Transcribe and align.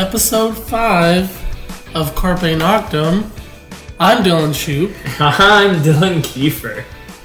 episode 0.00 0.56
5 0.56 1.94
of 1.94 2.14
Carpe 2.14 2.40
Noctem. 2.56 3.28
I'm 3.98 4.24
Dylan 4.24 4.54
Shoop, 4.54 4.92
I'm 5.20 5.76
Dylan 5.82 6.22
Kiefer. 6.22 6.84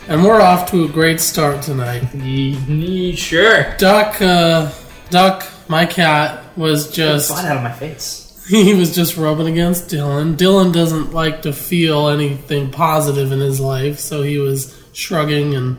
and 0.10 0.22
we're 0.22 0.42
off 0.42 0.70
to 0.72 0.84
a 0.84 0.88
great 0.90 1.22
start 1.22 1.62
tonight. 1.64 2.04
Sure. 3.18 3.78
Duck, 3.78 4.22
uh, 4.22 4.70
Duck, 5.10 5.48
my 5.70 5.86
cat, 5.86 6.44
was 6.58 6.92
just. 6.92 7.30
Fly 7.30 7.48
out 7.48 7.56
of 7.58 7.64
my 7.64 7.72
face. 7.72 8.24
He 8.50 8.74
was 8.76 8.94
just 8.94 9.16
rubbing 9.16 9.48
against 9.48 9.88
Dylan. 9.90 10.36
Dylan 10.36 10.72
doesn't 10.74 11.14
like 11.14 11.44
to 11.44 11.54
feel 11.54 12.10
anything 12.10 12.70
positive 12.72 13.32
in 13.32 13.40
his 13.40 13.60
life, 13.62 14.00
so 14.00 14.22
he 14.22 14.38
was 14.38 14.78
shrugging 14.92 15.56
and. 15.56 15.78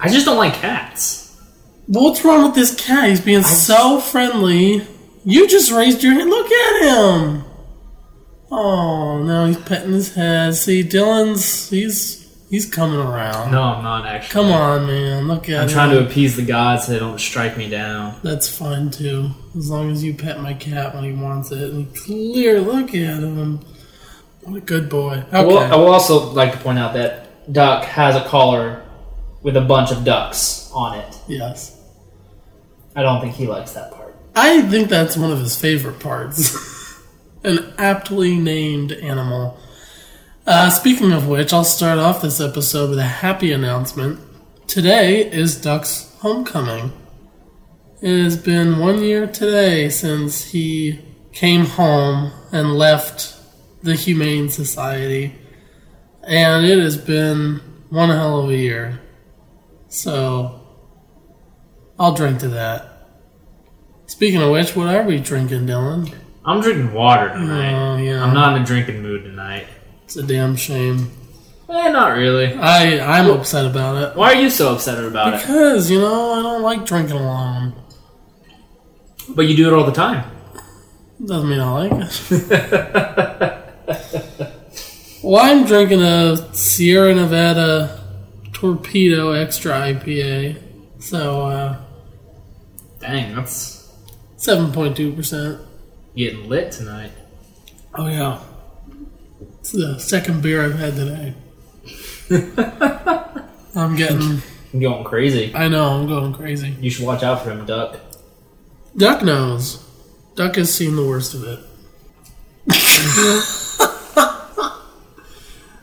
I 0.00 0.08
just 0.08 0.24
don't 0.24 0.38
like 0.38 0.54
cats. 0.54 1.36
What's 1.86 2.24
wrong 2.24 2.42
with 2.44 2.54
this 2.54 2.74
cat? 2.74 3.10
He's 3.10 3.20
being 3.20 3.42
so 3.42 4.00
friendly. 4.00 4.86
You 5.24 5.46
just 5.48 5.70
raised 5.70 6.02
your 6.02 6.12
hand. 6.14 6.30
Look 6.30 6.50
at 6.50 6.82
him. 6.82 7.44
Oh, 8.50 9.22
now 9.22 9.46
he's 9.46 9.58
petting 9.58 9.92
his 9.92 10.14
head. 10.14 10.54
See, 10.54 10.82
Dylan's 10.82 11.68
he's 11.68 12.26
he's 12.48 12.64
coming 12.70 12.98
around. 12.98 13.52
No, 13.52 13.62
I'm 13.62 13.84
not 13.84 14.06
actually. 14.06 14.32
Come 14.32 14.52
on, 14.52 14.86
man. 14.86 15.28
Look 15.28 15.44
at 15.44 15.48
him. 15.50 15.60
I'm 15.60 15.68
him. 15.68 15.74
trying 15.74 15.90
to 15.90 16.06
appease 16.06 16.36
the 16.36 16.44
gods 16.44 16.86
so 16.86 16.92
they 16.92 16.98
don't 16.98 17.18
strike 17.20 17.56
me 17.58 17.68
down. 17.68 18.18
That's 18.22 18.48
fine 18.56 18.90
too, 18.90 19.30
as 19.56 19.68
long 19.70 19.90
as 19.90 20.02
you 20.02 20.14
pet 20.14 20.40
my 20.40 20.54
cat 20.54 20.94
when 20.94 21.04
he 21.04 21.12
wants 21.12 21.50
it. 21.52 21.72
And 21.72 21.94
clear, 21.94 22.60
look 22.60 22.88
at 22.88 22.94
him. 23.22 23.58
What 24.42 24.56
a 24.56 24.60
good 24.60 24.88
boy. 24.88 25.24
Okay. 25.32 25.44
Well, 25.46 25.58
I 25.58 25.76
will 25.76 25.88
also 25.88 26.30
like 26.32 26.52
to 26.52 26.58
point 26.58 26.78
out 26.78 26.94
that 26.94 27.52
Duck 27.52 27.84
has 27.84 28.16
a 28.16 28.24
collar 28.26 28.82
with 29.42 29.56
a 29.56 29.60
bunch 29.60 29.90
of 29.92 30.04
ducks 30.04 30.70
on 30.72 30.98
it. 30.98 31.18
yes. 31.28 31.74
I 32.96 33.02
don't 33.02 33.20
think 33.20 33.34
he 33.34 33.46
likes 33.46 33.72
that 33.72 33.92
part. 33.92 33.97
I 34.40 34.62
think 34.62 34.88
that's 34.88 35.16
one 35.16 35.32
of 35.32 35.40
his 35.40 35.60
favorite 35.60 35.98
parts. 35.98 37.02
An 37.42 37.74
aptly 37.76 38.36
named 38.36 38.92
animal. 38.92 39.58
Uh, 40.46 40.70
speaking 40.70 41.10
of 41.10 41.26
which, 41.26 41.52
I'll 41.52 41.64
start 41.64 41.98
off 41.98 42.22
this 42.22 42.40
episode 42.40 42.90
with 42.90 43.00
a 43.00 43.02
happy 43.02 43.50
announcement. 43.50 44.20
Today 44.68 45.28
is 45.28 45.60
Duck's 45.60 46.14
homecoming. 46.20 46.92
It 48.00 48.22
has 48.22 48.36
been 48.36 48.78
one 48.78 49.02
year 49.02 49.26
today 49.26 49.88
since 49.88 50.52
he 50.52 51.00
came 51.32 51.64
home 51.64 52.30
and 52.52 52.78
left 52.78 53.34
the 53.82 53.96
Humane 53.96 54.50
Society. 54.50 55.34
And 56.22 56.64
it 56.64 56.78
has 56.78 56.96
been 56.96 57.56
one 57.90 58.10
hell 58.10 58.44
of 58.44 58.50
a 58.50 58.56
year. 58.56 59.00
So, 59.88 60.64
I'll 61.98 62.14
drink 62.14 62.38
to 62.38 62.48
that. 62.50 62.97
Speaking 64.08 64.40
of 64.42 64.50
which, 64.50 64.74
what 64.74 64.88
are 64.88 65.02
we 65.04 65.20
drinking, 65.20 65.66
Dylan? 65.66 66.12
I'm 66.44 66.60
drinking 66.62 66.94
water 66.94 67.28
tonight. 67.28 67.72
Oh, 67.74 67.96
yeah. 67.98 68.24
I'm 68.24 68.32
not 68.32 68.56
in 68.56 68.62
a 68.62 68.64
drinking 68.66 69.02
mood 69.02 69.22
tonight. 69.22 69.66
It's 70.04 70.16
a 70.16 70.22
damn 70.22 70.56
shame. 70.56 71.10
Eh, 71.68 71.90
not 71.90 72.16
really. 72.16 72.54
I 72.54 72.98
I'm 73.18 73.30
upset 73.30 73.66
about 73.66 73.96
it 74.02 74.16
Why 74.16 74.32
are 74.32 74.40
you 74.40 74.48
so 74.48 74.72
upset 74.72 75.04
about 75.04 75.34
it? 75.34 75.40
because 75.42 75.90
you 75.90 76.00
know 76.00 76.32
I 76.32 76.42
don't 76.42 76.62
like 76.62 76.86
drinking 76.86 77.16
alone. 77.16 77.74
But 79.28 79.42
you 79.42 79.54
do 79.54 79.68
it 79.68 79.74
all 79.74 79.84
the 79.84 79.92
time. 79.92 80.24
Doesn't 81.22 81.50
mean 81.50 81.60
I 81.60 81.86
like 81.88 81.92
it. 81.92 82.20
well, 85.22 85.44
I'm 85.44 85.66
drinking 85.66 86.00
a 86.00 86.54
Sierra 86.54 87.14
Nevada 87.14 88.00
Torpedo 88.54 89.32
Extra 89.32 89.72
IPA, 89.72 90.56
so 91.00 91.42
uh, 91.42 91.76
Dang, 93.00 93.34
that's 93.34 93.77
seven 94.38 94.72
point 94.72 94.96
two 94.96 95.12
percent. 95.12 95.60
getting 96.16 96.48
lit 96.48 96.72
tonight. 96.72 97.12
Oh 97.94 98.06
yeah, 98.08 98.40
it's 99.60 99.72
the 99.72 99.98
second 99.98 100.42
beer 100.42 100.64
I've 100.64 100.78
had 100.78 100.94
today. 100.96 101.34
I'm 103.76 103.94
getting. 103.96 104.40
I'm 104.72 104.80
going 104.80 105.04
crazy. 105.04 105.54
I 105.54 105.68
know 105.68 105.86
I'm 105.88 106.06
going 106.06 106.32
crazy. 106.34 106.74
You 106.80 106.90
should 106.90 107.04
watch 107.06 107.22
out 107.22 107.42
for 107.42 107.50
him, 107.50 107.66
Duck. 107.66 107.98
Duck 108.96 109.22
knows. 109.22 109.84
Duck 110.34 110.56
has 110.56 110.72
seen 110.74 110.96
the 110.96 111.06
worst 111.06 111.34
of 111.34 111.44
it. 111.44 111.58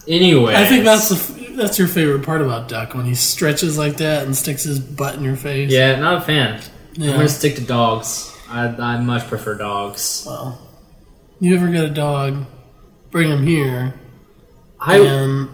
Anyway, 0.08 0.54
I 0.56 0.66
think 0.68 0.84
that's 0.84 1.10
the, 1.10 1.56
that's 1.56 1.80
your 1.80 1.88
favorite 1.88 2.24
part 2.24 2.42
about 2.42 2.68
Duck 2.68 2.94
when 2.94 3.06
he 3.06 3.16
stretches 3.16 3.76
like 3.76 3.98
that 3.98 4.24
and 4.26 4.38
sticks 4.38 4.62
his 4.62 4.80
butt 4.80 5.16
in 5.16 5.24
your 5.24 5.36
face. 5.36 5.72
yeah, 5.72 5.96
not 6.00 6.18
a 6.18 6.22
fan. 6.22 6.62
I'm 7.00 7.08
gonna 7.08 7.28
stick 7.28 7.56
to 7.56 7.62
dogs. 7.62 8.32
I, 8.50 8.68
I 8.68 9.02
much 9.02 9.28
prefer 9.28 9.56
dogs. 9.56 10.24
Well, 10.26 10.60
you 11.40 11.56
ever 11.56 11.70
get 11.70 11.84
a 11.86 11.90
dog, 11.90 12.46
bring 13.12 13.30
him 13.30 13.46
here, 13.46 13.94
I 14.80 15.00
and 15.00 15.50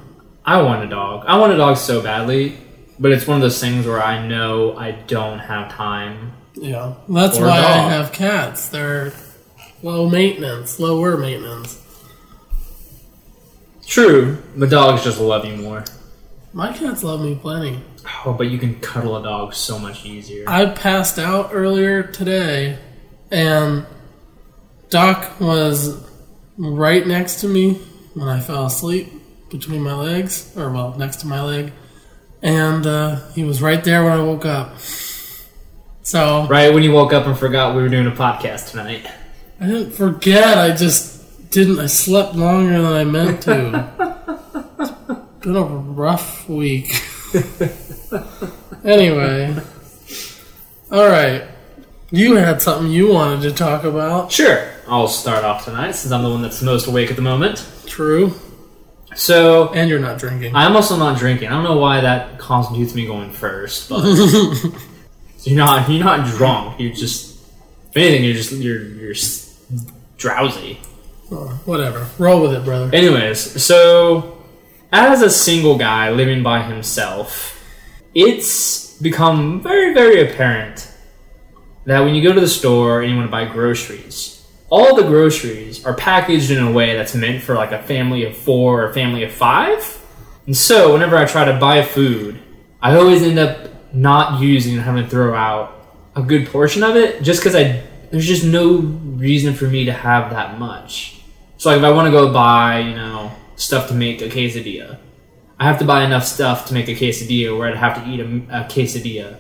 I 0.46 0.62
want 0.62 0.84
a 0.84 0.88
dog. 0.88 1.26
I 1.28 1.38
want 1.40 1.54
a 1.54 1.58
dog 1.58 1.78
so 1.78 2.02
badly, 2.02 2.58
but 3.00 3.12
it's 3.12 3.26
one 3.28 3.38
of 3.38 3.42
those 3.42 3.60
things 3.60 3.86
where 3.86 4.02
I 4.02 4.26
know 4.28 4.76
I 4.78 4.92
don't 4.92 5.40
have 5.40 5.72
time. 5.72 6.34
yeah, 6.54 6.96
that's 7.08 7.40
why 7.40 7.50
I 7.60 7.90
have 7.90 8.12
cats. 8.12 8.68
They're 8.70 9.14
low 9.84 10.10
maintenance, 10.10 10.80
lower 10.80 11.18
maintenance. 11.18 11.78
True, 13.86 14.38
but 14.56 14.70
dogs 14.70 15.04
just 15.04 15.20
love 15.20 15.44
you 15.46 15.58
more. 15.58 15.84
My 16.54 16.74
cats 16.74 17.04
love 17.04 17.22
me 17.22 17.36
plenty. 17.36 17.82
Oh, 18.26 18.34
but 18.34 18.50
you 18.50 18.58
can 18.58 18.80
cuddle 18.80 19.16
a 19.16 19.24
dog 19.24 19.54
so 19.54 19.80
much 19.80 20.06
easier. 20.06 20.44
I 20.48 20.66
passed 20.66 21.18
out 21.18 21.52
earlier 21.54 22.04
today, 22.04 22.78
and 23.30 23.86
Doc 24.90 25.40
was 25.40 26.04
right 26.58 27.08
next 27.08 27.42
to 27.42 27.48
me 27.48 27.76
when 28.14 28.28
I 28.28 28.42
fell 28.42 28.66
asleep 28.66 29.12
between 29.50 29.82
my 29.82 29.94
legs, 29.94 30.52
or 30.58 30.70
well, 30.72 30.94
next 30.98 31.22
to 31.22 31.28
my 31.28 31.42
leg, 31.42 31.72
and 32.42 32.86
uh, 32.86 33.30
he 33.32 33.44
was 33.44 33.62
right 33.62 33.82
there 33.84 34.04
when 34.04 34.14
I 34.14 34.22
woke 34.22 34.46
up. 34.46 34.78
So 36.04 36.48
right 36.48 36.74
when 36.74 36.84
you 36.84 36.92
woke 36.92 37.14
up 37.14 37.28
and 37.28 37.38
forgot 37.38 37.76
we 37.76 37.82
were 37.82 37.90
doing 37.90 38.08
a 38.08 38.12
podcast 38.12 38.72
tonight. 38.72 39.08
I 39.60 39.68
didn't 39.68 39.92
forget. 39.92 40.58
I 40.58 40.76
just 40.76 41.50
didn't. 41.52 41.80
I 41.80 41.86
slept 41.86 42.36
longer 42.36 42.82
than 42.82 42.92
I 42.92 43.04
meant 43.06 43.44
to. 43.44 44.08
been 45.42 45.56
a 45.56 45.64
rough 45.64 46.48
week. 46.48 46.94
anyway, 48.84 49.56
all 50.92 51.08
right. 51.08 51.44
You 52.12 52.36
had 52.36 52.62
something 52.62 52.92
you 52.92 53.08
wanted 53.14 53.42
to 53.50 53.54
talk 53.54 53.84
about. 53.86 54.32
Sure, 54.32 54.70
I'll 54.88 55.08
start 55.08 55.44
off 55.44 55.66
tonight 55.66 55.92
since 55.94 56.12
I'm 56.12 56.24
the 56.24 56.30
one 56.30 56.42
that's 56.42 56.62
most 56.62 56.88
awake 56.88 57.10
at 57.10 57.16
the 57.16 57.22
moment. 57.22 57.66
True. 57.86 58.34
So 59.16 59.70
And 59.74 59.90
you're 59.90 60.00
not 60.00 60.20
drinking. 60.20 60.56
I'm 60.56 60.76
also 60.76 60.98
not 60.98 61.18
drinking. 61.18 61.48
I 61.50 61.52
don't 61.52 61.64
know 61.64 61.78
why 61.78 62.02
that 62.02 62.38
constitutes 62.40 62.94
me 62.94 63.06
going 63.06 63.32
first, 63.32 63.90
but 63.90 64.04
you're 65.44 65.58
not 65.58 65.90
you're 65.90 66.04
not 66.04 66.28
drunk. 66.28 66.80
You're 66.80 66.94
just 66.94 67.40
if 67.90 67.98
anything, 67.98 68.24
you're 68.24 68.34
just 68.34 68.52
you're 68.54 68.84
you're 68.84 69.16
drowsy. 70.18 70.80
Oh, 71.32 71.48
whatever. 71.66 72.08
Roll 72.18 72.42
with 72.42 72.54
it, 72.54 72.64
brother. 72.66 72.94
Anyways, 72.94 73.64
so 73.64 74.41
as 74.92 75.22
a 75.22 75.30
single 75.30 75.78
guy 75.78 76.12
living 76.12 76.44
by 76.44 76.64
himself, 76.64 77.58
it's 78.14 78.98
become 79.00 79.62
very 79.62 79.94
very 79.94 80.30
apparent 80.30 80.92
that 81.86 82.02
when 82.02 82.14
you 82.14 82.22
go 82.22 82.34
to 82.34 82.42
the 82.42 82.48
store 82.48 83.02
and 83.02 83.12
you 83.12 83.18
want 83.18 83.28
to 83.28 83.32
buy 83.32 83.46
groceries, 83.46 84.46
all 84.70 84.96
the 84.96 85.04
groceries 85.04 85.86
are 85.86 85.96
packaged 85.96 86.52
in 86.52 86.64
a 86.64 86.72
way 86.72 86.96
that's 86.96 87.16
meant 87.16 87.42
for 87.42 87.56
like 87.56 87.72
a 87.72 87.82
family 87.84 88.26
of 88.26 88.36
four 88.36 88.84
or 88.84 88.90
a 88.90 88.94
family 88.94 89.24
of 89.24 89.32
five. 89.32 90.00
And 90.46 90.56
so 90.56 90.94
whenever 90.94 91.18
I 91.18 91.26
try 91.26 91.46
to 91.46 91.60
buy 91.60 91.84
food, 91.84 92.40
I 92.82 92.96
always 92.96 93.24
end 93.24 93.40
up 93.40 93.94
not 93.94 94.42
using 94.42 94.74
and 94.74 94.82
having 94.82 95.04
to 95.04 95.10
throw 95.10 95.36
out 95.36 95.78
a 96.16 96.22
good 96.22 96.48
portion 96.48 96.84
of 96.84 96.96
it 96.96 97.22
just 97.24 97.42
because 97.42 97.56
I 97.56 97.84
there's 98.12 98.28
just 98.28 98.44
no 98.44 98.78
reason 98.78 99.54
for 99.54 99.66
me 99.66 99.86
to 99.86 99.94
have 99.94 100.32
that 100.32 100.60
much. 100.60 101.22
So 101.58 101.70
like 101.70 101.80
if 101.80 101.84
I 101.84 101.92
want 101.92 102.08
to 102.08 102.12
go 102.12 102.34
buy, 102.34 102.80
you 102.80 102.96
know, 102.96 103.32
stuff 103.62 103.88
to 103.88 103.94
make 103.94 104.22
a 104.22 104.30
quesadilla, 104.30 104.98
I 105.60 105.66
have 105.66 105.78
to 105.80 105.86
buy 105.86 106.04
enough 106.04 106.26
stuff 106.26 106.66
to 106.68 106.74
make 106.74 106.88
a 106.88 106.96
quesadilla 106.96 107.58
where 107.58 107.70
I'd 107.70 107.78
have 107.78 108.04
to 108.04 108.10
eat 108.10 108.20
a, 108.20 108.26
a 108.62 108.64
quesadilla 108.66 109.38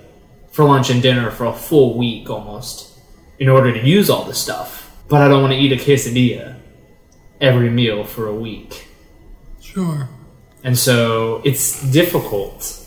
for 0.52 0.66
lunch 0.66 0.90
and 0.90 1.02
dinner 1.02 1.32
for 1.32 1.46
a 1.46 1.54
full 1.54 1.98
week 1.98 2.30
almost 2.30 3.00
in 3.40 3.50
order 3.50 3.74
to 3.74 3.88
use 3.88 4.10
all 4.10 4.24
the 4.26 4.34
stuff. 4.34 4.96
But 5.08 5.22
I 5.22 5.28
don't 5.28 5.42
want 5.42 5.54
to 5.54 5.60
eat 5.60 5.72
a 5.72 5.84
quesadilla 5.84 6.60
every 7.40 7.70
meal 7.70 8.04
for 8.04 8.28
a 8.28 8.36
week. 8.36 8.88
Sure. 9.60 10.10
And 10.64 10.78
so 10.78 11.42
it's 11.44 11.82
difficult 11.92 12.78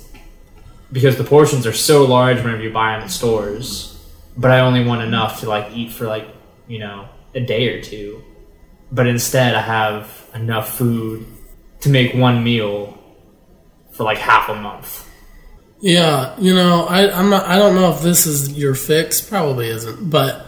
because 0.92 1.16
the 1.16 1.24
portions 1.24 1.66
are 1.66 1.72
so 1.72 2.04
large 2.04 2.36
whenever 2.38 2.62
you 2.62 2.72
buy 2.72 2.92
them 2.92 3.02
in 3.02 3.08
stores. 3.08 3.90
But 4.36 4.52
I 4.52 4.60
only 4.60 4.84
want 4.84 5.02
enough 5.02 5.40
to 5.40 5.48
like 5.48 5.72
eat 5.72 5.90
for 5.90 6.06
like, 6.06 6.28
you 6.68 6.78
know, 6.78 7.08
a 7.34 7.40
day 7.40 7.68
or 7.70 7.82
two. 7.82 8.22
But 8.94 9.06
instead 9.08 9.54
I 9.54 9.60
have 9.60 10.30
enough 10.34 10.76
food 10.78 11.26
to 11.80 11.88
make 11.88 12.14
one 12.14 12.44
meal 12.44 12.98
for 13.90 14.04
like 14.04 14.18
half 14.18 14.48
a 14.48 14.54
month. 14.54 15.10
Yeah, 15.80 16.34
you 16.38 16.54
know, 16.54 16.86
I, 16.86 17.10
I'm 17.10 17.28
not. 17.28 17.46
I 17.46 17.58
don't 17.58 17.74
know 17.74 17.90
if 17.90 18.00
this 18.00 18.24
is 18.26 18.56
your 18.56 18.74
fix. 18.74 19.20
Probably 19.20 19.68
isn't. 19.68 20.08
But 20.08 20.46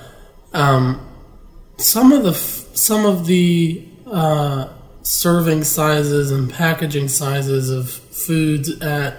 um, 0.55 1.07
some 1.77 2.13
of 2.13 2.23
the 2.23 2.33
some 2.33 3.05
of 3.05 3.27
the 3.27 3.87
uh, 4.07 4.69
serving 5.03 5.65
sizes 5.65 6.31
and 6.31 6.51
packaging 6.51 7.09
sizes 7.09 7.71
of 7.71 7.91
foods 7.91 8.81
at 8.81 9.19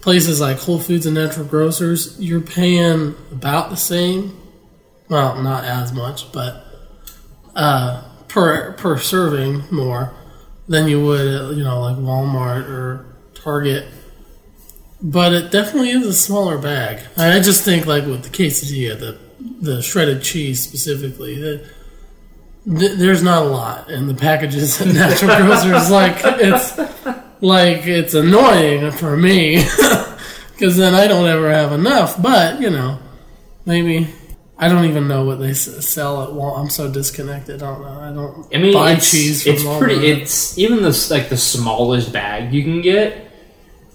places 0.00 0.40
like 0.40 0.58
Whole 0.58 0.78
Foods 0.78 1.06
and 1.06 1.14
Natural 1.14 1.46
Grocers, 1.46 2.18
you're 2.18 2.40
paying 2.40 3.14
about 3.30 3.70
the 3.70 3.76
same. 3.76 4.38
Well, 5.08 5.40
not 5.42 5.64
as 5.64 5.92
much, 5.92 6.32
but 6.32 6.64
uh, 7.54 8.02
per 8.32 8.72
per 8.72 8.98
serving 8.98 9.64
more 9.70 10.12
than 10.66 10.88
you 10.88 11.04
would 11.04 11.26
at 11.26 11.56
you 11.56 11.62
know 11.62 11.80
like 11.80 11.96
Walmart 11.96 12.68
or 12.68 13.06
Target. 13.34 13.86
But 15.02 15.32
it 15.32 15.50
definitely 15.50 15.90
is 15.90 16.06
a 16.06 16.12
smaller 16.12 16.58
bag. 16.58 17.02
I 17.16 17.40
just 17.40 17.64
think 17.64 17.86
like 17.86 18.06
with 18.06 18.22
the 18.22 18.30
quesadilla, 18.30 18.98
the 18.98 19.18
the 19.60 19.82
shredded 19.82 20.22
cheese 20.22 20.62
specifically, 20.62 21.38
that 21.40 21.70
th- 22.64 22.98
there's 22.98 23.22
not 23.22 23.42
a 23.42 23.48
lot 23.48 23.90
in 23.90 24.06
the 24.06 24.14
packages 24.14 24.80
at 24.80 24.86
Natural 24.94 25.36
Grocers. 25.44 25.90
Like 25.90 26.20
it's 26.24 26.78
like 27.40 27.86
it's 27.86 28.14
annoying 28.14 28.92
for 28.92 29.16
me 29.16 29.56
because 30.52 30.76
then 30.76 30.94
I 30.94 31.06
don't 31.06 31.28
ever 31.28 31.50
have 31.50 31.72
enough. 31.72 32.20
But 32.22 32.60
you 32.60 32.70
know, 32.70 32.98
maybe 33.66 34.08
I 34.62 34.68
don't 34.68 34.84
even 34.84 35.08
know 35.08 35.24
what 35.24 35.40
they 35.40 35.54
sell 35.54 36.22
at 36.22 36.28
Walmart. 36.28 36.58
I'm 36.60 36.70
so 36.70 36.88
disconnected. 36.88 37.64
I 37.64 37.66
don't 37.74 37.82
know. 37.82 38.00
I 38.00 38.12
don't 38.12 38.54
I 38.54 38.58
mean, 38.58 38.72
buy 38.72 38.92
it's, 38.92 39.10
cheese 39.10 39.44
it's 39.44 39.64
Walmart. 39.64 39.78
pretty. 39.80 40.06
It's 40.06 40.56
even 40.56 40.82
the 40.82 41.08
like 41.10 41.28
the 41.30 41.36
smallest 41.36 42.12
bag 42.12 42.54
you 42.54 42.62
can 42.62 42.80
get. 42.80 43.28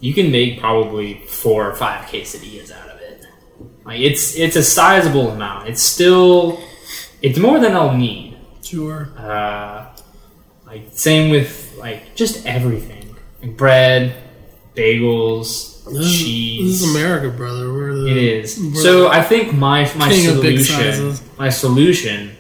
You 0.01 0.13
can 0.13 0.29
make 0.29 0.59
probably 0.59 1.21
four 1.25 1.65
or 1.69 1.73
five 1.73 2.05
quesadillas 2.07 2.73
out 2.73 2.89
of 2.89 2.99
it. 2.99 3.23
Like 3.85 4.01
it's 4.01 4.35
it's 4.35 4.57
a 4.57 4.63
sizable 4.63 5.29
amount. 5.31 5.69
It's 5.69 5.81
still 5.81 6.59
it's 7.21 7.39
more 7.39 7.59
than 7.59 7.73
I'll 7.73 7.95
need. 7.95 8.37
sure. 8.61 9.09
Uh, 9.17 9.85
like 10.65 10.89
same 10.91 11.31
with 11.31 11.75
like 11.77 12.13
just 12.13 12.45
everything, 12.45 13.15
like 13.41 13.55
bread, 13.55 14.15
bagels, 14.75 15.76
This 15.89 16.05
is, 16.05 16.21
cheese. 16.21 16.79
this 16.79 16.89
is 16.89 16.95
America, 16.95 17.35
brother. 17.35 17.71
We're 17.71 17.95
the 17.95 18.07
It 18.11 18.17
is. 18.17 18.81
So 18.83 19.07
I 19.07 19.21
think 19.21 19.53
my 19.53 19.91
my 19.95 20.09
King 20.09 20.35
of 20.35 20.41
big 20.41 20.59
solution, 20.59 21.25
my 21.37 21.49
solution, 21.49 22.31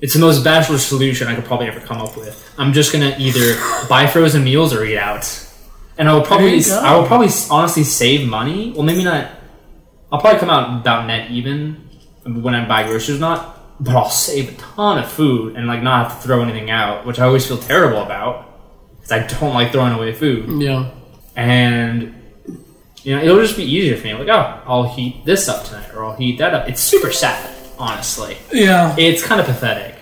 it's 0.00 0.14
the 0.14 0.20
most 0.20 0.44
bachelor 0.44 0.78
solution 0.78 1.28
I 1.28 1.34
could 1.34 1.44
probably 1.44 1.68
ever 1.68 1.80
come 1.80 1.98
up 1.98 2.16
with. 2.16 2.38
I'm 2.58 2.72
just 2.72 2.92
gonna 2.92 3.14
either 3.18 3.54
buy 3.88 4.06
frozen 4.06 4.44
meals 4.44 4.72
or 4.74 4.84
eat 4.84 4.98
out, 4.98 5.24
and 5.98 6.08
I 6.08 6.14
will 6.14 6.22
probably. 6.22 6.62
I 6.70 6.96
will 6.96 7.06
probably 7.06 7.28
honestly 7.50 7.84
save 7.84 8.28
money. 8.28 8.72
Well, 8.72 8.82
maybe 8.82 9.04
not. 9.04 9.30
I'll 10.10 10.20
probably 10.20 10.40
come 10.40 10.50
out 10.50 10.80
about 10.80 11.06
net 11.06 11.30
even 11.30 11.88
when 12.24 12.54
I 12.54 12.68
buy 12.68 12.84
groceries, 12.84 13.18
not, 13.18 13.82
but 13.82 13.96
I'll 13.96 14.10
save 14.10 14.50
a 14.50 14.52
ton 14.56 14.98
of 14.98 15.10
food 15.10 15.56
and 15.56 15.66
like 15.66 15.82
not 15.82 16.10
have 16.10 16.20
to 16.20 16.26
throw 16.26 16.42
anything 16.42 16.70
out, 16.70 17.06
which 17.06 17.18
I 17.18 17.24
always 17.24 17.46
feel 17.46 17.58
terrible 17.58 18.02
about 18.02 18.52
because 19.02 19.12
I 19.12 19.26
don't 19.40 19.54
like 19.54 19.72
throwing 19.72 19.92
away 19.92 20.12
food 20.12 20.62
yeah. 20.62 20.90
and 21.34 22.14
you 23.04 23.14
know 23.16 23.22
it'll 23.22 23.40
just 23.40 23.56
be 23.56 23.64
easier 23.64 23.96
for 23.96 24.06
me. 24.06 24.14
Like, 24.14 24.28
oh, 24.28 24.62
I'll 24.66 24.88
heat 24.94 25.24
this 25.24 25.48
up 25.48 25.64
tonight, 25.64 25.94
or 25.94 26.04
I'll 26.04 26.16
heat 26.16 26.38
that 26.38 26.54
up. 26.54 26.68
It's 26.68 26.80
super 26.80 27.12
sad, 27.12 27.54
honestly. 27.78 28.36
Yeah. 28.52 28.94
It's 28.98 29.22
kind 29.22 29.40
of 29.40 29.46
pathetic, 29.46 29.96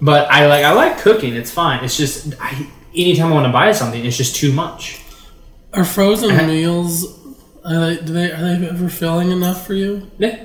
but 0.00 0.30
I 0.30 0.46
like 0.46 0.64
I 0.64 0.72
like 0.72 0.98
cooking. 0.98 1.34
It's 1.34 1.50
fine. 1.50 1.84
It's 1.84 1.96
just 1.96 2.34
I, 2.40 2.66
anytime 2.94 3.32
I 3.32 3.34
want 3.34 3.46
to 3.46 3.52
buy 3.52 3.72
something, 3.72 4.04
it's 4.04 4.16
just 4.16 4.36
too 4.36 4.52
much. 4.52 5.00
Are 5.72 5.84
frozen 5.84 6.30
uh-huh. 6.30 6.46
meals? 6.46 7.20
Are 7.64 7.80
they, 7.80 7.96
do 7.96 8.12
they 8.12 8.30
are 8.30 8.56
they 8.56 8.68
ever 8.68 8.88
filling 8.88 9.30
enough 9.30 9.66
for 9.66 9.74
you? 9.74 10.10
Yeah, 10.18 10.44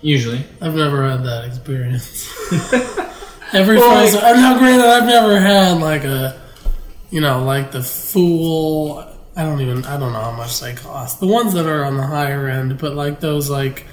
usually. 0.00 0.44
I've 0.60 0.74
never 0.74 1.08
had 1.08 1.24
that 1.24 1.44
experience. 1.44 2.28
Every 3.52 3.78
Well, 3.78 3.90
frozen. 3.90 4.20
I'm 4.22 4.36
now 4.36 4.58
granted, 4.58 4.84
I've 4.84 5.06
never 5.06 5.40
had 5.40 5.80
like 5.80 6.04
a, 6.04 6.38
you 7.10 7.20
know, 7.20 7.44
like 7.44 7.70
the 7.70 7.82
full. 7.82 9.07
I 9.38 9.44
don't 9.44 9.60
even. 9.60 9.84
I 9.84 9.96
don't 9.96 10.12
know 10.12 10.20
how 10.20 10.32
much 10.32 10.58
they 10.58 10.74
cost. 10.74 11.20
The 11.20 11.28
ones 11.28 11.54
that 11.54 11.64
are 11.64 11.84
on 11.84 11.96
the 11.96 12.02
higher 12.06 12.48
end, 12.48 12.76
but 12.76 12.94
like 12.94 13.20
those 13.20 13.48
like 13.48 13.86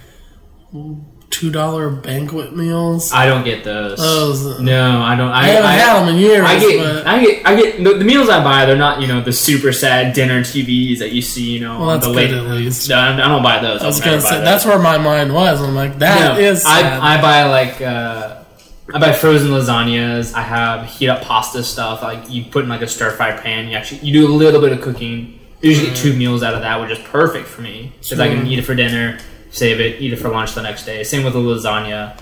two 1.30 1.52
dollar 1.52 1.92
banquet 1.92 2.56
meals. 2.56 3.12
I 3.14 3.28
don't 3.28 3.44
get 3.44 3.64
those. 3.64 4.00
Those. 4.00 4.60
No, 4.60 5.02
I 5.02 5.16
don't. 5.16 5.30
I, 5.30 5.42
I 5.42 5.48
haven't 5.50 5.70
I, 5.70 5.74
had 5.74 6.00
them 6.02 6.16
in 6.16 6.20
years. 6.20 6.46
I 6.46 6.60
get, 6.60 6.84
but, 6.84 7.06
I 7.08 7.24
get, 7.24 7.46
I 7.46 7.56
get 7.56 7.84
the, 7.84 7.94
the 7.94 8.06
meals 8.06 8.28
I 8.28 8.44
buy. 8.44 8.66
They're 8.66 8.76
not, 8.76 9.02
you 9.02 9.08
know, 9.08 9.22
the 9.22 9.32
super 9.32 9.72
sad 9.72 10.14
dinner 10.14 10.42
TVs 10.42 10.98
that 10.98 11.12
you 11.12 11.22
see, 11.22 11.52
you 11.52 11.60
know, 11.60 11.80
Well, 11.80 11.90
on 11.90 12.00
that's 12.00 12.08
the 12.08 12.14
good 12.14 12.32
late. 12.32 12.34
at 12.34 12.52
least. 12.52 12.90
No, 12.90 12.98
I 12.98 13.16
don't 13.16 13.44
buy 13.44 13.60
those. 13.60 13.84
I 13.84 13.86
was 13.86 14.00
gonna 14.00 14.22
say 14.22 14.38
those. 14.38 14.46
that's 14.46 14.66
where 14.66 14.80
my 14.80 14.98
mind 14.98 15.32
was. 15.32 15.62
I'm 15.62 15.76
like, 15.76 16.00
that 16.00 16.38
No, 16.38 16.40
is 16.40 16.64
sad. 16.64 17.00
I, 17.00 17.20
I 17.20 17.22
buy 17.22 17.44
like 17.44 17.82
uh, 17.82 18.45
I 18.94 19.00
buy 19.00 19.14
frozen 19.14 19.50
lasagnas. 19.50 20.34
I 20.34 20.42
have 20.42 20.86
heat 20.88 21.10
up 21.10 21.24
pasta 21.24 21.64
stuff. 21.64 22.04
Like 22.04 22.30
you 22.30 22.46
put 22.46 22.64
in 22.64 22.70
like 22.70 22.82
a 22.82 22.88
stir 22.88 23.12
fry 23.12 23.32
pan. 23.32 23.68
You 23.68 23.78
actually 23.78 24.02
you 24.02 24.14
do 24.14 24.28
a 24.28 24.34
little 24.34 24.62
bit 24.62 24.72
of 24.72 24.82
cooking. 24.82 25.40
You 25.62 25.72
usually 25.72 25.88
get 25.90 25.98
two 25.98 26.16
meals 26.16 26.44
out 26.44 26.54
of 26.54 26.62
that, 26.62 26.80
which 26.80 26.92
is 26.92 27.00
perfect 27.00 27.48
for 27.48 27.62
me 27.62 27.94
because 28.00 28.20
I 28.20 28.28
can 28.28 28.46
eat 28.46 28.60
it 28.60 28.62
for 28.62 28.76
dinner, 28.76 29.18
save 29.50 29.80
it, 29.80 30.02
eat 30.02 30.14
it 30.14 30.18
for 30.18 30.30
lunch 30.30 30.54
the 30.54 30.62
next 30.62 30.86
day. 30.86 31.04
Same 31.04 31.24
with 31.24 31.34
the 31.34 31.40
lasagna. 31.40 32.20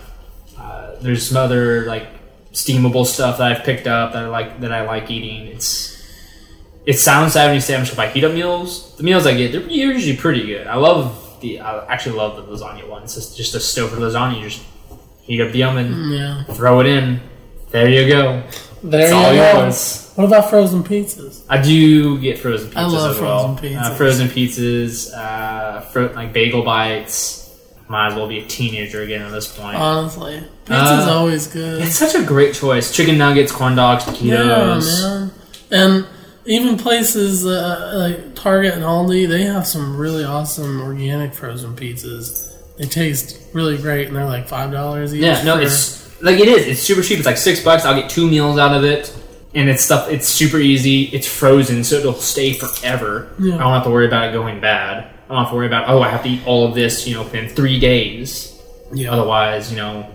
Uh, 0.57 0.95
there's 1.01 1.27
some 1.27 1.37
other 1.37 1.85
like 1.85 2.07
steamable 2.53 3.05
stuff 3.05 3.39
that 3.39 3.51
I've 3.51 3.65
picked 3.65 3.87
up 3.87 4.13
that 4.13 4.23
I 4.23 4.27
like 4.27 4.61
that 4.61 4.71
I 4.71 4.85
like 4.85 5.11
eating. 5.11 5.47
It's 5.47 6.01
it 6.85 6.99
sounds 6.99 7.33
sad 7.33 7.47
when 7.47 7.55
you 7.55 7.61
say 7.61 7.75
I'm 7.75 7.83
just 7.83 7.97
buy 7.97 8.07
heat 8.07 8.23
up 8.23 8.33
meals. 8.33 8.95
The 8.95 9.03
meals 9.03 9.25
I 9.25 9.35
get, 9.35 9.51
they're 9.51 9.61
usually 9.69 10.15
pretty 10.15 10.45
good. 10.45 10.67
I 10.67 10.75
love 10.75 11.39
the 11.41 11.59
I 11.59 11.85
actually 11.87 12.15
love 12.15 12.37
the 12.37 12.43
lasagna 12.43 12.87
one. 12.87 13.03
It's 13.03 13.15
just, 13.15 13.35
just 13.35 13.53
a 13.53 13.59
stove 13.59 13.89
for 13.89 13.97
lasagna. 13.97 14.37
You 14.37 14.49
just 14.49 14.63
heat 15.23 15.41
up 15.41 15.51
the 15.51 15.63
oven, 15.63 16.11
yeah. 16.11 16.43
throw 16.45 16.79
it 16.81 16.85
in. 16.87 17.19
There 17.71 17.89
you 17.89 18.07
go. 18.07 18.43
There 18.83 19.01
It's 19.01 19.11
you 19.11 19.15
all 19.17 19.33
go. 19.33 19.61
yours. 19.63 20.11
What 20.15 20.25
about 20.25 20.49
frozen 20.49 20.83
pizzas? 20.83 21.41
I 21.49 21.59
do 21.61 22.19
get 22.19 22.37
frozen 22.37 22.69
pizzas 22.69 22.75
I 22.77 22.85
love 22.85 23.15
as 23.15 23.21
well. 23.21 23.55
frozen 23.55 23.77
Uh, 23.77 23.81
pizzas. 23.81 23.97
frozen 23.97 24.27
pizzas, 24.27 25.13
uh, 25.17 25.81
fro- 25.81 26.11
like 26.13 26.33
bagel 26.33 26.63
bites. 26.63 27.39
Might 27.89 28.07
as 28.09 28.15
well 28.15 28.27
be 28.27 28.39
a 28.39 28.45
teenager 28.45 29.01
again 29.01 29.21
at 29.23 29.31
this 29.31 29.47
point. 29.47 29.75
Honestly, 29.77 30.41
pizza's 30.65 31.07
Uh, 31.07 31.13
always 31.17 31.47
good. 31.47 31.81
it's 31.81 31.95
such 31.95 32.15
a 32.15 32.23
great 32.23 32.53
choice. 32.53 32.91
Chicken 32.91 33.17
nuggets, 33.17 33.51
corn 33.51 33.75
dogs, 33.75 34.05
Yeah, 34.21 34.79
man. 34.79 35.31
And 35.71 36.05
even 36.45 36.77
places 36.77 37.45
uh, 37.45 37.93
like 37.95 38.35
Target 38.35 38.73
and 38.75 38.83
Aldi, 38.83 39.27
they 39.27 39.43
have 39.43 39.65
some 39.67 39.97
really 39.97 40.23
awesome 40.23 40.81
organic 40.81 41.33
frozen 41.33 41.75
pizzas. 41.75 42.52
They 42.77 42.85
taste 42.85 43.39
really 43.53 43.77
great, 43.77 44.07
and 44.07 44.15
they're 44.15 44.25
like 44.25 44.47
five 44.47 44.71
dollars 44.71 45.13
each. 45.13 45.21
Yeah, 45.21 45.43
no, 45.43 45.55
for- 45.57 45.61
it's 45.63 46.21
like 46.21 46.39
it 46.39 46.47
is. 46.47 46.67
It's 46.67 46.81
super 46.81 47.01
cheap. 47.01 47.17
It's 47.19 47.25
like 47.27 47.37
six 47.37 47.63
bucks. 47.63 47.85
I'll 47.85 47.99
get 47.99 48.09
two 48.09 48.27
meals 48.29 48.57
out 48.57 48.75
of 48.75 48.83
it, 48.83 49.15
and 49.53 49.69
it's 49.69 49.83
stuff. 49.83 50.09
It's 50.09 50.27
super 50.27 50.57
easy. 50.57 51.03
It's 51.05 51.27
frozen, 51.27 51.83
so 51.83 51.95
it'll 51.97 52.13
stay 52.13 52.53
forever. 52.53 53.29
Yeah. 53.39 53.55
I 53.55 53.59
don't 53.59 53.73
have 53.73 53.83
to 53.83 53.89
worry 53.91 54.07
about 54.07 54.29
it 54.29 54.33
going 54.33 54.59
bad. 54.59 55.03
I 55.25 55.27
don't 55.33 55.43
have 55.43 55.49
to 55.51 55.55
worry 55.55 55.67
about 55.67 55.87
oh, 55.89 56.01
I 56.01 56.09
have 56.09 56.23
to 56.23 56.29
eat 56.29 56.45
all 56.47 56.65
of 56.67 56.73
this, 56.75 57.07
you 57.07 57.13
know, 57.15 57.23
within 57.23 57.47
three 57.49 57.79
days. 57.79 58.59
yeah. 58.91 59.11
Otherwise, 59.11 59.69
you 59.71 59.77
know, 59.77 60.09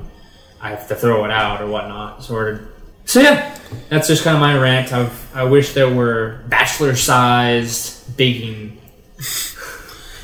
I 0.60 0.70
have 0.70 0.88
to 0.88 0.94
throw 0.96 1.24
it 1.24 1.30
out 1.30 1.62
or 1.62 1.66
whatnot. 1.68 2.24
Sort 2.24 2.54
of. 2.54 2.60
So 3.04 3.20
yeah, 3.20 3.56
that's 3.88 4.06
just 4.08 4.22
kind 4.24 4.36
of 4.36 4.40
my 4.40 4.58
rant. 4.58 4.92
I've, 4.92 5.36
I 5.36 5.44
wish 5.44 5.72
there 5.72 5.88
were 5.88 6.40
bachelor-sized 6.48 8.16
baking, 8.18 8.76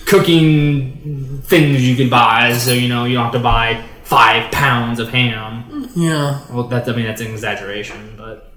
cooking 0.07 1.43
things 1.45 1.87
you 1.87 1.97
can 1.97 2.09
buy, 2.09 2.53
so 2.55 2.73
you 2.73 2.89
know 2.89 3.05
you 3.05 3.15
don't 3.15 3.25
have 3.25 3.33
to 3.35 3.39
buy 3.41 3.85
five 4.05 4.51
pounds 4.53 4.99
of 5.01 5.09
ham. 5.11 5.91
yeah. 5.97 6.41
Well, 6.51 6.65
that 6.65 6.89
I 6.89 6.95
mean 6.95 7.07
that's 7.07 7.21
an 7.21 7.29
exaggeration, 7.31 8.15
but 8.17 8.53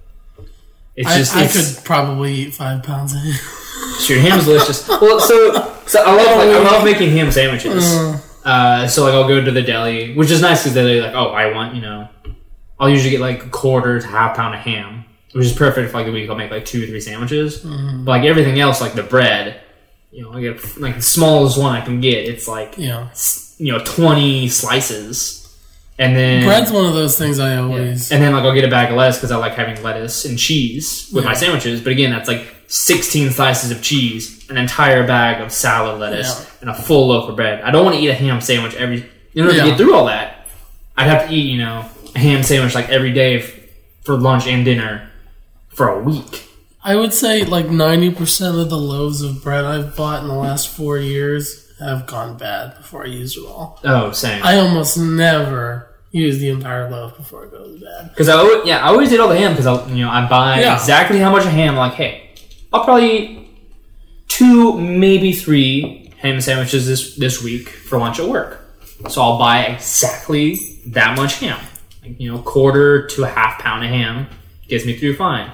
it's 0.96 1.10
I, 1.10 1.18
just 1.18 1.36
I 1.36 1.44
it's, 1.46 1.76
could 1.76 1.86
probably 1.86 2.34
eat 2.34 2.54
five 2.54 2.84
pounds 2.84 3.14
of 3.14 3.20
ham. 3.22 3.34
Sure, 4.00 4.20
ham's 4.20 4.46
delicious. 4.46 4.88
Well, 4.88 5.20
so 5.20 5.54
so 5.86 6.04
I 6.04 6.12
love 6.16 6.38
like, 6.38 6.50
I 6.50 6.60
love 6.64 6.84
making 6.84 7.12
ham 7.12 7.32
sandwiches. 7.32 7.86
Uh, 7.96 8.20
Uh, 8.44 8.88
so 8.88 9.04
like 9.04 9.14
I'll 9.14 9.28
go 9.28 9.44
to 9.44 9.52
the 9.52 9.62
deli, 9.62 10.14
which 10.16 10.32
is 10.32 10.42
nice 10.42 10.62
because 10.64 10.74
they're 10.74 11.02
like, 11.02 11.14
oh, 11.14 11.28
I 11.30 11.52
want 11.54 11.76
you 11.76 11.82
know, 11.82 12.08
I'll 12.80 12.90
usually 12.90 13.12
get 13.12 13.22
like 13.22 13.46
a 13.46 13.50
quarter 13.50 14.00
to 14.00 14.08
half 14.08 14.36
pound 14.36 14.56
of 14.56 14.62
ham, 14.62 15.06
which 15.34 15.46
is 15.46 15.54
perfect 15.54 15.92
for 15.92 15.98
like 15.98 16.08
a 16.08 16.12
week. 16.12 16.30
I'll 16.30 16.36
make 16.36 16.50
like 16.52 16.66
two 16.66 16.84
or 16.84 16.88
three 16.88 17.00
sandwiches. 17.02 17.60
But 17.60 18.06
like 18.12 18.24
everything 18.24 18.60
else, 18.60 18.82
like 18.82 18.94
the 18.94 19.04
bread, 19.04 19.62
you 20.12 20.24
know, 20.24 20.32
I 20.32 20.42
get 20.42 20.78
like 20.80 20.96
the 20.96 21.02
smallest 21.02 21.58
one 21.60 21.76
I 21.76 21.82
can 21.82 22.00
get. 22.02 22.26
It's 22.26 22.48
like 22.48 22.76
yeah. 22.78 23.10
you 23.58 23.72
know 23.74 23.80
twenty 23.84 24.48
slices, 24.48 25.44
and 26.00 26.16
then 26.16 26.44
Bread's 26.46 26.72
one 26.72 26.86
of 26.86 26.94
those 26.94 27.18
things 27.18 27.40
I 27.40 27.58
always. 27.58 28.12
and 28.12 28.22
then 28.22 28.34
like 28.34 28.44
I'll 28.44 28.54
get 28.54 28.64
a 28.64 28.70
bag 28.70 28.90
of 28.92 28.98
lettuce 28.98 29.18
because 29.18 29.32
I 29.32 29.38
like 29.38 29.54
having 29.54 29.82
lettuce 29.84 30.26
and 30.26 30.38
cheese 30.38 31.10
with 31.14 31.26
my 31.26 31.34
sandwiches. 31.34 31.82
But 31.82 31.92
again, 31.92 32.12
that's 32.12 32.28
like 32.28 32.48
16 32.68 33.32
slices 33.32 33.72
of 33.72 33.82
cheese, 33.82 34.50
an 34.50 34.58
entire 34.58 35.06
bag 35.08 35.42
of 35.42 35.52
salad 35.52 36.00
lettuce, 36.00 36.40
Yeah. 36.40 36.46
and 36.62 36.70
a 36.70 36.74
full 36.74 37.08
loaf 37.08 37.30
of 37.30 37.36
bread. 37.36 37.62
I 37.62 37.72
don't 37.72 37.84
want 37.86 37.96
to 37.98 38.02
eat 38.02 38.10
a 38.10 38.14
ham 38.16 38.42
sandwich 38.42 38.76
every. 38.76 39.10
In 39.36 39.44
order 39.44 39.56
Yeah. 39.56 39.64
to 39.66 39.70
get 39.72 39.78
through 39.78 39.94
all 39.94 40.06
that, 40.06 40.48
I'd 40.96 41.08
have 41.08 41.28
to 41.30 41.34
eat 41.36 41.52
you 41.52 41.58
know 41.60 41.86
a 42.16 42.20
ham 42.20 42.44
sandwich 42.44 42.74
like 42.76 42.90
every 42.90 43.12
day 43.12 43.40
f- 43.40 43.54
for 44.04 44.16
lunch 44.18 44.48
and 44.48 44.64
dinner 44.66 45.10
for 45.70 45.90
a 45.90 46.00
week. 46.00 46.44
I 46.88 46.96
would 46.96 47.14
say 47.14 47.44
like 47.44 47.70
ninety 47.70 48.10
percent 48.12 48.58
of 48.58 48.70
the 48.70 48.78
loaves 48.78 49.22
of 49.22 49.44
bread 49.44 49.66
I've 49.66 49.96
bought 49.96 50.22
in 50.22 50.30
the 50.30 50.34
last 50.36 50.70
four 50.70 50.98
years 50.98 51.70
have 51.80 52.08
gone 52.08 52.38
bad 52.38 52.78
before 52.78 53.04
I 53.04 53.08
use 53.08 53.36
them 53.36 53.46
all. 53.48 53.80
Oh, 53.84 54.12
same. 54.12 54.42
I 54.44 54.58
almost 54.58 54.98
never 54.98 55.94
use 56.12 56.40
the 56.40 56.50
entire 56.50 56.90
loaf 56.90 57.18
before 57.18 57.44
it 57.44 57.52
goes 57.52 57.80
bad. 57.84 58.10
Because 58.10 58.30
I 58.30 58.34
always, 58.38 58.66
yeah, 58.66 58.80
I 58.84 58.88
always 58.88 59.12
eat 59.14 59.20
all 59.20 59.28
the 59.28 59.38
ham 59.38 59.52
because 59.52 59.68
I 59.68 59.86
you 59.90 60.06
know 60.06 60.10
I 60.10 60.28
buy 60.30 60.62
Yeah. 60.62 60.76
exactly 60.76 61.20
how 61.20 61.30
much 61.30 61.46
of 61.46 61.52
ham. 61.52 61.76
Like, 61.76 61.94
hey, 61.94 62.30
I'll 62.72 62.86
probably 62.86 63.18
eat 63.18 63.50
two, 64.30 64.80
maybe 64.80 65.34
three 65.34 66.14
ham 66.20 66.40
sandwiches 66.40 66.88
this 66.88 67.16
this 67.18 67.44
week 67.44 67.68
for 67.68 68.00
lunch 68.00 68.18
at 68.20 68.30
work. 68.30 68.64
So 69.10 69.22
I'll 69.22 69.38
buy 69.38 69.64
exactly 69.66 70.56
that 70.88 71.18
much 71.18 71.40
ham. 71.40 71.60
Like, 72.02 72.20
you 72.20 72.32
know, 72.32 72.40
quarter 72.40 73.06
to 73.08 73.24
a 73.26 73.28
half 73.28 73.60
pound 73.60 73.84
of 73.84 73.92
ham 73.92 74.28
gets 74.70 74.86
me 74.86 74.98
through 74.98 75.18
fine. 75.18 75.52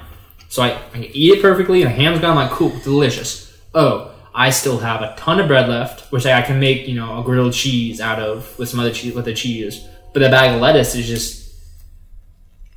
So 0.48 0.62
I, 0.62 0.78
I 0.94 0.98
eat 1.12 1.38
it 1.38 1.42
perfectly, 1.42 1.82
and 1.82 1.90
the 1.90 1.94
ham's 1.94 2.20
gone. 2.20 2.36
like, 2.36 2.50
cool, 2.50 2.70
delicious. 2.84 3.52
Oh, 3.74 4.12
I 4.34 4.50
still 4.50 4.78
have 4.78 5.00
a 5.02 5.14
ton 5.16 5.40
of 5.40 5.48
bread 5.48 5.68
left, 5.68 6.10
which 6.12 6.26
I 6.26 6.42
can 6.42 6.58
make, 6.60 6.86
you 6.88 6.94
know, 6.94 7.20
a 7.20 7.24
grilled 7.24 7.52
cheese 7.54 8.00
out 8.00 8.20
of 8.20 8.56
with 8.58 8.68
some 8.68 8.80
other 8.80 8.92
cheese 8.92 9.14
with 9.14 9.24
the 9.24 9.34
cheese. 9.34 9.86
But 10.12 10.20
the 10.20 10.28
bag 10.28 10.54
of 10.54 10.60
lettuce 10.60 10.94
is 10.94 11.06
just 11.06 11.54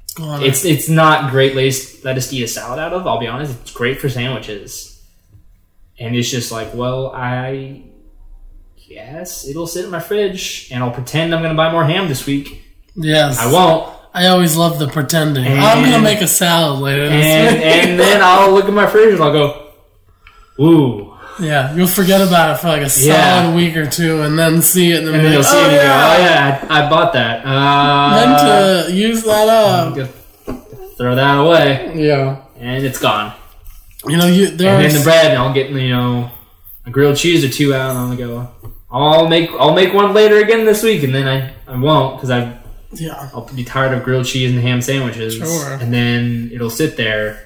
It's 0.06 0.14
gone. 0.16 0.44
it's 0.44 0.66
it's 0.66 0.90
not 0.90 1.30
great 1.32 1.56
lettuce, 1.56 2.04
lettuce 2.04 2.30
to 2.30 2.36
eat 2.38 2.44
a 2.44 2.48
salad 2.48 2.80
out 2.80 2.94
of. 2.94 3.06
I'll 3.06 3.20
be 3.20 3.28
honest. 3.28 3.60
It's 3.62 3.72
great 3.72 4.00
for 4.00 4.10
sandwiches, 4.10 5.04
and 6.00 6.16
it's 6.16 6.30
just 6.32 6.52
like, 6.52 6.74
well, 6.74 7.12
I 7.14 7.84
guess 8.90 9.48
it'll 9.48 9.68
sit 9.68 9.86
in 9.86 9.92
my 9.92 10.00
fridge, 10.00 10.70
and 10.72 10.84
I'll 10.84 10.92
pretend 10.92 11.34
I'm 11.36 11.42
gonna 11.44 11.54
buy 11.56 11.72
more 11.72 11.86
ham 11.86 12.08
this 12.08 12.26
week. 12.26 12.64
yes, 12.96 13.38
I 13.38 13.52
won't, 13.52 13.96
I 14.14 14.28
always 14.28 14.56
love 14.58 14.80
the 14.80 14.88
pretending. 14.88 15.46
And- 15.46 15.60
I'm 15.60 15.84
gonna 15.84 16.02
make 16.02 16.22
a 16.22 16.28
salad 16.28 16.80
later. 16.80 17.08
this 17.10 17.26
and 17.26 17.64
and 17.64 18.00
then 18.00 18.22
I'll 18.24 18.52
look 18.52 18.66
at 18.66 18.74
my 18.74 18.88
fridge 18.88 19.14
and 19.14 19.24
I'll 19.24 19.32
go, 19.32 19.68
ooh, 20.60 21.14
yeah, 21.40 21.76
you'll 21.76 21.88
forget 21.88 22.22
about 22.22 22.56
it 22.56 22.60
for 22.60 22.68
like 22.70 22.82
a 22.82 22.90
solid 22.90 23.16
Yeah. 23.16 23.56
week 23.56 23.78
or 23.78 23.86
two, 23.86 24.22
and 24.24 24.40
then 24.40 24.62
see 24.64 24.92
it, 24.92 25.00
and 25.00 25.08
then, 25.08 25.14
and 25.16 25.22
be 25.22 25.30
then 25.30 25.34
you'll 25.34 25.42
like, 25.44 25.52
see 25.52 25.58
oh, 25.58 25.66
it 25.68 25.70
go, 25.70 25.76
yeah, 25.84 26.16
oh 26.16 26.20
yeah, 26.24 26.68
I, 26.70 26.86
I 26.86 26.90
bought 26.90 27.14
that. 27.14 27.46
Uh, 27.46 28.26
meant 28.26 28.88
to 28.88 28.94
use 28.96 29.24
that 29.24 29.48
up. 29.48 29.94
throw 30.98 31.14
that 31.16 31.38
away, 31.38 31.92
Yeah, 31.96 32.38
and 32.60 32.84
it's 32.84 32.98
gone. 33.00 33.34
you 34.08 34.18
know, 34.18 34.26
you 34.26 34.48
there 34.48 34.76
And 34.78 34.86
then 34.86 34.94
the 34.96 35.04
bread, 35.04 35.28
and 35.32 35.38
I'll 35.38 35.54
get 35.54 35.70
you 35.70 35.90
know 35.90 36.32
a 36.88 36.90
grilled 36.90 37.18
cheese 37.18 37.44
or 37.46 37.50
two 37.50 37.74
out, 37.76 37.92
and 37.92 38.00
I'm 38.00 38.18
gonna 38.18 38.34
go. 38.34 38.50
I'll 38.90 39.28
make 39.28 39.52
I'll 39.60 39.74
make 39.76 39.94
one 39.94 40.14
later 40.16 40.38
again 40.40 40.66
this 40.66 40.82
week, 40.82 41.04
and 41.04 41.14
then 41.14 41.28
I, 41.28 41.54
I 41.72 41.78
won't 41.78 42.16
because 42.18 42.32
I 42.32 42.58
yeah, 43.00 43.30
I'll 43.34 43.46
be 43.54 43.64
tired 43.64 43.98
of 43.98 44.04
grilled 44.04 44.26
cheese 44.26 44.52
and 44.52 44.60
ham 44.62 44.82
sandwiches, 44.82 45.36
Sure. 45.36 45.74
and 45.74 45.94
then 45.94 46.50
it'll 46.54 46.70
sit 46.70 46.98
there, 46.98 47.44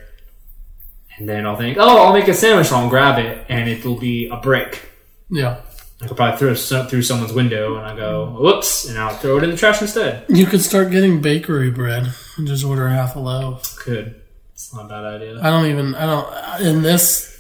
and 1.18 1.28
then 1.28 1.46
I'll 1.46 1.58
think, 1.58 1.78
oh, 1.80 2.06
I'll 2.06 2.14
make 2.14 2.28
a 2.28 2.34
sandwich, 2.34 2.68
and 2.68 2.78
I'll 2.78 2.90
grab 2.90 3.20
it, 3.20 3.46
and 3.50 3.70
it'll 3.70 3.98
be 4.00 4.28
a 4.30 4.38
brick. 4.38 4.90
yeah. 5.30 5.62
I 6.04 6.08
could 6.08 6.18
probably 6.18 6.40
throw 6.40 6.80
it 6.82 6.90
through 6.90 7.04
someone's 7.04 7.32
window, 7.32 7.76
and 7.78 7.86
I 7.86 7.96
go, 7.96 8.26
whoops, 8.40 8.90
and 8.90 8.98
I'll 8.98 9.14
throw 9.16 9.38
it 9.38 9.44
in 9.44 9.52
the 9.52 9.56
trash 9.56 9.84
instead. 9.84 10.26
You 10.30 10.48
could 10.48 10.62
start 10.62 10.90
getting 10.90 11.22
bakery 11.22 11.70
bread 11.70 12.12
and 12.38 12.48
just 12.48 12.66
order 12.66 12.90
half 12.90 13.16
a 13.16 13.20
loaf. 13.20 13.76
Could 13.78 14.20
it's 14.52 14.74
not 14.74 14.86
a 14.86 14.88
bad 14.90 15.04
idea. 15.06 15.40
I 15.40 15.52
don't 15.52 15.68
even. 15.68 15.94
I 15.94 16.06
don't 16.08 16.62
in 16.66 16.82
this 16.82 17.40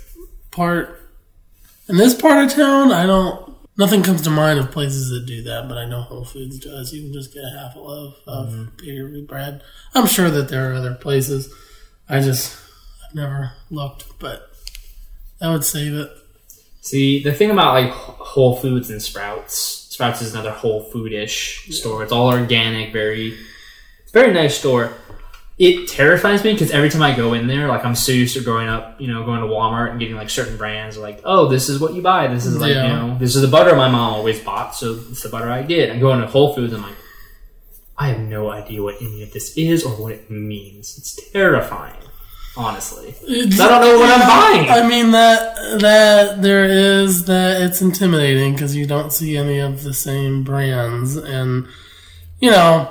part. 0.52 1.00
In 1.90 1.98
this 1.98 2.14
part 2.14 2.44
of 2.46 2.52
town, 2.56 2.92
I 2.92 3.08
don't. 3.08 3.51
Nothing 3.78 4.04
comes 4.04 4.22
to 4.24 4.30
mind 4.30 4.60
of 4.60 4.72
places 4.72 5.10
that 5.10 5.26
do 5.26 5.42
that, 5.44 5.68
but 5.70 5.78
I 5.78 5.86
know 5.86 6.02
Whole 6.02 6.26
Foods 6.26 6.60
does. 6.60 6.94
You 6.94 7.04
can 7.04 7.14
just 7.14 7.34
get 7.34 7.44
a 7.44 7.58
half 7.58 7.76
a 7.76 7.80
loaf 7.80 8.16
of 8.28 8.50
mm-hmm. 8.50 8.76
bakery 8.78 9.22
bread. 9.22 9.64
I'm 9.96 10.08
sure 10.08 10.30
that 10.30 10.50
there 10.50 10.70
are 10.70 10.74
other 10.74 10.94
places. 10.94 11.54
I 12.10 12.20
just 12.20 12.60
I've 13.08 13.16
never 13.16 13.54
looked, 13.70 14.20
but 14.20 14.52
that 15.40 15.50
would 15.50 15.64
save 15.64 15.94
it. 15.94 16.10
See, 16.82 17.24
the 17.24 17.32
thing 17.32 17.52
about 17.52 17.74
like 17.76 17.92
Whole 17.92 18.56
Foods 18.56 18.90
and 18.90 19.02
Sprouts, 19.02 19.88
Sprouts 19.90 20.22
is 20.22 20.34
another 20.34 20.52
Whole 20.52 20.84
Food-ish 20.84 21.70
store. 21.70 22.04
It's 22.04 22.12
all 22.12 22.32
organic, 22.32 22.92
very, 22.92 23.38
it's 24.04 24.12
very 24.12 24.34
nice 24.34 24.58
store. 24.58 24.94
It 25.64 25.88
terrifies 25.90 26.44
me 26.44 26.54
because 26.54 26.72
every 26.72 26.90
time 26.90 27.04
I 27.04 27.16
go 27.16 27.34
in 27.34 27.46
there, 27.46 27.68
like 27.68 27.86
I'm 27.86 27.94
so 27.94 28.12
used 28.12 28.36
to 28.36 28.44
growing 28.44 28.68
up, 28.68 29.00
you 29.00 29.08
know, 29.08 29.24
going 29.24 29.42
to 29.42 29.46
Walmart 29.48 29.92
and 29.92 30.00
getting 30.00 30.16
like 30.16 30.30
certain 30.32 30.58
brands, 30.58 30.98
like, 30.98 31.22
oh, 31.24 31.48
this 31.50 31.70
is 31.70 31.80
what 31.80 31.94
you 31.94 32.02
buy. 32.02 32.26
This 32.28 32.48
is 32.48 32.58
like, 32.58 32.74
Yeah. 32.74 32.88
you 32.88 32.94
know, 32.94 33.18
this 33.20 33.36
is 33.36 33.44
the 33.44 33.48
butter 33.48 33.76
my 33.76 33.88
mom 33.88 34.14
always 34.16 34.40
bought, 34.40 34.74
so 34.76 35.00
it's 35.12 35.22
the 35.22 35.30
butter 35.30 35.52
I 35.52 35.62
get. 35.62 35.92
I'm 35.92 36.00
going 36.00 36.20
to 36.20 36.26
Whole 36.26 36.56
Foods, 36.56 36.74
and 36.74 36.82
I'm 36.84 36.90
like, 36.90 36.98
I 37.96 38.08
have 38.08 38.20
no 38.20 38.50
idea 38.50 38.82
what 38.82 38.96
any 39.02 39.22
of 39.22 39.32
this 39.34 39.56
is 39.56 39.84
or 39.86 39.92
what 40.02 40.14
it 40.14 40.32
means. 40.32 40.98
It's 40.98 41.32
terrifying, 41.32 41.94
honestly. 42.58 43.10
It's- 43.28 43.60
I 43.60 43.68
don't 43.70 43.82
know 43.82 44.00
what 44.00 44.10
I'm 44.20 44.28
buying. 44.28 44.70
I 44.72 44.88
mean 44.88 45.12
that 45.12 45.56
that 45.82 46.42
there 46.42 46.66
is 46.66 47.26
that 47.26 47.62
it's 47.62 47.82
intimidating 47.84 48.54
because 48.54 48.76
you 48.76 48.88
don't 48.88 49.14
see 49.14 49.38
any 49.38 49.60
of 49.60 49.84
the 49.84 49.94
same 49.94 50.44
brands, 50.44 51.18
and 51.18 51.68
you 52.40 52.50
know 52.50 52.90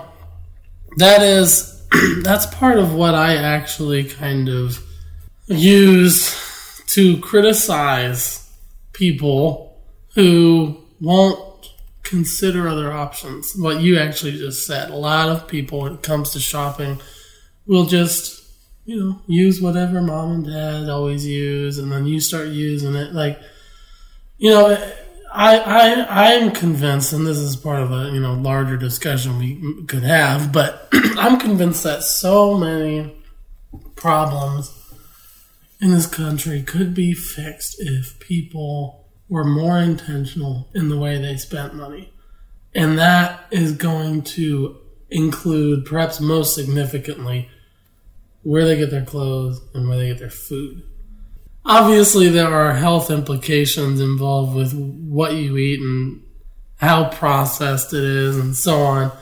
that 0.98 1.22
is 1.22 1.79
that's 2.22 2.46
part 2.46 2.78
of 2.78 2.94
what 2.94 3.14
I 3.14 3.36
actually 3.36 4.04
kind 4.04 4.48
of 4.48 4.84
use 5.46 6.82
to 6.88 7.18
criticize 7.18 8.50
people 8.92 9.80
who 10.14 10.84
won't 11.00 11.70
consider 12.02 12.68
other 12.68 12.92
options. 12.92 13.54
What 13.56 13.80
you 13.80 13.98
actually 13.98 14.32
just 14.32 14.66
said, 14.66 14.90
a 14.90 14.96
lot 14.96 15.28
of 15.28 15.48
people 15.48 15.80
when 15.80 15.94
it 15.94 16.02
comes 16.02 16.30
to 16.30 16.40
shopping 16.40 17.00
will 17.66 17.86
just 17.86 18.40
you 18.84 18.98
know, 18.98 19.20
use 19.26 19.60
whatever 19.60 20.02
mom 20.02 20.32
and 20.32 20.46
dad 20.46 20.88
always 20.88 21.24
use, 21.24 21.78
and 21.78 21.92
then 21.92 22.06
you 22.06 22.18
start 22.18 22.48
using 22.48 22.96
it. 22.96 23.12
Like, 23.12 23.40
you 24.38 24.50
know, 24.50 24.92
I 25.32 25.58
I 25.58 26.00
I 26.00 26.32
am 26.32 26.50
convinced, 26.50 27.12
and 27.12 27.26
this 27.26 27.38
is 27.38 27.56
part 27.56 27.82
of 27.82 27.92
a 27.92 28.10
you 28.10 28.20
know 28.20 28.34
larger 28.34 28.76
discussion 28.76 29.38
we 29.38 29.84
could 29.86 30.02
have, 30.02 30.52
but 30.52 30.88
I'm 30.92 31.38
convinced 31.38 31.84
that 31.84 32.02
so 32.02 32.56
many 32.56 33.14
problems 33.94 34.76
in 35.80 35.90
this 35.90 36.06
country 36.06 36.62
could 36.62 36.94
be 36.94 37.12
fixed 37.14 37.76
if 37.78 38.18
people 38.18 39.08
were 39.28 39.44
more 39.44 39.78
intentional 39.78 40.68
in 40.74 40.88
the 40.88 40.98
way 40.98 41.16
they 41.18 41.36
spent 41.36 41.74
money, 41.74 42.12
and 42.74 42.98
that 42.98 43.46
is 43.50 43.72
going 43.72 44.22
to 44.22 44.78
include, 45.10 45.86
perhaps 45.86 46.20
most 46.20 46.54
significantly, 46.54 47.48
where 48.42 48.64
they 48.64 48.76
get 48.76 48.90
their 48.90 49.04
clothes 49.04 49.60
and 49.74 49.88
where 49.88 49.98
they 49.98 50.08
get 50.08 50.18
their 50.18 50.30
food. 50.30 50.82
Obviously, 51.64 52.28
there 52.28 52.52
are 52.52 52.74
health 52.74 53.10
implications 53.10 54.00
involved 54.00 54.54
with 54.56 54.72
what 54.74 55.34
you 55.34 55.56
eat 55.56 55.80
and 55.80 56.22
how 56.76 57.08
processed 57.10 57.92
it 57.92 58.02
is 58.02 58.36
and 58.38 58.56
so 58.56 58.80
on. 58.80 59.12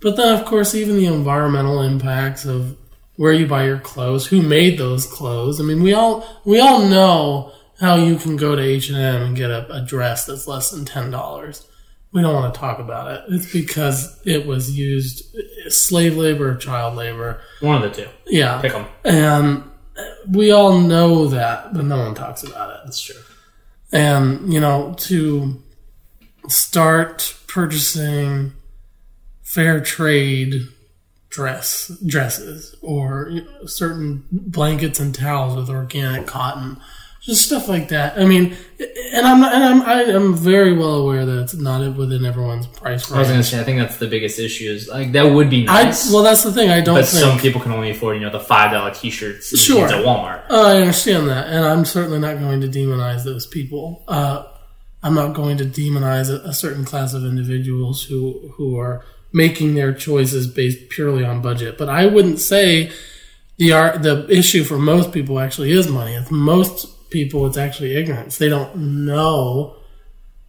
But 0.00 0.16
then, 0.16 0.38
of 0.38 0.44
course, 0.44 0.74
even 0.74 0.96
the 0.96 1.06
environmental 1.06 1.80
impacts 1.80 2.44
of 2.44 2.76
where 3.16 3.32
you 3.32 3.46
buy 3.46 3.64
your 3.64 3.78
clothes, 3.78 4.26
who 4.26 4.42
made 4.42 4.78
those 4.78 5.06
clothes. 5.06 5.60
I 5.60 5.64
mean, 5.64 5.82
we 5.82 5.92
all 5.94 6.26
we 6.44 6.60
all 6.60 6.80
know 6.88 7.52
how 7.80 7.96
you 7.96 8.16
can 8.16 8.36
go 8.36 8.54
to 8.54 8.62
H 8.62 8.88
and 8.88 8.98
M 8.98 9.22
and 9.22 9.36
get 9.36 9.50
a, 9.50 9.70
a 9.72 9.80
dress 9.80 10.26
that's 10.26 10.46
less 10.48 10.70
than 10.70 10.84
ten 10.84 11.10
dollars. 11.10 11.66
We 12.12 12.20
don't 12.20 12.34
want 12.34 12.52
to 12.52 12.60
talk 12.60 12.78
about 12.78 13.10
it. 13.10 13.24
It's 13.34 13.50
because 13.50 14.20
it 14.26 14.46
was 14.46 14.76
used 14.76 15.34
slave 15.68 16.16
labor 16.16 16.50
or 16.50 16.56
child 16.56 16.94
labor. 16.96 17.40
One 17.60 17.82
of 17.82 17.94
the 17.94 18.02
two. 18.04 18.10
Yeah, 18.26 18.60
Pick 18.60 18.72
them. 18.72 18.86
and 19.04 19.62
we 20.28 20.50
all 20.50 20.78
know 20.78 21.26
that, 21.26 21.74
but 21.74 21.84
no 21.84 21.98
one 21.98 22.14
talks 22.14 22.42
about 22.42 22.70
it. 22.70 22.80
That's 22.84 23.00
true. 23.00 23.20
And, 23.92 24.52
you 24.52 24.60
know, 24.60 24.94
to 24.98 25.62
start 26.48 27.36
purchasing 27.46 28.52
fair 29.42 29.80
trade 29.80 30.68
dress 31.28 31.90
dresses 32.04 32.74
or 32.82 33.28
you 33.30 33.42
know, 33.42 33.66
certain 33.66 34.24
blankets 34.30 35.00
and 35.00 35.14
towels 35.14 35.56
with 35.56 35.70
organic 35.70 36.26
cotton 36.26 36.78
just 37.22 37.46
stuff 37.46 37.68
like 37.68 37.88
that 37.88 38.18
i 38.18 38.24
mean 38.24 38.56
and 39.12 39.24
i'm 39.26 39.40
not, 39.40 39.54
and 39.54 39.64
i'm 39.64 39.82
I, 39.82 40.02
i'm 40.12 40.34
very 40.34 40.76
well 40.76 40.96
aware 40.96 41.24
that 41.24 41.42
it's 41.42 41.54
not 41.54 41.96
within 41.96 42.24
everyone's 42.24 42.66
price 42.66 43.08
range. 43.08 43.16
I 43.16 43.18
was 43.20 43.28
gonna 43.28 43.42
say, 43.44 43.60
I 43.60 43.64
think 43.64 43.78
that's 43.78 43.96
the 43.98 44.08
biggest 44.08 44.38
issue. 44.40 44.68
Is 44.70 44.88
like 44.88 45.12
that 45.12 45.24
would 45.32 45.48
be 45.48 45.68
I, 45.68 45.84
nice, 45.84 46.12
well 46.12 46.24
that's 46.24 46.42
the 46.42 46.52
thing 46.52 46.68
i 46.70 46.80
don't 46.80 46.96
but 46.96 47.06
think 47.06 47.24
some 47.24 47.38
people 47.38 47.60
can 47.60 47.70
only 47.72 47.90
afford, 47.90 48.16
you 48.16 48.22
know, 48.22 48.30
the 48.30 48.40
five 48.40 48.72
dollar 48.72 48.92
t-shirts 48.92 49.56
Sure. 49.58 49.86
at 49.86 50.04
Walmart. 50.04 50.42
Oh, 50.50 50.66
I 50.66 50.80
understand 50.80 51.28
that, 51.28 51.46
and 51.48 51.64
I'm 51.64 51.84
certainly 51.84 52.18
not 52.18 52.38
going 52.40 52.60
to 52.62 52.68
demonize 52.68 53.22
those 53.24 53.46
people. 53.46 54.02
Uh, 54.08 54.44
I'm 55.04 55.14
not 55.14 55.34
going 55.34 55.58
to 55.58 55.64
demonize 55.64 56.28
a, 56.28 56.48
a 56.48 56.52
certain 56.52 56.84
class 56.84 57.14
of 57.14 57.24
individuals 57.24 58.02
who 58.04 58.52
who 58.56 58.76
are 58.78 59.04
making 59.32 59.74
their 59.74 59.92
choices 59.92 60.46
based 60.46 60.88
purely 60.88 61.24
on 61.24 61.40
budget. 61.40 61.78
But 61.78 61.88
I 61.88 62.06
wouldn't 62.06 62.38
say 62.40 62.90
the 63.58 63.72
art 63.72 64.02
the 64.02 64.26
issue 64.28 64.64
for 64.64 64.78
most 64.78 65.12
people 65.12 65.38
actually 65.38 65.70
is 65.72 65.88
money. 65.88 66.14
It's 66.14 66.30
most 66.30 66.88
people 67.12 67.46
it's 67.46 67.56
actually 67.56 67.96
ignorance. 67.96 68.38
They 68.38 68.48
don't 68.48 69.04
know 69.04 69.76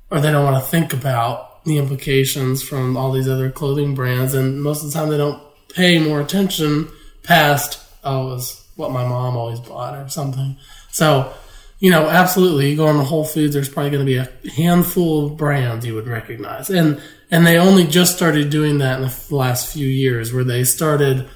or 0.09 0.19
they 0.19 0.31
don't 0.31 0.45
want 0.45 0.63
to 0.63 0.69
think 0.69 0.93
about 0.93 1.63
the 1.65 1.77
implications 1.77 2.61
from 2.61 2.97
all 2.97 3.11
these 3.11 3.29
other 3.29 3.49
clothing 3.49 3.95
brands 3.95 4.33
and 4.33 4.61
most 4.61 4.83
of 4.83 4.91
the 4.91 4.97
time 4.97 5.09
they 5.09 5.17
don't 5.17 5.41
pay 5.69 5.97
more 5.97 6.21
attention 6.21 6.89
past 7.23 7.79
oh 8.03 8.27
it 8.27 8.33
was 8.33 8.63
what 8.75 8.91
my 8.91 9.07
mom 9.07 9.37
always 9.37 9.59
bought 9.59 9.95
or 9.95 10.09
something. 10.09 10.57
So, 10.91 11.33
you 11.79 11.91
know, 11.91 12.07
absolutely, 12.07 12.71
you 12.71 12.77
go 12.77 12.87
on 12.87 12.97
the 12.97 13.03
Whole 13.03 13.25
Foods, 13.25 13.53
there's 13.53 13.69
probably 13.69 13.91
going 13.91 14.05
to 14.05 14.11
be 14.11 14.17
a 14.17 14.51
handful 14.51 15.27
of 15.27 15.37
brands 15.37 15.85
you 15.85 15.95
would 15.95 16.07
recognize, 16.07 16.69
and 16.69 17.01
and 17.29 17.45
they 17.45 17.57
only 17.57 17.85
just 17.85 18.15
started 18.15 18.49
doing 18.49 18.77
that 18.77 19.01
in 19.01 19.07
the 19.07 19.35
last 19.35 19.73
few 19.73 19.87
years, 19.87 20.31
where 20.31 20.43
they 20.43 20.63
started, 20.63 21.27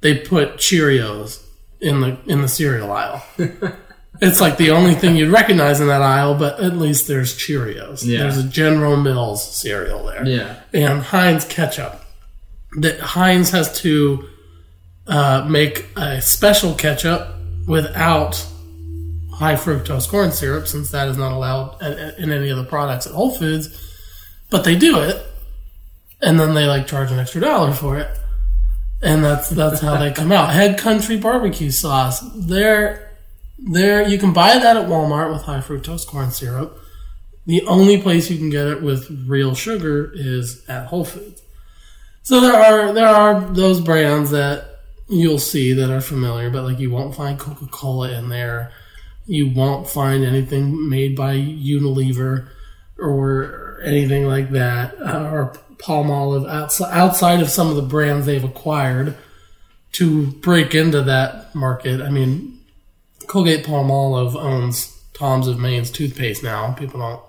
they 0.00 0.18
put 0.18 0.56
Cheerios 0.56 1.44
in 1.80 2.00
the 2.00 2.18
in 2.26 2.42
the 2.42 2.48
cereal 2.48 2.90
aisle. 2.90 3.24
it's 4.20 4.40
like 4.40 4.56
the 4.56 4.70
only 4.72 4.94
thing 4.94 5.16
you'd 5.16 5.30
recognize 5.32 5.80
in 5.80 5.86
that 5.88 6.02
aisle, 6.02 6.34
but 6.34 6.60
at 6.60 6.76
least 6.76 7.06
there's 7.08 7.34
Cheerios. 7.36 8.04
Yeah. 8.04 8.18
There's 8.20 8.38
a 8.38 8.42
General 8.44 8.96
Mills 8.96 9.56
cereal 9.56 10.04
there 10.06 10.26
Yeah. 10.26 10.56
and 10.72 11.02
Heinz 11.02 11.44
ketchup. 11.44 12.04
That 12.80 13.00
Heinz 13.00 13.50
has 13.50 13.80
to 13.80 14.28
uh, 15.06 15.46
make 15.48 15.86
a 15.96 16.20
special 16.20 16.74
ketchup 16.74 17.34
without 17.66 18.44
high 19.32 19.54
fructose 19.54 20.08
corn 20.08 20.32
syrup, 20.32 20.66
since 20.66 20.90
that 20.90 21.08
is 21.08 21.16
not 21.16 21.32
allowed 21.32 21.80
in, 21.80 22.24
in 22.24 22.32
any 22.32 22.50
of 22.50 22.56
the 22.58 22.64
products 22.64 23.06
at 23.06 23.12
Whole 23.12 23.30
Foods. 23.34 23.68
But 24.50 24.64
they 24.64 24.76
do 24.76 24.98
it, 25.00 25.22
and 26.20 26.38
then 26.40 26.54
they 26.54 26.66
like 26.66 26.86
charge 26.86 27.10
an 27.12 27.18
extra 27.18 27.40
dollar 27.40 27.72
for 27.72 27.98
it, 27.98 28.08
and 29.02 29.22
that's 29.24 29.48
that's 29.50 29.80
how 29.80 29.96
they 29.96 30.10
come 30.12 30.32
out. 30.32 30.52
Head 30.52 30.78
Country 30.78 31.16
barbecue 31.18 31.70
sauce. 31.70 32.20
There, 32.34 33.07
there 33.58 34.06
you 34.06 34.18
can 34.18 34.32
buy 34.32 34.58
that 34.58 34.76
at 34.76 34.88
Walmart 34.88 35.32
with 35.32 35.42
high 35.42 35.60
fructose 35.60 36.06
corn 36.06 36.30
syrup. 36.30 36.78
The 37.46 37.62
only 37.62 38.00
place 38.00 38.30
you 38.30 38.36
can 38.36 38.50
get 38.50 38.66
it 38.66 38.82
with 38.82 39.10
real 39.26 39.54
sugar 39.54 40.12
is 40.14 40.64
at 40.68 40.86
Whole 40.86 41.04
Foods. 41.04 41.42
So 42.22 42.40
there 42.40 42.54
are 42.54 42.92
there 42.92 43.08
are 43.08 43.40
those 43.40 43.80
brands 43.80 44.30
that 44.30 44.80
you'll 45.08 45.38
see 45.38 45.72
that 45.72 45.90
are 45.90 46.00
familiar, 46.00 46.50
but 46.50 46.64
like 46.64 46.78
you 46.78 46.90
won't 46.90 47.14
find 47.14 47.38
Coca 47.38 47.66
Cola 47.66 48.10
in 48.12 48.28
there. 48.28 48.72
You 49.26 49.48
won't 49.50 49.88
find 49.88 50.24
anything 50.24 50.88
made 50.88 51.16
by 51.16 51.34
Unilever 51.36 52.48
or 52.98 53.80
anything 53.84 54.26
like 54.26 54.50
that, 54.50 54.94
uh, 55.00 55.30
or 55.30 55.54
Palmolive 55.78 56.48
outside 56.48 56.92
outside 56.92 57.40
of 57.40 57.48
some 57.48 57.68
of 57.68 57.76
the 57.76 57.82
brands 57.82 58.26
they've 58.26 58.44
acquired 58.44 59.16
to 59.92 60.26
break 60.32 60.74
into 60.74 61.02
that 61.02 61.54
market. 61.54 62.00
I 62.00 62.10
mean, 62.10 62.57
Colgate 63.28 63.64
Palm 63.64 63.90
owns 63.90 65.00
Tom's 65.14 65.46
of 65.46 65.58
Maine's 65.58 65.90
toothpaste 65.90 66.42
now. 66.42 66.72
People 66.72 67.00
don't 67.00 67.22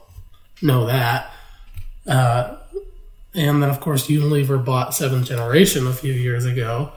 know 0.62 0.88
that. 0.88 1.32
Uh, 2.08 2.56
and 3.36 3.62
then, 3.62 3.70
of 3.70 3.80
course, 3.80 4.08
Unilever 4.08 4.64
bought 4.64 4.96
Seventh 4.96 5.28
Generation 5.28 5.86
a 5.86 5.94
few 5.94 6.14
years 6.14 6.46
ago. 6.46 6.92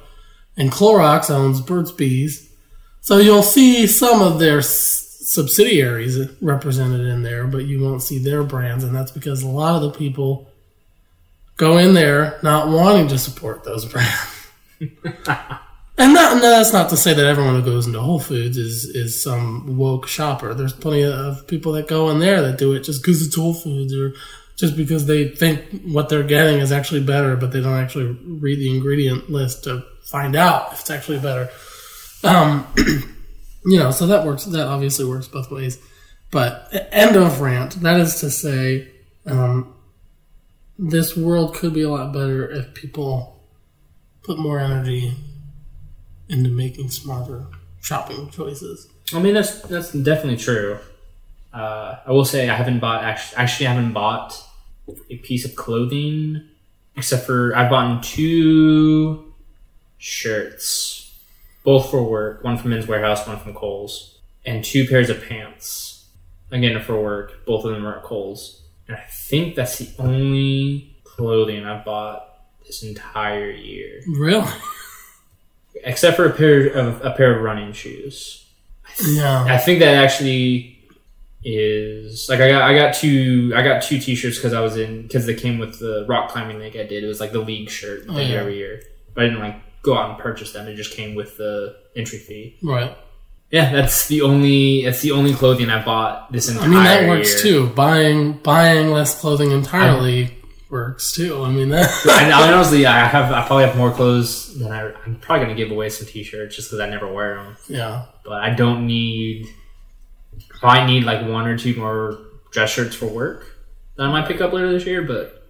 And 0.56 0.70
Clorox 0.70 1.30
owns 1.30 1.60
Burt's 1.60 1.92
Bees. 1.92 2.50
So 3.00 3.18
you'll 3.18 3.42
see 3.42 3.86
some 3.86 4.22
of 4.22 4.38
their 4.38 4.58
s- 4.58 5.18
subsidiaries 5.24 6.18
represented 6.40 7.06
in 7.06 7.22
there, 7.22 7.46
but 7.46 7.64
you 7.64 7.80
won't 7.80 8.02
see 8.02 8.18
their 8.18 8.42
brands. 8.42 8.84
And 8.84 8.94
that's 8.94 9.10
because 9.10 9.42
a 9.42 9.48
lot 9.48 9.76
of 9.76 9.82
the 9.82 9.98
people 9.98 10.48
go 11.56 11.78
in 11.78 11.94
there 11.94 12.38
not 12.42 12.68
wanting 12.68 13.08
to 13.08 13.18
support 13.18 13.64
those 13.64 13.84
brands. 13.84 14.46
And 16.02 16.14
not, 16.14 16.34
no, 16.34 16.50
that's 16.50 16.72
not 16.72 16.90
to 16.90 16.96
say 16.96 17.14
that 17.14 17.26
everyone 17.26 17.54
who 17.54 17.62
goes 17.62 17.86
into 17.86 18.00
Whole 18.00 18.18
Foods 18.18 18.56
is, 18.56 18.86
is 18.86 19.22
some 19.22 19.76
woke 19.76 20.08
shopper. 20.08 20.52
There's 20.52 20.72
plenty 20.72 21.04
of 21.04 21.46
people 21.46 21.70
that 21.74 21.86
go 21.86 22.10
in 22.10 22.18
there 22.18 22.42
that 22.42 22.58
do 22.58 22.72
it 22.72 22.80
just 22.80 23.02
because 23.02 23.24
it's 23.24 23.36
Whole 23.36 23.54
Foods 23.54 23.94
or 23.94 24.12
just 24.56 24.76
because 24.76 25.06
they 25.06 25.28
think 25.28 25.64
what 25.84 26.08
they're 26.08 26.24
getting 26.24 26.58
is 26.58 26.72
actually 26.72 27.04
better, 27.04 27.36
but 27.36 27.52
they 27.52 27.60
don't 27.60 27.78
actually 27.78 28.18
read 28.24 28.58
the 28.58 28.74
ingredient 28.74 29.30
list 29.30 29.62
to 29.62 29.84
find 30.02 30.34
out 30.34 30.72
if 30.72 30.80
it's 30.80 30.90
actually 30.90 31.20
better. 31.20 31.48
Um, 32.24 32.66
you 33.64 33.78
know, 33.78 33.92
so 33.92 34.08
that 34.08 34.26
works. 34.26 34.44
That 34.46 34.66
obviously 34.66 35.04
works 35.04 35.28
both 35.28 35.52
ways. 35.52 35.78
But 36.32 36.68
end 36.90 37.14
of 37.14 37.40
rant. 37.40 37.80
That 37.82 38.00
is 38.00 38.18
to 38.22 38.30
say, 38.30 38.90
um, 39.24 39.72
this 40.80 41.16
world 41.16 41.54
could 41.54 41.72
be 41.72 41.82
a 41.82 41.88
lot 41.88 42.12
better 42.12 42.50
if 42.50 42.74
people 42.74 43.40
put 44.24 44.36
more 44.36 44.58
energy 44.58 45.16
into 46.32 46.50
making 46.50 46.88
smarter 46.90 47.46
shopping 47.80 48.30
choices. 48.30 48.88
I 49.14 49.20
mean, 49.20 49.34
that's 49.34 49.60
that's 49.62 49.92
definitely 49.92 50.38
true. 50.38 50.78
Uh, 51.52 51.96
I 52.06 52.10
will 52.12 52.24
say 52.24 52.48
I 52.48 52.54
haven't 52.54 52.80
bought 52.80 53.04
actually, 53.04 53.36
actually 53.36 53.66
I 53.66 53.72
haven't 53.74 53.92
bought 53.92 54.42
a 55.10 55.16
piece 55.18 55.44
of 55.44 55.54
clothing 55.54 56.48
except 56.96 57.26
for 57.26 57.54
I've 57.54 57.70
bought 57.70 58.02
two 58.02 59.32
shirts, 59.98 61.14
both 61.64 61.90
for 61.90 62.02
work. 62.02 62.42
One 62.42 62.56
from 62.58 62.70
Men's 62.70 62.86
Wearhouse, 62.86 63.26
one 63.28 63.38
from 63.38 63.54
Kohl's, 63.54 64.18
and 64.44 64.64
two 64.64 64.86
pairs 64.88 65.10
of 65.10 65.22
pants. 65.24 66.06
Again 66.50 66.80
for 66.82 67.00
work. 67.00 67.46
Both 67.46 67.64
of 67.64 67.72
them 67.72 67.86
are 67.86 67.96
at 67.98 68.02
Kohl's, 68.02 68.62
and 68.88 68.96
I 68.96 69.04
think 69.08 69.54
that's 69.54 69.78
the 69.78 69.88
only 69.98 70.96
clothing 71.04 71.64
I've 71.64 71.84
bought 71.84 72.28
this 72.66 72.82
entire 72.82 73.50
year, 73.50 74.00
Really? 74.06 74.48
Except 75.84 76.16
for 76.16 76.26
a 76.26 76.32
pair 76.32 76.68
of 76.68 77.04
a 77.04 77.10
pair 77.12 77.36
of 77.36 77.42
running 77.42 77.72
shoes. 77.72 78.46
Yeah. 79.06 79.44
I 79.44 79.58
think 79.58 79.80
that 79.80 79.94
actually 79.94 80.78
is 81.44 82.26
like 82.28 82.40
I 82.40 82.48
got 82.50 82.62
I 82.62 82.74
got 82.74 82.94
two 82.94 83.52
I 83.54 83.62
got 83.62 83.82
two 83.82 83.98
T-shirts 83.98 84.36
because 84.38 84.52
I 84.52 84.60
was 84.60 84.76
in 84.76 85.02
because 85.02 85.26
they 85.26 85.34
came 85.34 85.58
with 85.58 85.78
the 85.80 86.04
rock 86.08 86.30
climbing 86.30 86.58
league 86.58 86.76
I 86.76 86.84
did. 86.84 87.02
It 87.02 87.08
was 87.08 87.20
like 87.20 87.32
the 87.32 87.40
league 87.40 87.68
shirt 87.68 88.04
Oh, 88.08 88.18
yeah. 88.18 88.36
every 88.36 88.56
year, 88.58 88.82
but 89.14 89.24
I 89.24 89.26
didn't 89.28 89.40
like 89.40 89.56
go 89.82 89.96
out 89.96 90.10
and 90.10 90.18
purchase 90.18 90.52
them. 90.52 90.68
It 90.68 90.76
just 90.76 90.94
came 90.94 91.14
with 91.14 91.36
the 91.36 91.76
entry 91.96 92.18
fee. 92.18 92.58
Right. 92.62 92.96
Yeah, 93.50 93.70
that's 93.72 94.06
the 94.08 94.22
only 94.22 94.84
that's 94.84 95.00
the 95.02 95.10
only 95.10 95.34
clothing 95.34 95.68
I 95.68 95.84
bought 95.84 96.30
this 96.32 96.48
entire. 96.48 96.64
I 96.64 96.68
mean 96.68 96.84
that 96.84 97.08
works 97.08 97.44
year. 97.44 97.52
too. 97.66 97.66
Buying 97.74 98.34
buying 98.34 98.90
less 98.92 99.20
clothing 99.20 99.50
entirely 99.50 100.36
works 100.72 101.12
too. 101.12 101.42
I 101.44 101.50
mean 101.50 101.68
that. 101.76 101.88
I, 102.08 102.32
honestly 102.52 102.84
I 102.86 103.06
have 103.06 103.30
I 103.30 103.46
probably 103.46 103.64
have 103.66 103.76
more 103.76 103.92
clothes 103.92 104.58
than 104.58 104.72
I. 104.72 104.92
I'm 105.04 105.16
probably 105.20 105.44
gonna 105.44 105.56
give 105.56 105.70
away 105.70 105.88
some 105.90 106.08
T-shirts 106.08 106.56
just 106.56 106.68
because 106.70 106.80
I 106.80 106.88
never 106.88 107.12
wear 107.12 107.36
them. 107.36 107.56
yeah. 107.68 108.06
but 108.24 108.42
I 108.42 108.50
don't 108.50 108.86
need. 108.86 109.46
I 110.62 110.84
need 110.86 111.04
like 111.04 111.24
one 111.28 111.46
or 111.46 111.56
two 111.58 111.74
more 111.76 112.18
dress 112.50 112.70
shirts 112.70 112.96
for 112.96 113.06
work 113.06 113.46
that 113.96 114.04
I 114.04 114.10
might 114.10 114.26
pick 114.26 114.40
up 114.40 114.52
later 114.52 114.72
this 114.72 114.86
year, 114.86 115.02
but 115.02 115.48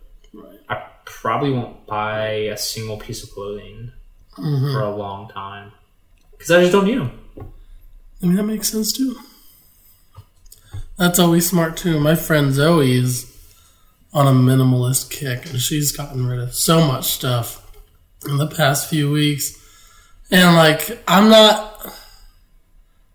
I 0.68 0.82
probably 1.04 1.50
won't 1.52 1.86
buy 1.86 2.28
a 2.50 2.56
single 2.58 2.96
piece 2.98 3.22
of 3.22 3.30
clothing 3.30 3.92
Mm-hmm. 4.38 4.72
for 4.72 4.80
a 4.80 4.96
long 4.96 5.28
time 5.28 5.72
because 6.32 6.50
I 6.50 6.60
just 6.62 6.72
don't 6.72 6.86
need 6.86 6.98
them. 6.98 7.20
I 8.22 8.26
mean 8.26 8.36
that 8.36 8.44
makes 8.44 8.68
sense 8.72 8.90
too. 8.90 9.14
That's 10.96 11.18
always 11.18 11.46
smart 11.48 11.76
too. 11.76 12.00
My 12.00 12.14
friend 12.14 12.52
Zoe 12.52 12.92
is 12.96 13.31
on 14.12 14.26
a 14.26 14.30
minimalist 14.30 15.10
kick, 15.10 15.50
and 15.50 15.60
she's 15.60 15.92
gotten 15.92 16.26
rid 16.26 16.40
of 16.40 16.54
so 16.54 16.86
much 16.86 17.12
stuff 17.12 17.58
in 18.28 18.36
the 18.36 18.46
past 18.46 18.88
few 18.88 19.10
weeks. 19.10 19.58
And 20.30 20.54
like, 20.56 21.02
I'm 21.08 21.28
not. 21.28 21.70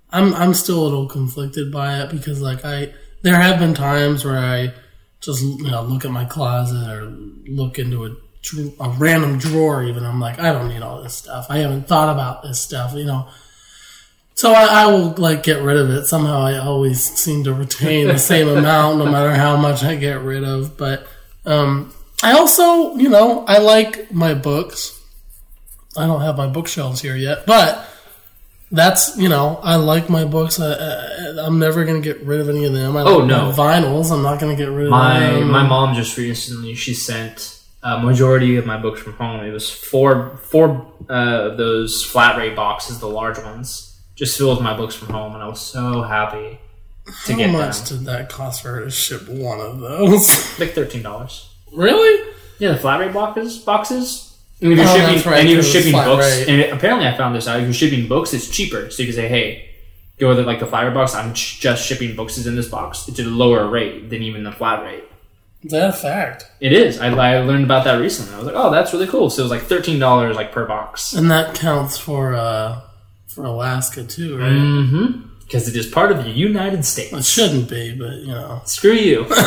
I'm 0.10 0.33
I'm 0.33 0.53
still 0.53 0.81
a 0.81 0.86
little 0.86 1.07
conflicted 1.07 1.71
by 1.71 2.01
it 2.01 2.10
because 2.12 2.41
like 2.41 2.63
I 2.63 2.93
there 3.23 3.36
have 3.36 3.60
been 3.60 3.73
times 3.73 4.23
where 4.23 4.39
I 4.39 4.73
just 5.19 5.43
you 5.43 5.69
know 5.69 5.83
look 5.83 6.05
at 6.05 6.12
my 6.12 6.25
closet 6.25 6.89
or 6.89 7.05
look 7.47 7.77
into 7.77 8.05
a 8.05 8.15
a 8.79 8.89
random 8.91 9.38
drawer 9.38 9.83
even 9.83 10.05
I'm 10.05 10.21
like 10.21 10.39
I 10.39 10.53
don't 10.53 10.69
need 10.69 10.81
all 10.81 11.03
this 11.03 11.15
stuff 11.15 11.47
I 11.49 11.57
haven't 11.57 11.88
thought 11.88 12.13
about 12.13 12.43
this 12.43 12.62
stuff 12.62 12.93
you 12.93 13.03
know 13.03 13.27
so 14.38 14.54
I, 14.54 14.84
I 14.84 14.86
will 14.88 15.10
like 15.17 15.41
get 15.43 15.62
rid 15.63 15.78
of 15.78 15.89
it 15.89 16.06
somehow 16.06 16.39
I 16.39 16.58
always 16.60 17.04
seem 17.04 17.43
to 17.45 17.54
retain 17.54 18.08
the 18.08 18.19
same 18.19 18.47
amount 18.47 19.00
no 19.00 19.06
matter 19.06 19.34
how 19.34 19.58
much 19.58 19.84
I 19.84 19.95
get 19.95 20.21
rid 20.21 20.43
of 20.43 20.78
but 20.78 21.08
um, 21.45 21.91
I 22.23 22.34
also 22.34 22.95
you 22.95 23.10
know 23.10 23.43
I 23.45 23.58
like 23.58 24.12
my 24.12 24.34
books 24.34 24.93
I 25.97 26.06
don't 26.08 26.21
have 26.21 26.38
my 26.38 26.47
bookshelves 26.47 27.02
here 27.02 27.15
yet 27.15 27.45
but 27.45 27.86
that's 28.71 29.17
you 29.17 29.30
know 29.30 29.60
I 29.63 29.76
like 29.78 30.10
my 30.10 30.26
books. 30.26 30.60
I, 30.60 30.73
I, 30.73 31.45
I'm 31.45 31.58
never 31.58 31.86
gonna 31.86 32.02
get 32.02 32.19
rid 32.23 32.41
of 32.41 32.50
any 32.50 32.65
of 32.65 32.73
them. 32.73 32.97
I 32.97 33.02
Oh, 33.04 33.19
like 33.19 33.28
no. 33.28 33.54
vinyls. 33.56 34.12
I'm 34.12 34.21
not 34.23 34.41
gonna 34.41 34.58
get 34.58 34.69
rid 34.69 34.88
of 34.88 34.91
My 34.91 35.19
them. 35.21 35.50
my 35.50 35.63
mom 35.65 35.95
just 35.95 36.17
recently 36.17 36.76
she 36.76 36.93
sent 36.93 37.62
a 37.82 37.97
majority 38.00 38.58
of 38.58 38.65
my 38.65 38.76
books 38.78 39.00
from 39.00 39.13
home. 39.13 39.45
It 39.45 39.52
was 39.52 39.71
four 39.71 40.36
four 40.52 40.86
uh, 41.10 41.47
of 41.52 41.58
those 41.58 42.04
flat 42.04 42.38
rate 42.38 42.58
boxes, 42.58 43.00
the 43.00 43.08
large 43.08 43.38
ones, 43.39 43.87
just 44.17 44.38
filled 44.38 44.58
with 44.58 44.63
my 44.63 44.75
books 44.75 44.95
from 44.95 45.10
home, 45.13 45.34
and 45.34 45.41
I 45.43 45.47
was 45.47 45.62
so 45.62 46.01
happy 46.01 46.60
to 47.25 47.32
How 47.32 47.38
get 47.38 47.51
much 47.51 47.82
them. 47.84 47.99
did 47.99 48.08
that 48.08 48.30
cost 48.30 48.62
for 48.62 48.69
her 48.73 48.84
to 48.84 48.89
ship 48.91 49.30
one 49.30 49.62
of 49.62 49.80
those? 49.80 50.27
Like 50.60 50.73
thirteen 50.73 51.03
dollars. 51.03 51.49
really? 51.73 52.34
Yeah, 52.60 52.71
the 52.73 52.77
flat 52.80 52.99
rate 52.99 53.13
boxes 53.13 53.58
boxes. 53.60 54.23
And 54.60 54.73
if 54.73 54.80
you're 54.80 54.88
Oh, 54.88 54.95
shipping, 55.15 55.32
right, 55.32 55.39
and 55.41 55.49
you're 55.49 55.60
'cause 55.60 55.65
it's 55.67 55.75
shipping 55.75 55.91
flat 55.93 56.06
books, 56.08 56.25
rate. 56.25 56.47
and 56.49 56.62
it, 56.62 56.73
apparently 56.73 57.08
I 57.08 57.15
found 57.15 57.36
this 57.36 57.47
out. 57.47 57.60
If 57.60 57.65
you're 57.65 57.73
shipping 57.73 58.08
books, 58.08 58.34
it's 58.34 58.49
cheaper. 58.49 58.89
So 58.89 59.03
you 59.03 59.08
can 59.10 59.15
say, 59.15 59.27
"Hey, 59.27 59.69
go 60.19 60.30
with 60.30 60.39
it 60.39 60.47
like 60.47 60.60
the 60.60 60.65
flat 60.65 60.86
rate 60.86 60.95
box. 60.95 61.13
I'm 61.13 61.34
ch- 61.36 61.60
just 61.60 61.86
shipping 61.86 62.15
books 62.15 62.43
in 62.43 62.56
this 62.56 62.67
box. 62.67 63.08
It's 63.08 63.19
at 63.19 63.27
a 63.27 63.30
lower 63.30 63.67
rate 63.69 64.10
than 64.10 64.23
even 64.23 64.43
the 64.43 64.51
flat 64.51 64.82
rate." 64.84 65.03
Is 65.63 65.71
that 65.71 65.89
a 65.89 65.93
fact? 65.93 66.45
It 66.60 66.73
is. 66.73 66.99
I, 66.99 67.08
I 67.10 67.39
learned 67.43 67.65
about 67.65 67.84
that 67.84 67.95
recently. 67.99 68.34
I 68.34 68.38
was 68.38 68.47
like, 68.47 68.56
"Oh, 68.58 68.71
that's 68.71 68.91
really 68.93 69.06
cool." 69.08 69.30
So 69.30 69.41
it 69.41 69.45
was 69.45 69.51
like 69.51 69.63
thirteen 69.63 69.99
dollars 69.99 70.36
like 70.36 70.51
per 70.51 70.65
box. 70.65 71.13
And 71.13 71.30
that 71.30 71.53
counts 71.53 71.97
for 71.99 72.34
uh 72.36 72.82
for 73.38 73.45
Alaska 73.45 74.04
too, 74.04 74.38
right? 74.38 74.52
Mm-hmm. 74.52 75.21
Because 75.45 75.69
it 75.69 75.78
is 75.78 75.88
part 75.88 76.12
of 76.12 76.23
the 76.23 76.32
United 76.32 76.84
States. 76.84 77.13
It 77.13 77.23
shouldn't 77.23 77.69
be, 77.69 77.95
but 77.95 78.15
you 78.15 78.28
know. 78.28 78.62
Screw 78.65 78.91
you. 78.93 79.26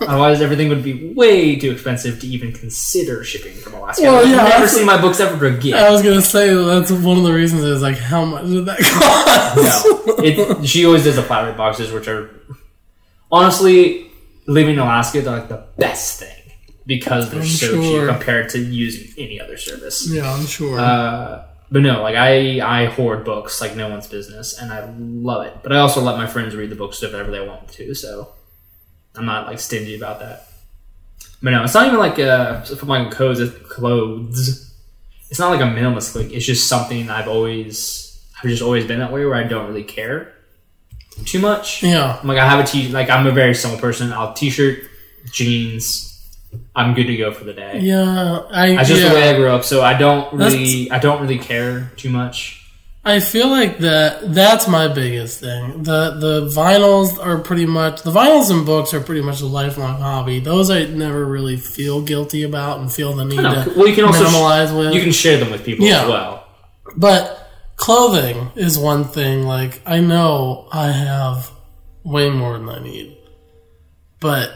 Otherwise, 0.00 0.40
everything 0.40 0.68
would 0.68 0.82
be 0.82 1.12
way 1.14 1.56
too 1.56 1.70
expensive 1.70 2.20
to 2.20 2.26
even 2.26 2.52
consider 2.52 3.24
shipping 3.24 3.54
from 3.54 3.74
Alaska. 3.74 4.02
Well, 4.02 4.24
I've 4.24 4.30
yeah, 4.30 4.48
never 4.48 4.68
seen 4.68 4.84
my 4.84 5.00
books 5.00 5.20
ever 5.20 5.46
again. 5.46 5.74
I 5.74 5.90
was 5.90 6.02
gonna 6.02 6.20
say 6.22 6.52
that's 6.52 6.90
one 6.90 7.18
of 7.18 7.24
the 7.24 7.32
reasons 7.32 7.62
is 7.62 7.82
like 7.82 7.98
how 7.98 8.24
much 8.24 8.46
did 8.46 8.66
that 8.66 8.78
cost? 8.78 9.86
no, 9.86 10.14
it, 10.24 10.66
she 10.66 10.84
always 10.84 11.04
does 11.04 11.16
the 11.16 11.22
flat 11.22 11.46
rate 11.46 11.56
boxes, 11.56 11.92
which 11.92 12.08
are 12.08 12.30
honestly 13.30 14.10
living 14.46 14.74
in 14.74 14.80
Alaska. 14.80 15.20
They're 15.20 15.38
like 15.38 15.48
the 15.48 15.66
best 15.76 16.20
thing 16.20 16.52
because 16.86 17.30
they're 17.30 17.40
I'm 17.40 17.46
so 17.46 17.66
sure. 17.66 18.06
cheap 18.06 18.08
compared 18.08 18.48
to 18.50 18.58
using 18.58 19.12
any 19.22 19.40
other 19.40 19.56
service. 19.56 20.10
yeah, 20.10 20.32
I'm 20.32 20.46
sure. 20.46 20.80
Uh, 20.80 21.47
but 21.70 21.82
no, 21.82 22.02
like 22.02 22.16
I, 22.16 22.60
I 22.60 22.86
hoard 22.86 23.24
books 23.24 23.60
like 23.60 23.76
no 23.76 23.88
one's 23.88 24.06
business, 24.06 24.58
and 24.58 24.72
I 24.72 24.88
love 24.98 25.46
it. 25.46 25.54
But 25.62 25.72
I 25.72 25.78
also 25.78 26.00
let 26.00 26.16
my 26.16 26.26
friends 26.26 26.54
read 26.54 26.70
the 26.70 26.76
books 26.76 27.00
whenever 27.02 27.30
they 27.30 27.46
want 27.46 27.68
to, 27.68 27.94
so 27.94 28.32
I'm 29.14 29.26
not 29.26 29.46
like 29.46 29.60
stingy 29.60 29.96
about 29.96 30.20
that. 30.20 30.48
But 31.42 31.50
no, 31.50 31.64
it's 31.64 31.74
not 31.74 31.86
even 31.86 31.98
like 31.98 32.18
uh, 32.18 32.62
for 32.62 32.86
my 32.86 33.08
clothes. 33.10 33.50
Clothes. 33.68 34.74
It's 35.30 35.38
not 35.38 35.50
like 35.50 35.60
a 35.60 35.64
minimalist 35.64 36.12
click. 36.12 36.32
It's 36.32 36.46
just 36.46 36.68
something 36.68 37.10
I've 37.10 37.28
always, 37.28 38.18
I've 38.38 38.48
just 38.48 38.62
always 38.62 38.86
been 38.86 39.00
that 39.00 39.12
way 39.12 39.24
where 39.26 39.34
I 39.34 39.42
don't 39.42 39.68
really 39.68 39.84
care 39.84 40.32
too 41.26 41.38
much. 41.38 41.82
yeah, 41.82 42.18
I'm 42.20 42.28
like 42.28 42.38
I 42.38 42.48
have 42.48 42.60
a 42.60 42.66
t 42.66 42.88
like 42.88 43.10
I'm 43.10 43.26
a 43.26 43.32
very 43.32 43.54
simple 43.54 43.78
person. 43.78 44.12
I'll 44.12 44.32
t-shirt, 44.32 44.78
jeans. 45.30 46.07
I'm 46.74 46.94
good 46.94 47.06
to 47.08 47.16
go 47.16 47.32
for 47.32 47.44
the 47.44 47.52
day. 47.52 47.80
yeah. 47.80 48.42
I 48.50 48.76
That's 48.76 48.88
just 48.88 49.02
yeah. 49.02 49.08
the 49.10 49.14
way 49.14 49.30
I 49.30 49.36
grew 49.36 49.48
up, 49.48 49.64
so 49.64 49.82
I 49.82 49.94
don't 49.98 50.32
really, 50.32 50.90
I 50.90 50.98
don't 50.98 51.20
really 51.20 51.38
care 51.38 51.90
too 51.96 52.08
much. 52.10 52.54
I 53.04 53.20
feel 53.20 53.48
like 53.48 53.78
that 53.78 54.34
that's 54.34 54.68
my 54.68 54.86
biggest 54.88 55.40
thing. 55.40 55.82
The 55.82 56.10
the 56.18 56.46
vinyls 56.54 57.18
are 57.24 57.38
pretty 57.38 57.64
much 57.64 58.02
the 58.02 58.10
vinyls 58.10 58.50
and 58.50 58.66
books 58.66 58.92
are 58.92 59.00
pretty 59.00 59.22
much 59.22 59.40
a 59.40 59.46
lifelong 59.46 60.00
hobby. 60.00 60.40
Those 60.40 60.68
I 60.70 60.84
never 60.84 61.24
really 61.24 61.56
feel 61.56 62.02
guilty 62.02 62.42
about 62.42 62.80
and 62.80 62.92
feel 62.92 63.14
the 63.14 63.24
need 63.24 63.36
to 63.36 63.72
well, 63.76 63.88
you 63.88 63.94
can 63.94 64.04
also 64.04 64.24
minimalize 64.24 64.76
with. 64.76 64.92
you 64.94 65.00
can 65.00 65.12
share 65.12 65.38
them 65.38 65.50
with 65.50 65.64
people 65.64 65.86
Yeah. 65.86 66.02
as 66.02 66.08
well. 66.08 66.46
But 66.96 67.48
clothing 67.76 68.50
is 68.56 68.78
one 68.78 69.04
thing. 69.04 69.44
Like 69.44 69.80
I 69.86 70.00
know 70.00 70.68
I 70.70 70.88
have 70.88 71.50
way 72.04 72.28
more 72.28 72.58
than 72.58 72.68
I 72.68 72.80
need, 72.82 73.16
but 74.20 74.50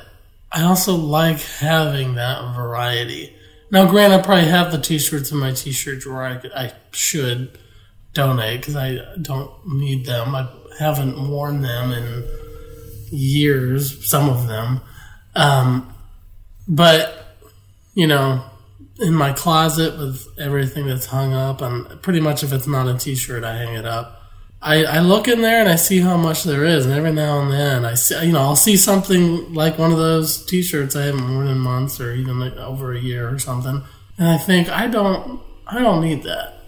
I 0.52 0.64
also 0.64 0.94
like 0.94 1.40
having 1.40 2.14
that 2.16 2.54
variety. 2.54 3.34
Now, 3.70 3.86
granted, 3.90 4.20
I 4.20 4.22
probably 4.22 4.50
have 4.50 4.70
the 4.70 4.78
t-shirts 4.78 5.32
in 5.32 5.38
my 5.38 5.52
t-shirt 5.52 6.00
drawer. 6.00 6.24
I, 6.24 6.40
I 6.54 6.72
should 6.90 7.58
donate 8.12 8.60
because 8.60 8.76
I 8.76 8.98
don't 9.20 9.50
need 9.66 10.04
them. 10.04 10.34
I 10.34 10.46
haven't 10.78 11.30
worn 11.30 11.62
them 11.62 11.92
in 11.92 12.24
years. 13.10 14.08
Some 14.08 14.28
of 14.28 14.46
them, 14.46 14.82
um, 15.34 15.94
but 16.68 17.36
you 17.94 18.06
know, 18.06 18.44
in 19.00 19.14
my 19.14 19.32
closet 19.32 19.98
with 19.98 20.26
everything 20.38 20.86
that's 20.86 21.06
hung 21.06 21.32
up, 21.32 21.62
and 21.62 22.02
pretty 22.02 22.20
much 22.20 22.42
if 22.42 22.52
it's 22.52 22.66
not 22.66 22.88
a 22.88 22.98
t-shirt, 22.98 23.44
I 23.44 23.56
hang 23.56 23.74
it 23.74 23.86
up. 23.86 24.21
I, 24.62 24.84
I 24.84 24.98
look 25.00 25.26
in 25.26 25.42
there 25.42 25.60
and 25.60 25.68
I 25.68 25.74
see 25.74 25.98
how 25.98 26.16
much 26.16 26.44
there 26.44 26.64
is, 26.64 26.86
and 26.86 26.94
every 26.94 27.12
now 27.12 27.40
and 27.40 27.50
then 27.50 27.84
I 27.84 27.94
see, 27.94 28.26
you 28.26 28.32
know, 28.32 28.40
I'll 28.40 28.56
see 28.56 28.76
something 28.76 29.52
like 29.52 29.76
one 29.76 29.90
of 29.90 29.98
those 29.98 30.46
t-shirts 30.46 30.94
I 30.94 31.02
haven't 31.02 31.34
worn 31.34 31.48
in 31.48 31.58
months 31.58 32.00
or 32.00 32.12
even 32.12 32.38
like 32.38 32.56
over 32.56 32.92
a 32.92 32.98
year 33.00 33.28
or 33.28 33.40
something, 33.40 33.82
and 34.18 34.28
I 34.28 34.38
think 34.38 34.68
I 34.68 34.86
don't, 34.86 35.40
I 35.66 35.80
don't 35.80 36.00
need 36.00 36.22
that. 36.22 36.58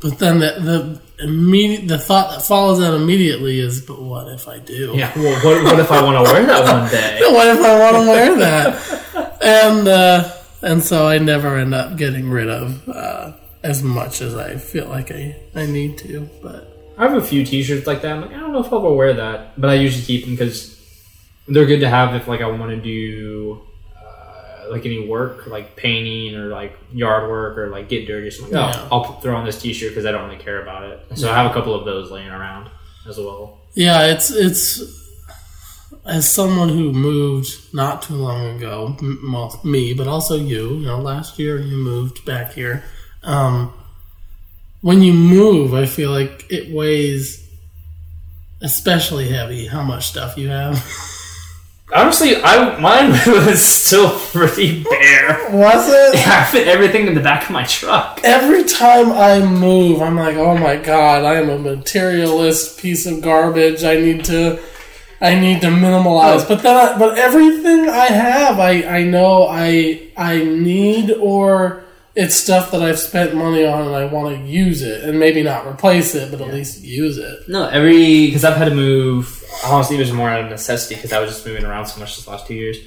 But 0.00 0.18
then 0.18 0.40
the 0.40 1.00
the 1.18 1.24
immediate 1.24 1.86
the 1.86 1.98
thought 1.98 2.32
that 2.32 2.42
follows 2.42 2.80
that 2.80 2.94
immediately 2.94 3.60
is, 3.60 3.82
but 3.82 4.00
what 4.00 4.28
if 4.28 4.48
I 4.48 4.58
do? 4.58 4.94
Yeah. 4.96 5.12
Well, 5.14 5.44
what, 5.44 5.64
what 5.64 5.78
if 5.78 5.92
I 5.92 6.02
want 6.02 6.26
to 6.26 6.32
wear 6.32 6.46
that 6.46 6.64
one 6.64 6.90
day? 6.90 7.20
what 7.30 7.46
if 7.48 7.64
I 7.64 7.78
want 7.78 7.96
to 7.96 8.10
wear 8.10 8.38
that? 8.38 9.38
and 9.42 9.88
uh, 9.88 10.32
and 10.62 10.82
so 10.82 11.06
I 11.06 11.18
never 11.18 11.58
end 11.58 11.74
up 11.74 11.96
getting 11.96 12.30
rid 12.30 12.48
of 12.48 12.88
uh, 12.88 13.32
as 13.62 13.82
much 13.82 14.22
as 14.22 14.34
I 14.34 14.56
feel 14.56 14.88
like 14.88 15.12
I, 15.12 15.36
I 15.54 15.66
need 15.66 15.98
to. 15.98 16.28
But 16.42 16.71
I 16.98 17.08
have 17.08 17.14
a 17.14 17.24
few 17.24 17.44
T-shirts 17.44 17.86
like 17.86 18.02
that. 18.02 18.12
I'm 18.12 18.20
like, 18.22 18.32
I 18.32 18.40
don't 18.40 18.52
know 18.52 18.60
if 18.64 18.72
I'll 18.72 18.78
ever 18.80 18.92
wear 18.94 19.14
that, 19.14 19.60
but 19.60 19.70
I 19.70 19.74
usually 19.74 20.04
keep 20.04 20.24
them 20.24 20.34
because 20.34 20.78
they're 21.48 21.66
good 21.66 21.80
to 21.80 21.88
have 21.88 22.14
if 22.14 22.28
like 22.28 22.40
I 22.40 22.46
want 22.46 22.70
to 22.70 22.76
do 22.80 23.60
uh, 23.96 24.70
like 24.70 24.84
any 24.86 25.06
work, 25.08 25.46
like 25.46 25.74
painting 25.76 26.34
or 26.36 26.46
like 26.48 26.76
yard 26.92 27.28
work 27.30 27.58
or 27.58 27.68
like 27.68 27.88
get 27.88 28.06
dirty. 28.06 28.30
So 28.30 28.46
Yeah. 28.48 28.88
I'll 28.92 29.20
throw 29.20 29.34
on 29.36 29.44
this 29.44 29.60
T-shirt 29.60 29.90
because 29.90 30.06
I 30.06 30.12
don't 30.12 30.28
really 30.28 30.42
care 30.42 30.62
about 30.62 30.84
it. 30.84 31.18
So 31.18 31.30
I 31.30 31.36
have 31.36 31.50
a 31.50 31.54
couple 31.54 31.74
of 31.74 31.84
those 31.84 32.10
laying 32.10 32.28
around 32.30 32.70
as 33.08 33.18
well. 33.18 33.58
yeah, 33.74 34.06
it's 34.06 34.30
it's 34.30 34.80
as 36.04 36.28
someone 36.30 36.68
who 36.68 36.92
moved 36.92 37.48
not 37.74 38.02
too 38.02 38.14
long 38.14 38.56
ago, 38.56 38.96
well, 39.30 39.60
me, 39.64 39.94
but 39.94 40.08
also 40.08 40.36
you. 40.36 40.74
You 40.74 40.86
know, 40.86 41.00
last 41.00 41.38
year 41.38 41.58
you 41.60 41.76
moved 41.76 42.24
back 42.24 42.52
here. 42.54 42.84
Um, 43.22 43.72
when 44.82 45.00
you 45.00 45.14
move, 45.14 45.72
I 45.74 45.86
feel 45.86 46.10
like 46.10 46.46
it 46.50 46.72
weighs 46.74 47.48
especially 48.60 49.28
heavy 49.28 49.66
how 49.66 49.82
much 49.82 50.06
stuff 50.06 50.36
you 50.36 50.48
have. 50.48 50.84
Honestly, 51.94 52.36
I 52.42 52.78
mine 52.80 53.10
was 53.26 53.62
still 53.62 54.18
pretty 54.30 54.82
bare. 54.82 55.50
Was 55.50 55.88
it? 55.88 56.26
I 56.26 56.44
fit 56.44 56.66
everything 56.66 57.06
in 57.06 57.14
the 57.14 57.20
back 57.20 57.44
of 57.44 57.50
my 57.50 57.64
truck. 57.64 58.20
every 58.24 58.64
time 58.64 59.12
I 59.12 59.40
move, 59.40 60.00
I'm 60.00 60.16
like, 60.16 60.36
oh 60.36 60.56
my 60.56 60.76
god, 60.76 61.24
I 61.24 61.34
am 61.34 61.50
a 61.50 61.58
materialist 61.58 62.80
piece 62.80 63.06
of 63.06 63.20
garbage. 63.20 63.84
I 63.84 63.96
need 63.96 64.24
to, 64.26 64.60
I 65.20 65.38
need 65.38 65.60
to 65.60 65.68
minimalize. 65.68 66.48
But 66.48 66.62
then, 66.62 66.76
I, 66.76 66.98
but 66.98 67.18
everything 67.18 67.88
I 67.88 68.06
have, 68.06 68.58
I 68.58 68.82
I 68.84 69.04
know 69.04 69.46
I 69.48 70.08
I 70.16 70.42
need 70.42 71.10
or 71.10 71.84
it's 72.14 72.34
stuff 72.34 72.70
that 72.72 72.82
I've 72.82 72.98
spent 72.98 73.34
money 73.34 73.64
on 73.64 73.86
and 73.86 73.94
I 73.94 74.04
want 74.04 74.36
to 74.36 74.42
use 74.42 74.82
it 74.82 75.04
and 75.04 75.18
maybe 75.18 75.42
not 75.42 75.66
replace 75.66 76.14
it, 76.14 76.30
but 76.30 76.40
at 76.40 76.52
least 76.52 76.82
use 76.82 77.16
it. 77.16 77.48
No, 77.48 77.68
every 77.68 78.26
because 78.26 78.44
I've 78.44 78.56
had 78.56 78.68
to 78.68 78.74
move. 78.74 79.42
Honestly, 79.64 79.96
it 79.96 80.00
was 80.00 80.12
more 80.12 80.28
out 80.28 80.44
of 80.44 80.50
necessity 80.50 80.96
because 80.96 81.12
I 81.12 81.20
was 81.20 81.30
just 81.30 81.46
moving 81.46 81.64
around 81.64 81.86
so 81.86 82.00
much 82.00 82.16
this 82.16 82.28
last 82.28 82.46
two 82.46 82.54
years. 82.54 82.78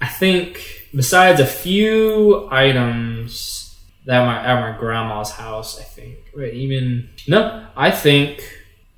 I 0.00 0.08
think 0.08 0.88
besides 0.94 1.40
a 1.40 1.46
few 1.46 2.48
items 2.50 3.76
that 4.06 4.20
were 4.20 4.32
at 4.32 4.60
my 4.60 4.78
grandma's 4.78 5.30
house, 5.30 5.78
I 5.78 5.82
think 5.82 6.16
right 6.34 6.54
even 6.54 7.10
no, 7.28 7.66
I 7.76 7.90
think 7.90 8.42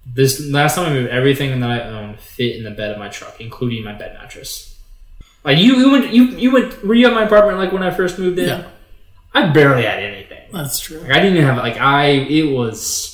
this 0.07 0.41
last 0.49 0.77
time 0.77 0.87
I 0.87 0.93
moved, 0.93 1.11
everything 1.11 1.59
that 1.59 1.71
I 1.71 1.81
owned 1.89 2.21
fit 2.21 2.57
in 2.57 2.63
the 2.63 2.71
bed 2.71 2.93
of 2.93 2.99
my 2.99 3.09
truck, 3.09 3.41
including 3.41 3.83
my 3.83 3.93
bed 3.93 4.15
mattress. 4.15 4.81
Like 5.43 5.59
you, 5.59 5.77
you 5.77 5.91
went, 5.91 6.13
you 6.13 6.25
you 6.25 6.53
went. 6.53 6.85
Were 6.85 6.95
you 6.95 7.07
at 7.07 7.15
my 7.15 7.25
apartment 7.25 7.59
like 7.59 7.73
when 7.73 7.83
I 7.83 7.91
first 7.91 8.19
moved 8.19 8.39
in? 8.39 8.49
Yeah. 8.49 8.69
I 9.37 9.49
barely 9.53 9.83
had 9.85 10.03
anything. 10.03 10.43
That's 10.53 10.79
true. 10.81 10.99
Like 11.01 11.11
I 11.11 11.15
didn't 11.21 11.35
even 11.37 11.47
have 11.47 11.57
like 11.59 11.79
I 11.79 12.07
it 12.09 12.51
was 12.57 13.13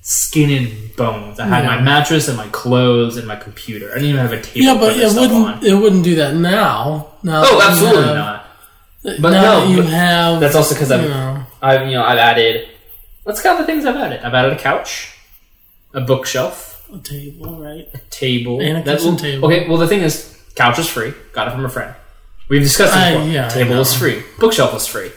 skin 0.00 0.50
and 0.50 0.96
bones. 0.96 1.38
I 1.40 1.46
had 1.46 1.64
Yeah. 1.64 1.76
my 1.76 1.80
mattress 1.82 2.28
and 2.28 2.36
my 2.36 2.48
clothes 2.48 3.16
and 3.16 3.26
my 3.26 3.36
computer. 3.36 3.90
I 3.90 3.94
didn't 3.96 4.10
even 4.10 4.20
have 4.20 4.32
a 4.32 4.40
table. 4.40 4.60
Yeah, 4.66 4.74
but 4.78 4.96
it 4.96 5.12
wouldn't. 5.12 5.32
on. 5.32 5.64
It 5.66 5.74
wouldn't 5.74 6.04
do 6.04 6.14
that 6.16 6.34
now. 6.34 7.08
Now 7.22 7.42
Oh, 7.44 7.58
that 7.58 7.70
absolutely 7.70 8.04
have- 8.04 8.16
not. 8.16 8.42
But 9.20 9.30
now 9.30 9.60
no, 9.60 9.66
you 9.68 9.76
but 9.82 9.86
have. 9.86 10.40
That's 10.40 10.56
also 10.56 10.74
because 10.74 10.90
I've 10.90 11.08
know, 11.08 11.42
I've 11.62 11.86
you 11.88 11.94
know 11.94 12.04
I've 12.04 12.18
added. 12.18 12.68
Let's 13.24 13.40
count 13.42 13.58
the 13.58 13.66
things 13.66 13.84
I've 13.86 13.96
added. 13.96 14.20
I've 14.24 14.34
added 14.34 14.52
a 14.52 14.56
couch, 14.58 15.12
a 15.94 16.00
bookshelf, 16.00 16.88
a 16.92 16.98
table, 16.98 17.56
right? 17.60 17.86
A 17.94 17.98
table, 18.10 18.60
And 18.60 18.78
a 18.78 18.82
kitchen 18.82 19.10
will- 19.12 19.16
table. 19.16 19.46
Okay, 19.48 19.68
well 19.68 19.76
the 19.78 19.86
thing 19.86 20.00
is, 20.00 20.36
couch 20.56 20.78
is 20.78 20.88
free. 20.88 21.12
Got 21.32 21.48
it 21.48 21.50
from 21.52 21.64
a 21.64 21.68
friend. 21.68 21.94
We've 22.48 22.62
discussed 22.62 22.94
this 22.94 23.02
I- 23.02 23.12
before. 23.14 23.28
yeah, 23.28 23.48
table 23.48 23.80
is 23.80 23.94
free. 23.94 24.22
Bookshelf 24.40 24.72
was 24.72 24.86
free. 24.86 25.10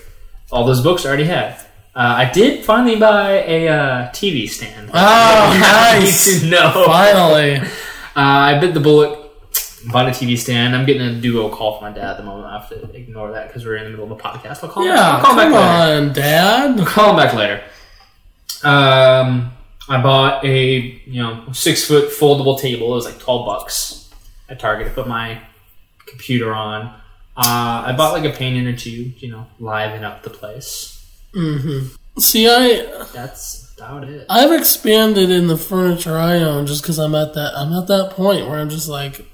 All 0.51 0.65
those 0.65 0.81
books 0.81 1.05
I 1.05 1.09
already 1.09 1.25
had. 1.25 1.53
Uh, 1.95 2.15
I 2.17 2.31
did 2.31 2.63
finally 2.65 2.95
buy 2.97 3.43
a 3.43 3.67
uh, 3.67 4.09
TV 4.11 4.47
stand. 4.49 4.89
Oh, 4.93 5.57
nice. 5.59 6.43
know. 6.49 6.83
Finally. 6.85 7.57
Uh, 7.57 7.65
I 8.15 8.57
bit 8.59 8.73
the 8.73 8.79
bullet, 8.79 9.17
bought 9.91 10.07
a 10.07 10.11
TV 10.11 10.37
stand. 10.37 10.75
I'm 10.75 10.85
getting 10.85 11.01
a 11.03 11.13
duo 11.21 11.49
call 11.49 11.77
from 11.79 11.89
my 11.91 11.95
dad 11.97 12.11
at 12.11 12.17
the 12.17 12.23
moment. 12.23 12.47
I 12.47 12.59
have 12.59 12.69
to 12.69 12.95
ignore 12.95 13.31
that 13.31 13.47
because 13.47 13.65
we're 13.65 13.77
in 13.77 13.83
the 13.85 13.89
middle 13.91 14.05
of 14.05 14.11
a 14.11 14.15
podcast. 14.21 14.63
I'll 14.63 14.69
call 14.69 14.83
him, 14.83 14.89
Yeah, 14.89 15.17
I'll 15.17 15.21
call 15.21 15.35
come 15.35 15.37
back 15.37 15.51
later. 15.53 16.07
on, 16.07 16.13
Dad. 16.13 16.79
I'll 16.79 16.85
call 16.85 17.09
him 17.11 17.15
back 17.17 17.33
later. 17.33 17.63
Um, 18.63 19.51
I 19.87 20.01
bought 20.01 20.43
a 20.43 20.79
you 21.05 21.21
know 21.21 21.45
six 21.53 21.85
foot 21.85 22.09
foldable 22.11 22.59
table. 22.59 22.91
It 22.91 22.95
was 22.95 23.05
like 23.05 23.19
twelve 23.19 23.45
bucks 23.45 24.09
at 24.49 24.59
Target 24.59 24.87
to 24.87 24.93
put 24.93 25.07
my 25.07 25.41
computer 26.07 26.53
on. 26.53 26.93
Uh, 27.39 27.83
I 27.85 27.93
bought 27.93 28.11
like 28.11 28.25
a 28.25 28.35
painting 28.35 28.67
or 28.67 28.75
two, 28.75 29.13
you 29.17 29.31
know, 29.31 29.47
liven 29.59 30.03
up 30.03 30.23
the 30.23 30.29
place. 30.29 31.01
See, 32.17 32.49
I 32.49 33.05
That's 33.13 33.73
about 33.77 34.03
it. 34.03 34.25
I've 34.29 34.51
expanded 34.51 35.31
in 35.31 35.47
the 35.47 35.57
furniture 35.57 36.17
I 36.17 36.39
own 36.39 36.65
just 36.65 36.81
because 36.81 36.99
I'm 36.99 37.15
at 37.15 37.35
that 37.35 37.53
I'm 37.55 37.71
at 37.71 37.87
that 37.87 38.11
point 38.11 38.45
where 38.45 38.59
I'm 38.59 38.69
just 38.69 38.89
like, 38.89 39.25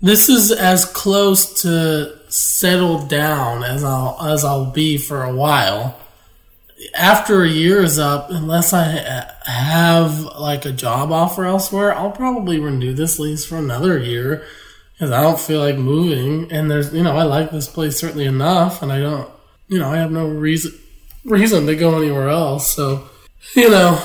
this 0.00 0.30
is 0.30 0.50
as 0.50 0.86
close 0.86 1.60
to 1.60 2.18
settled 2.28 3.10
down 3.10 3.64
as 3.64 3.84
I'll 3.84 4.16
as 4.22 4.42
I'll 4.42 4.70
be 4.70 4.96
for 4.96 5.22
a 5.22 5.34
while, 5.34 6.00
after 6.94 7.42
a 7.42 7.48
year 7.48 7.82
is 7.82 7.98
up, 7.98 8.30
unless 8.30 8.72
I 8.72 9.30
have 9.44 10.22
like 10.38 10.64
a 10.64 10.72
job 10.72 11.12
offer 11.12 11.44
elsewhere, 11.44 11.94
I'll 11.94 12.12
probably 12.12 12.58
renew 12.58 12.94
this 12.94 13.18
lease 13.18 13.44
for 13.44 13.56
another 13.56 13.98
year 13.98 14.46
because 14.96 15.12
I 15.12 15.22
don't 15.22 15.38
feel 15.38 15.60
like 15.60 15.76
moving. 15.76 16.50
And 16.50 16.70
there's, 16.70 16.92
you 16.94 17.02
know, 17.02 17.16
I 17.16 17.24
like 17.24 17.50
this 17.50 17.68
place 17.68 17.98
certainly 17.98 18.24
enough, 18.24 18.82
and 18.82 18.90
I 18.90 19.00
don't, 19.00 19.30
you 19.68 19.78
know, 19.78 19.90
I 19.90 19.96
have 19.96 20.10
no 20.10 20.26
reason 20.26 20.72
reason 21.24 21.66
to 21.66 21.76
go 21.76 22.00
anywhere 22.00 22.28
else. 22.28 22.74
So, 22.74 23.08
you 23.54 23.68
know, 23.68 24.02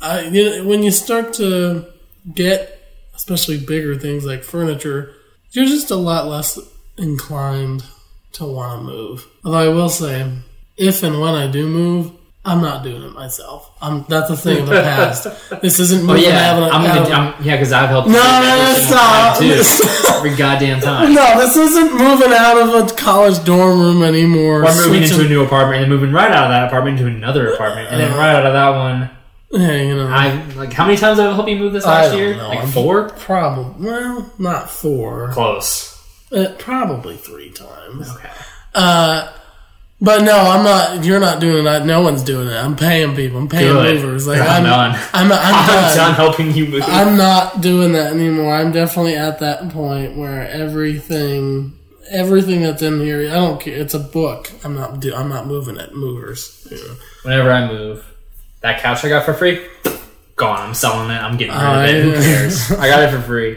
I 0.00 0.22
you 0.22 0.44
know, 0.44 0.64
when 0.64 0.82
you 0.82 0.90
start 0.90 1.34
to 1.34 1.86
get 2.32 2.72
especially 3.14 3.58
bigger 3.58 3.96
things 3.96 4.24
like 4.24 4.44
furniture, 4.44 5.14
you're 5.50 5.66
just 5.66 5.90
a 5.90 5.96
lot 5.96 6.26
less 6.26 6.58
inclined 6.96 7.84
to 8.32 8.44
want 8.44 8.80
to 8.80 8.84
move. 8.84 9.26
Although 9.44 9.58
I 9.58 9.68
will 9.68 9.88
say, 9.88 10.30
if 10.76 11.02
and 11.02 11.20
when 11.20 11.34
I 11.34 11.50
do 11.50 11.66
move, 11.66 12.12
I'm 12.48 12.60
not 12.62 12.84
doing 12.84 13.02
it 13.02 13.12
myself. 13.12 13.70
I'm 13.82 14.04
that's 14.08 14.30
a 14.30 14.36
thing 14.36 14.60
of 14.62 14.66
the 14.68 14.80
past. 14.80 15.26
This 15.62 15.80
isn't 15.80 16.02
Oh 16.04 16.06
moving 16.14 16.22
yeah, 16.22 16.52
out 16.52 16.62
of, 16.62 16.72
I'm, 16.72 16.86
out 16.86 16.98
of- 17.02 17.08
gonna, 17.08 17.36
I'm 17.38 17.44
yeah, 17.44 17.56
because 17.56 17.72
I've 17.72 17.88
helped. 17.88 18.08
No, 18.08 18.14
no, 18.14 18.72
no, 18.72 18.74
stop. 18.78 19.38
too. 19.38 19.62
Every 20.16 20.36
goddamn 20.36 20.80
time. 20.88 21.12
No, 21.12 21.38
this 21.40 21.56
isn't 21.56 21.92
moving 21.92 22.32
out 22.32 22.56
of 22.56 22.68
a 22.90 22.94
college 22.94 23.42
dorm 23.44 23.80
room 23.80 24.02
anymore. 24.04 24.62
Or 24.64 24.74
moving 24.74 25.02
into 25.02 25.24
a 25.24 25.28
new 25.28 25.42
apartment 25.44 25.82
and 25.82 25.90
then 25.92 25.98
moving 25.98 26.12
right 26.14 26.30
out 26.30 26.44
of 26.44 26.50
that 26.50 26.68
apartment 26.68 27.00
into 27.00 27.10
another 27.10 27.52
apartment, 27.52 27.88
and 27.90 28.00
then 28.00 28.12
right 28.16 28.34
out 28.34 28.46
of 28.46 28.52
that 28.52 28.70
one, 28.70 29.10
yeah, 29.50 29.82
you 29.82 29.96
know, 29.96 30.06
I 30.08 30.40
like 30.54 30.72
how 30.72 30.86
many 30.86 30.96
times 30.98 31.18
have 31.18 31.30
I 31.30 31.34
helped 31.34 31.48
you 31.50 31.56
move 31.56 31.72
this 31.72 31.84
last 31.84 32.14
year? 32.16 32.36
know. 32.36 32.48
Like 32.48 32.68
four. 32.68 33.08
probably 33.10 33.86
well, 33.86 34.32
not 34.38 34.70
four, 34.70 35.30
Close. 35.32 36.00
uh, 36.32 36.52
probably 36.58 37.16
three 37.16 37.50
times. 37.50 38.08
Okay. 38.14 38.30
Uh, 38.74 39.32
but 40.00 40.22
no, 40.22 40.36
I'm 40.36 40.62
not. 40.64 41.04
You're 41.04 41.20
not 41.20 41.40
doing 41.40 41.66
it. 41.66 41.84
No 41.86 42.02
one's 42.02 42.22
doing 42.22 42.48
it. 42.48 42.52
I'm 42.54 42.76
paying 42.76 43.14
people. 43.16 43.38
I'm 43.38 43.48
paying 43.48 43.72
Good. 43.72 44.02
movers. 44.02 44.26
Like 44.26 44.40
I'm 44.40 44.48
I'm, 44.48 44.62
done. 44.64 44.90
I'm, 45.14 45.32
I'm, 45.32 45.38
I'm 45.42 45.66
done. 45.66 45.96
done 45.96 46.14
helping 46.14 46.52
you 46.52 46.66
move. 46.66 46.82
I'm 46.86 47.16
not 47.16 47.60
doing 47.60 47.92
that 47.92 48.12
anymore. 48.12 48.54
I'm 48.54 48.72
definitely 48.72 49.16
at 49.16 49.38
that 49.40 49.70
point 49.70 50.16
where 50.16 50.46
everything, 50.48 51.78
everything 52.10 52.62
that's 52.62 52.82
in 52.82 53.00
here, 53.00 53.20
I 53.30 53.34
don't 53.34 53.60
care. 53.60 53.74
It's 53.76 53.94
a 53.94 53.98
book. 53.98 54.50
I'm 54.64 54.74
not. 54.74 55.00
Do, 55.00 55.14
I'm 55.14 55.28
not 55.28 55.46
moving 55.46 55.76
it. 55.78 55.94
Movers. 55.94 56.66
You 56.70 56.76
know. 56.76 56.94
Whenever 57.22 57.50
I 57.50 57.66
move, 57.66 58.04
that 58.60 58.80
couch 58.82 59.04
I 59.04 59.08
got 59.08 59.24
for 59.24 59.34
free, 59.34 59.66
gone. 60.36 60.60
I'm 60.60 60.74
selling 60.74 61.10
it. 61.10 61.14
I'm 61.18 61.36
getting 61.36 61.54
rid 61.54 61.62
of 61.64 61.84
it. 61.84 62.02
Who 62.04 62.12
cares? 62.22 62.70
I 62.72 62.88
got 62.88 63.02
it 63.02 63.10
for 63.16 63.22
free. 63.22 63.56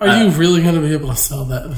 Are 0.00 0.08
Uh, 0.08 0.22
you 0.22 0.30
really 0.30 0.62
going 0.62 0.76
to 0.76 0.80
be 0.80 0.92
able 0.94 1.08
to 1.08 1.16
sell 1.16 1.44
that? 1.46 1.76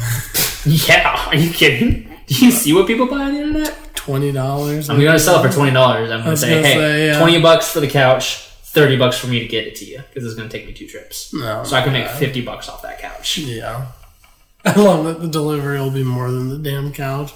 Yeah. 0.66 1.28
Are 1.28 1.34
you 1.34 1.50
kidding? 1.50 2.09
Do 2.30 2.46
you 2.46 2.52
see 2.52 2.72
what 2.72 2.86
people 2.86 3.06
buy 3.06 3.22
on 3.22 3.34
the 3.34 3.40
internet? 3.40 3.76
Twenty 3.96 4.30
dollars. 4.30 4.88
I'm 4.88 5.00
gonna 5.00 5.18
sell 5.18 5.42
it 5.42 5.48
for 5.48 5.52
twenty 5.52 5.72
dollars. 5.72 6.12
I'm 6.12 6.22
gonna 6.22 6.36
say, 6.36 6.54
gonna 6.54 6.66
hey, 6.66 6.74
say, 6.74 7.06
yeah. 7.08 7.18
twenty 7.18 7.42
bucks 7.42 7.68
for 7.72 7.80
the 7.80 7.88
couch, 7.88 8.36
thirty 8.62 8.96
bucks 8.96 9.18
for 9.18 9.26
me 9.26 9.40
to 9.40 9.48
get 9.48 9.66
it 9.66 9.74
to 9.76 9.84
you 9.84 10.00
because 10.08 10.24
it's 10.24 10.36
gonna 10.36 10.48
take 10.48 10.64
me 10.64 10.72
two 10.72 10.86
trips. 10.86 11.34
No, 11.34 11.64
So 11.64 11.74
I 11.74 11.82
can 11.82 11.92
make 11.92 12.08
fifty 12.08 12.40
bucks 12.40 12.68
off 12.68 12.82
that 12.82 13.00
couch. 13.00 13.38
Yeah. 13.38 13.88
I 14.64 14.78
love 14.80 15.06
that 15.06 15.20
the 15.20 15.26
delivery 15.28 15.80
will 15.80 15.90
be 15.90 16.04
more 16.04 16.30
than 16.30 16.48
the 16.50 16.58
damn 16.58 16.92
couch. 16.92 17.32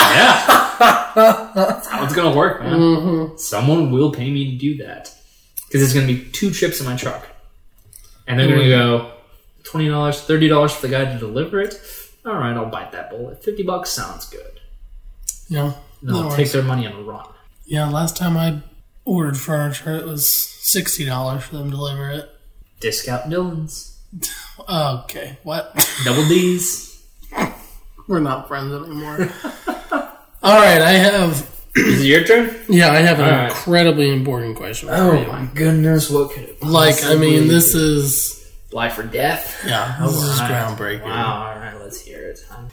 Yeah, 0.00 0.74
that's 1.54 1.86
how 1.86 2.04
it's 2.04 2.14
gonna 2.14 2.36
work, 2.36 2.62
man. 2.62 2.78
Mm-hmm. 2.78 3.36
Someone 3.36 3.92
will 3.92 4.10
pay 4.10 4.28
me 4.28 4.50
to 4.50 4.58
do 4.58 4.76
that 4.78 5.14
because 5.68 5.82
it's 5.82 5.94
gonna 5.94 6.08
be 6.08 6.24
two 6.30 6.50
trips 6.50 6.80
in 6.80 6.86
my 6.86 6.96
truck, 6.96 7.28
and 8.26 8.40
they're 8.40 8.48
gonna 8.48 8.68
go 8.68 9.12
twenty 9.62 9.88
dollars, 9.88 10.20
thirty 10.20 10.48
dollars 10.48 10.72
for 10.74 10.88
the 10.88 10.90
guy 10.90 11.04
to 11.04 11.16
deliver 11.16 11.60
it. 11.60 11.80
All 12.26 12.34
right, 12.34 12.56
I'll 12.56 12.66
bite 12.66 12.92
that 12.92 13.10
bullet. 13.10 13.42
Fifty 13.44 13.62
bucks 13.62 13.90
sounds 13.90 14.26
good. 14.28 14.60
Yeah. 15.48 15.74
And 16.00 16.10
I'll 16.10 16.30
No 16.30 16.36
take 16.36 16.50
their 16.52 16.62
money 16.62 16.86
and 16.86 17.06
run. 17.06 17.26
Yeah, 17.66 17.88
last 17.88 18.16
time 18.16 18.36
I 18.36 18.60
ordered 19.04 19.36
furniture, 19.38 19.94
it 19.96 20.06
was 20.06 20.28
sixty 20.28 21.04
dollars 21.04 21.44
for 21.44 21.56
them 21.56 21.70
to 21.70 21.76
deliver 21.76 22.10
it. 22.10 22.30
Discount 22.80 23.30
Dylan's, 23.30 23.98
Okay, 24.68 25.38
what? 25.42 25.74
double 26.04 26.26
D's. 26.28 27.02
We're 28.08 28.20
not 28.20 28.48
friends 28.48 28.72
anymore. 28.72 29.30
All 30.42 30.58
right, 30.60 30.82
I 30.82 30.90
have. 30.92 31.50
Is 31.76 32.02
it 32.02 32.06
your 32.06 32.22
turn? 32.24 32.54
Yeah, 32.68 32.90
I 32.92 32.98
have 32.98 33.18
an 33.18 33.28
right. 33.28 33.48
incredibly 33.48 34.10
important 34.12 34.56
question 34.56 34.88
for 34.88 34.94
Oh 34.94 35.20
you. 35.20 35.26
my 35.26 35.46
goodness, 35.54 36.08
what 36.10 36.30
could 36.32 36.44
it 36.44 36.62
Like, 36.62 37.02
I 37.04 37.16
mean, 37.16 37.48
this 37.48 37.74
is 37.74 38.48
life 38.70 38.96
or 38.98 39.02
death. 39.04 39.64
yeah, 39.66 39.96
oh, 40.00 40.06
this 40.12 40.22
is 40.22 40.40
Alright. 40.40 40.78
groundbreaking. 40.78 41.02
Wow, 41.04 41.53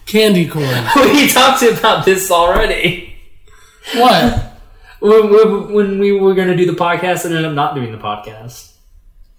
Candy 0.05 0.47
corn. 0.47 0.65
we 0.95 1.27
talked 1.29 1.63
about 1.63 2.05
this 2.05 2.31
already. 2.31 3.15
what? 3.95 4.47
When, 5.01 5.31
when, 5.31 5.73
when 5.73 5.99
we 5.99 6.11
were 6.11 6.35
going 6.35 6.49
to 6.49 6.55
do 6.55 6.67
the 6.67 6.77
podcast 6.77 7.25
and 7.25 7.33
ended 7.33 7.45
up 7.45 7.55
not 7.55 7.73
doing 7.73 7.91
the 7.91 7.97
podcast. 7.97 8.71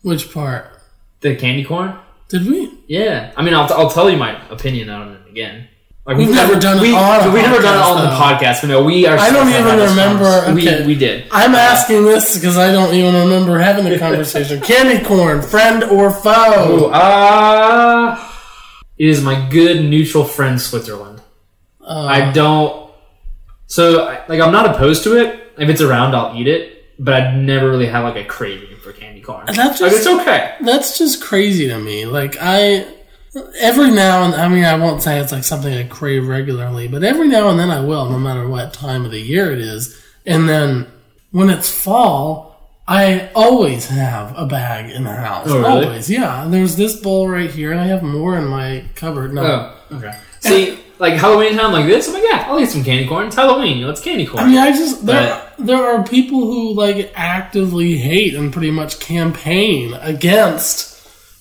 Which 0.02 0.34
part? 0.34 0.76
The 1.20 1.36
candy 1.36 1.64
corn? 1.64 1.96
Did 2.28 2.48
we? 2.48 2.80
Yeah. 2.88 3.32
I 3.36 3.42
mean, 3.42 3.54
I'll, 3.54 3.72
I'll 3.72 3.88
tell 3.88 4.10
you 4.10 4.16
my 4.16 4.44
opinion 4.48 4.90
on 4.90 5.12
it 5.12 5.30
again. 5.30 5.68
Like, 6.04 6.16
We've 6.16 6.30
never 6.30 6.58
done 6.58 6.78
it 6.78 6.82
we, 6.82 6.92
on 6.96 7.32
We've 7.32 7.44
never 7.44 7.62
done 7.62 7.78
it 7.78 7.84
on 7.84 8.02
the 8.02 8.10
podcast, 8.10 8.62
but 8.62 8.70
no, 8.70 8.82
we 8.82 9.06
are. 9.06 9.16
I 9.16 9.30
don't 9.30 9.48
even 9.48 9.88
remember- 9.88 10.52
We, 10.52 10.68
okay. 10.68 10.84
we 10.84 10.96
did. 10.96 11.28
I'm 11.30 11.54
asking 11.54 12.02
this 12.06 12.36
because 12.36 12.56
I 12.58 12.72
don't 12.72 12.92
even 12.92 13.14
remember 13.14 13.56
having 13.60 13.84
the 13.84 14.00
conversation. 14.00 14.60
Candy 14.62 15.04
corn, 15.04 15.42
friend 15.42 15.84
or 15.84 16.10
foe? 16.10 16.90
Ah. 16.92 18.31
It 19.02 19.08
is 19.08 19.20
my 19.20 19.48
good 19.48 19.84
neutral 19.84 20.22
friend 20.22 20.60
Switzerland. 20.60 21.20
Uh, 21.80 22.06
I 22.06 22.30
don't. 22.30 22.92
So, 23.66 24.04
like, 24.28 24.40
I'm 24.40 24.52
not 24.52 24.66
opposed 24.72 25.02
to 25.04 25.16
it. 25.16 25.52
If 25.58 25.68
it's 25.68 25.80
around, 25.80 26.14
I'll 26.14 26.36
eat 26.36 26.46
it. 26.46 26.84
But 27.00 27.14
I'd 27.14 27.36
never 27.36 27.68
really 27.68 27.86
have 27.86 28.04
like 28.04 28.14
a 28.14 28.24
craving 28.24 28.76
for 28.76 28.92
candy 28.92 29.20
corn. 29.20 29.46
That's 29.46 29.80
like, 29.80 29.90
just- 29.90 29.96
it's 29.96 30.20
okay. 30.20 30.54
That's 30.60 30.98
just 30.98 31.20
crazy 31.20 31.66
to 31.66 31.80
me. 31.80 32.06
Like 32.06 32.36
I, 32.40 32.86
every 33.58 33.90
now 33.90 34.22
and 34.22 34.34
I 34.36 34.46
mean 34.46 34.64
I 34.64 34.76
won't 34.76 35.02
say 35.02 35.18
it's 35.18 35.32
like 35.32 35.42
something 35.42 35.74
I 35.74 35.82
crave 35.84 36.28
regularly, 36.28 36.86
but 36.86 37.02
every 37.02 37.26
now 37.26 37.48
and 37.48 37.58
then 37.58 37.70
I 37.70 37.80
will, 37.80 38.08
no 38.08 38.20
matter 38.20 38.46
what 38.46 38.72
time 38.72 39.04
of 39.04 39.10
the 39.10 39.20
year 39.20 39.50
it 39.50 39.58
is. 39.58 40.00
And 40.26 40.48
then 40.48 40.86
when 41.32 41.50
it's 41.50 41.68
fall, 41.68 42.51
I 42.86 43.30
always 43.34 43.86
have 43.88 44.36
a 44.36 44.44
bag 44.46 44.90
in 44.90 45.04
the 45.04 45.12
house. 45.12 45.46
Oh, 45.48 45.58
really? 45.60 45.86
Always, 45.86 46.10
yeah. 46.10 46.46
There's 46.48 46.76
this 46.76 46.96
bowl 47.00 47.28
right 47.28 47.50
here, 47.50 47.70
and 47.70 47.80
I 47.80 47.86
have 47.86 48.02
more 48.02 48.36
in 48.36 48.46
my 48.46 48.84
cupboard. 48.96 49.32
No, 49.32 49.74
Oh, 49.90 49.96
okay. 49.96 50.16
See, 50.40 50.78
like 50.98 51.14
Halloween 51.14 51.56
time 51.56 51.72
like 51.72 51.86
this, 51.86 52.08
I'm 52.08 52.14
like, 52.14 52.24
yeah, 52.28 52.46
I'll 52.48 52.58
eat 52.60 52.68
some 52.68 52.82
candy 52.82 53.06
corn. 53.06 53.28
It's 53.28 53.36
Halloween. 53.36 53.84
It's 53.84 54.00
candy 54.00 54.26
corn. 54.26 54.42
I 54.44 54.46
mean, 54.48 54.58
I 54.58 54.70
just 54.72 55.06
there 55.06 55.40
there 55.58 55.84
are 55.84 56.02
people 56.04 56.40
who 56.40 56.74
like 56.74 57.12
actively 57.14 57.96
hate 57.98 58.34
and 58.34 58.52
pretty 58.52 58.72
much 58.72 58.98
campaign 58.98 59.94
against 59.94 60.90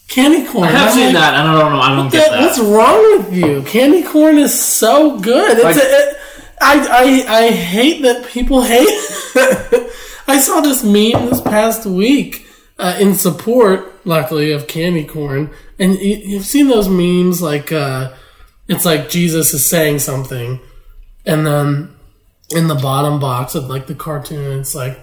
candy 0.07 0.45
corn. 0.47 0.67
I 0.67 0.71
have 0.71 0.89
I'm 0.89 0.93
seen 0.93 1.05
like, 1.05 1.13
that, 1.15 1.33
and 1.35 1.47
I 1.47 1.59
don't 1.59 1.71
know. 1.73 1.79
I 1.79 1.95
don't 1.95 2.11
get 2.11 2.29
That- 2.29 2.39
that. 2.39 2.45
What's 2.45 2.59
wrong 2.59 3.17
with 3.17 3.33
you? 3.33 3.63
Candy 3.63 4.03
corn 4.03 4.37
is 4.37 4.53
so 4.57 5.19
good. 5.19 5.57
It's 5.57 5.63
Like- 5.63 5.75
a, 5.77 5.79
it, 5.79 6.17
I, 6.63 7.25
I 7.27 7.37
I 7.45 7.49
hate 7.51 8.03
that 8.03 8.27
people 8.27 8.61
hate. 8.61 8.87
I 10.31 10.37
saw 10.37 10.61
this 10.61 10.81
meme 10.81 11.29
this 11.29 11.41
past 11.41 11.85
week 11.85 12.47
uh, 12.79 12.97
in 13.01 13.15
support, 13.15 14.05
luckily, 14.05 14.53
of 14.53 14.65
candy 14.65 15.03
corn, 15.03 15.51
and 15.77 15.95
you, 15.95 16.15
you've 16.15 16.45
seen 16.45 16.69
those 16.69 16.87
memes 16.87 17.41
like 17.41 17.73
uh, 17.73 18.13
it's 18.69 18.85
like 18.85 19.09
Jesus 19.09 19.53
is 19.53 19.69
saying 19.69 19.99
something, 19.99 20.61
and 21.25 21.45
then 21.45 21.93
in 22.49 22.69
the 22.69 22.75
bottom 22.75 23.19
box 23.19 23.55
of 23.55 23.65
like 23.65 23.87
the 23.87 23.93
cartoon, 23.93 24.57
it's 24.61 24.73
like 24.73 24.97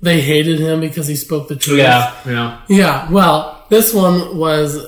they 0.00 0.22
hated 0.22 0.58
him 0.58 0.80
because 0.80 1.06
he 1.06 1.14
spoke 1.14 1.48
the 1.48 1.56
truth. 1.56 1.80
yeah, 1.80 2.14
yeah. 2.24 2.62
Yeah, 2.66 3.10
well, 3.10 3.66
this 3.68 3.92
one 3.92 4.38
was 4.38 4.82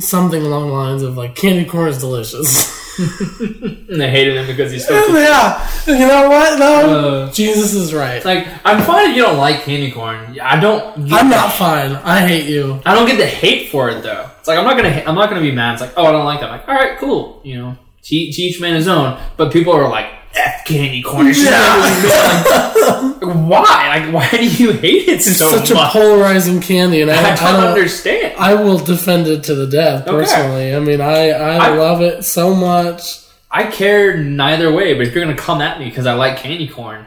something 0.00 0.42
along 0.42 0.66
the 0.66 0.74
lines 0.74 1.02
of 1.04 1.16
like 1.16 1.36
candy 1.36 1.66
corn 1.66 1.86
is 1.86 1.98
delicious. 1.98 2.76
And 2.98 4.00
they 4.00 4.10
hated 4.10 4.36
him 4.36 4.46
because 4.46 4.72
he 4.72 4.78
spoke. 4.78 5.06
to 5.06 5.12
yeah, 5.12 5.68
you 5.86 6.06
know 6.06 6.28
what 6.28 6.58
though? 6.58 7.24
Uh, 7.26 7.32
Jesus 7.32 7.74
is 7.74 7.94
right. 7.94 8.24
like, 8.24 8.46
I'm 8.64 8.82
fine 8.84 9.10
if 9.10 9.16
you 9.16 9.22
don't 9.22 9.38
like 9.38 9.62
candy 9.62 9.90
corn. 9.90 10.38
I 10.40 10.58
don't. 10.60 11.12
I'm 11.12 11.28
not 11.30 11.52
fine. 11.52 11.92
I 11.92 12.26
hate 12.26 12.46
you. 12.46 12.80
I 12.84 12.94
don't 12.94 13.06
get 13.06 13.16
the 13.18 13.26
hate 13.26 13.70
for 13.70 13.90
it 13.90 14.02
though. 14.02 14.28
It's 14.38 14.48
like 14.48 14.58
I'm 14.58 14.64
not 14.64 14.76
gonna. 14.76 14.92
ha- 14.92 15.04
I'm 15.06 15.14
not 15.14 15.28
gonna 15.28 15.40
be 15.40 15.52
mad. 15.52 15.74
It's 15.74 15.82
like, 15.82 15.92
oh, 15.96 16.06
I 16.06 16.12
don't 16.12 16.24
like 16.24 16.40
that. 16.40 16.50
I'm 16.50 16.58
like, 16.60 16.68
all 16.68 16.74
right, 16.74 16.98
cool. 16.98 17.40
You 17.44 17.58
know, 17.58 17.76
to, 18.02 18.14
each- 18.16 18.36
to 18.36 18.42
each 18.42 18.60
man 18.60 18.74
his 18.74 18.88
own. 18.88 19.20
But 19.36 19.52
people 19.52 19.72
are 19.72 19.88
like, 19.88 20.06
f 20.34 20.64
candy 20.64 21.02
corn. 21.02 21.26
It 21.28 21.34
should 21.34 21.44
never 21.50 21.82
be 21.88 22.02
made. 22.06 23.30
Like, 23.30 23.48
why? 23.48 23.98
Like, 24.00 24.14
why 24.14 24.28
do 24.38 24.46
you 24.46 24.72
hate 24.72 25.08
it 25.08 25.26
It's 25.26 25.36
so 25.36 25.50
such 25.50 25.70
a 25.70 25.74
polarizing 25.90 26.60
candy, 26.60 27.02
and 27.02 27.10
I, 27.10 27.14
I 27.14 27.32
I 27.32 27.36
don't 27.36 27.60
don't. 27.60 27.70
understand. 27.72 28.34
I 28.38 28.54
will 28.54 28.78
defend 28.78 29.26
it 29.26 29.44
to 29.44 29.54
the 29.54 29.66
death 29.66 30.02
Okay. 30.06 30.10
personally. 30.16 30.74
I 30.74 30.80
mean, 30.80 31.00
I 31.00 31.30
I, 31.30 31.56
I- 31.70 31.74
love 31.76 32.00
it 32.02 32.24
so 32.24 32.54
much. 32.54 33.18
I 33.50 33.64
care 33.66 34.16
neither 34.16 34.72
way, 34.72 34.94
but 34.94 35.06
if 35.08 35.14
you're 35.14 35.24
gonna 35.24 35.36
come 35.36 35.60
at 35.60 35.78
me 35.80 35.86
because 35.86 36.06
I 36.06 36.14
like 36.14 36.36
candy 36.38 36.68
corn, 36.68 37.04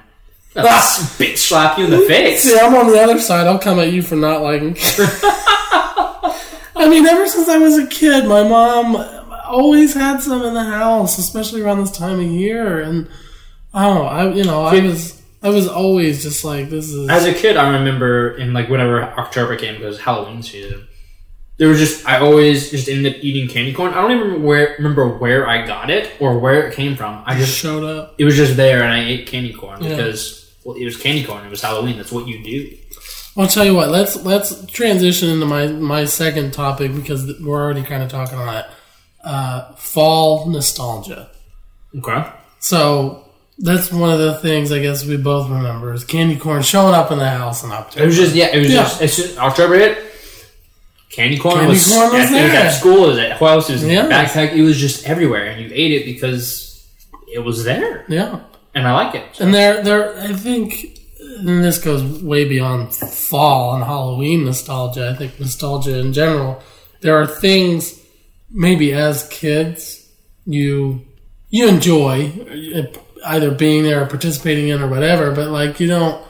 I'll 0.58 0.68
Ah. 0.68 1.16
bitch 1.18 1.38
slap 1.38 1.78
you 1.78 1.86
in 1.86 1.92
the 1.92 2.02
face. 2.02 2.44
See, 2.44 2.60
I'm 2.60 2.76
on 2.76 2.88
the 2.92 3.00
other 3.02 3.20
side. 3.20 3.48
I'll 3.48 3.58
come 3.60 3.80
at 3.80 3.94
you 3.94 4.02
for 4.04 4.16
not 4.16 4.42
liking. 4.42 4.76
I 6.76 6.90
mean, 6.90 7.06
ever 7.06 7.28
since 7.28 7.48
I 7.48 7.58
was 7.58 7.78
a 7.78 7.88
kid, 7.88 8.26
my 8.26 8.44
mom 8.44 8.96
always 9.54 9.94
had 9.94 10.22
some 10.22 10.42
in 10.44 10.54
the 10.54 10.64
house, 10.64 11.18
especially 11.18 11.62
around 11.62 11.80
this 11.80 11.92
time 11.92 12.20
of 12.20 12.26
year. 12.26 12.82
And 12.82 13.08
oh, 13.74 14.04
I 14.04 14.32
you 14.34 14.44
know, 14.44 14.64
I 14.64 14.80
was 14.82 15.22
I 15.42 15.50
was 15.50 15.68
always 15.68 16.24
just 16.24 16.44
like, 16.44 16.70
this 16.70 16.90
is. 16.90 17.10
As 17.10 17.26
a 17.26 17.34
kid, 17.34 17.58
I 17.58 17.78
remember 17.78 18.38
in 18.38 18.54
like 18.54 18.70
whenever 18.70 19.04
October 19.04 19.56
came 19.56 19.76
because 19.76 20.00
Halloween 20.00 20.42
season, 20.42 20.88
there 21.58 21.68
was 21.68 21.80
just 21.80 22.08
I 22.08 22.20
always 22.20 22.72
just 22.72 22.90
ended 22.90 23.16
up 23.16 23.24
eating 23.24 23.48
candy 23.50 23.74
corn. 23.74 23.94
I 23.94 24.02
don't 24.02 24.12
even 24.12 24.44
where, 24.44 24.76
remember 24.78 25.18
where 25.18 25.48
I 25.48 25.66
got 25.66 25.90
it 25.90 26.12
or 26.20 26.40
where 26.40 26.68
it 26.68 26.74
came 26.74 26.96
from. 26.96 27.24
I 27.26 27.38
just 27.38 27.56
showed 27.56 27.84
up. 27.84 28.16
it 28.18 28.26
was 28.26 28.36
just 28.36 28.58
there 28.58 28.84
and 28.84 28.92
I 28.92 29.04
ate 29.04 29.28
candy 29.28 29.54
corn 29.54 29.82
Yeah. 29.84 29.90
because 29.90 30.40
well, 30.64 30.76
it 30.76 30.86
was 30.86 30.98
candy 30.98 31.24
corn. 31.26 31.46
It 31.46 31.52
was 31.52 31.62
Halloween. 31.62 31.98
That's 31.98 32.12
what 32.12 32.28
you 32.28 32.44
do. 32.44 32.78
I'll 33.36 33.48
tell 33.48 33.66
you 33.66 33.76
what. 33.76 33.90
Let's 33.90 34.16
let's 34.24 34.66
transition 34.68 35.30
into 35.30 35.46
my 35.46 35.68
my 35.68 36.06
second 36.06 36.54
topic 36.54 36.96
because 36.96 37.40
we're 37.42 37.62
already 37.62 37.84
kind 37.84 38.04
of 38.04 38.10
talking 38.10 38.38
on 38.38 38.56
it. 38.56 38.66
Uh, 39.24 39.74
fall 39.76 40.48
nostalgia. 40.50 41.30
Okay. 41.98 42.26
So 42.60 43.26
that's 43.60 43.92
one 43.92 44.12
of 44.12 44.20
the 44.20 44.36
things 44.40 44.72
I 44.72 44.80
guess 44.80 45.06
we 45.06 45.16
both 45.18 45.50
remember 45.50 45.94
is 45.94 46.04
candy 46.04 46.36
corn 46.38 46.62
showing 46.64 46.94
up 46.94 47.12
in 47.12 47.20
the 47.20 47.30
house 47.30 47.64
in 47.64 47.72
October. 47.72 48.04
It 48.04 48.08
was 48.08 48.16
just 48.18 48.36
yeah. 48.36 48.48
It 48.48 48.60
was 48.60 48.72
Yeah. 48.72 48.84
just 48.84 49.02
as 49.02 49.14
soon, 49.14 49.38
October 49.38 49.76
hit. 49.76 49.98
Candy 51.10 51.38
corn 51.38 51.56
Candy 51.56 51.70
was, 51.70 51.88
corn 51.94 52.12
was 52.14 52.32
at, 52.32 52.40
it 52.40 52.44
was 52.44 52.52
there. 52.52 52.66
at 52.66 52.70
school. 52.72 53.04
It 53.06 53.08
was 53.10 53.18
at 53.20 53.32
house. 53.38 53.70
It 53.70 53.74
was 53.74 53.84
in 53.84 53.90
your 53.92 54.10
Yes. 54.10 54.34
backpack. 54.34 54.54
It 54.54 54.64
was 54.64 54.80
just 54.80 55.08
everywhere, 55.08 55.46
and 55.46 55.62
you 55.62 55.70
ate 55.74 55.92
it 55.92 56.06
because 56.06 56.84
it 57.32 57.40
was 57.40 57.64
there, 57.64 58.04
yeah. 58.10 58.40
and 58.74 58.88
I 58.88 58.94
like 58.94 59.14
it. 59.16 59.40
And 59.40 59.54
there, 59.54 59.84
there, 59.84 60.18
I 60.20 60.34
think, 60.34 61.00
and 61.38 61.64
this 61.64 61.78
goes 61.78 62.02
way 62.24 62.46
beyond 62.46 62.94
fall 62.96 63.76
and 63.76 63.84
Halloween 63.84 64.44
nostalgia. 64.46 65.12
I 65.12 65.16
think 65.16 65.40
nostalgia 65.40 66.00
in 66.00 66.14
general. 66.14 66.62
There 67.02 67.16
are 67.22 67.28
things, 67.28 68.00
maybe 68.54 68.94
as 68.94 69.28
kids, 69.30 70.08
you 70.46 71.06
you 71.50 71.68
enjoy 71.68 72.32
uh, 72.76 73.00
either 73.26 73.52
being 73.52 73.84
there 73.84 74.04
or 74.04 74.08
participating 74.08 74.70
in 74.70 74.82
or 74.82 74.88
whatever, 74.88 75.32
but 75.32 75.50
like 75.50 75.80
you 75.80 75.88
don't, 75.88 76.26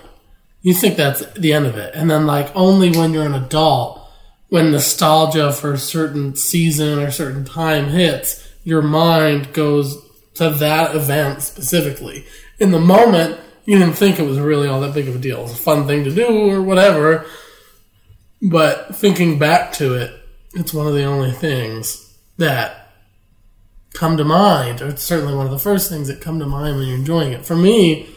you 0.61 0.73
think 0.73 0.95
that's 0.95 1.25
the 1.33 1.53
end 1.53 1.65
of 1.65 1.77
it, 1.77 1.93
and 1.93 2.09
then 2.09 2.25
like 2.25 2.53
only 2.55 2.91
when 2.91 3.13
you're 3.13 3.25
an 3.25 3.35
adult, 3.35 4.01
when 4.49 4.71
nostalgia 4.71 5.51
for 5.51 5.73
a 5.73 5.77
certain 5.77 6.35
season 6.35 6.99
or 6.99 7.11
certain 7.11 7.45
time 7.45 7.89
hits, 7.89 8.47
your 8.63 8.81
mind 8.81 9.53
goes 9.53 9.97
to 10.35 10.49
that 10.49 10.95
event 10.95 11.41
specifically. 11.41 12.25
In 12.59 12.71
the 12.71 12.79
moment, 12.79 13.39
you 13.65 13.77
didn't 13.77 13.95
think 13.95 14.19
it 14.19 14.27
was 14.27 14.39
really 14.39 14.67
all 14.67 14.81
that 14.81 14.93
big 14.93 15.07
of 15.07 15.15
a 15.15 15.19
deal. 15.19 15.39
It 15.39 15.43
was 15.43 15.53
a 15.53 15.55
fun 15.55 15.87
thing 15.87 16.03
to 16.03 16.13
do 16.13 16.49
or 16.49 16.61
whatever. 16.61 17.25
But 18.41 18.95
thinking 18.95 19.39
back 19.39 19.71
to 19.73 19.95
it, 19.95 20.11
it's 20.53 20.73
one 20.73 20.87
of 20.87 20.93
the 20.93 21.05
only 21.05 21.31
things 21.31 22.12
that 22.37 22.83
come 23.93 24.17
to 24.17 24.23
mind, 24.23 24.81
or 24.81 24.87
it's 24.87 25.03
certainly 25.03 25.35
one 25.35 25.45
of 25.45 25.51
the 25.51 25.59
first 25.59 25.89
things 25.89 26.07
that 26.07 26.19
come 26.21 26.39
to 26.39 26.45
mind 26.45 26.77
when 26.77 26.87
you're 26.87 26.97
enjoying 26.97 27.31
it. 27.31 27.45
For 27.45 27.55
me, 27.55 28.09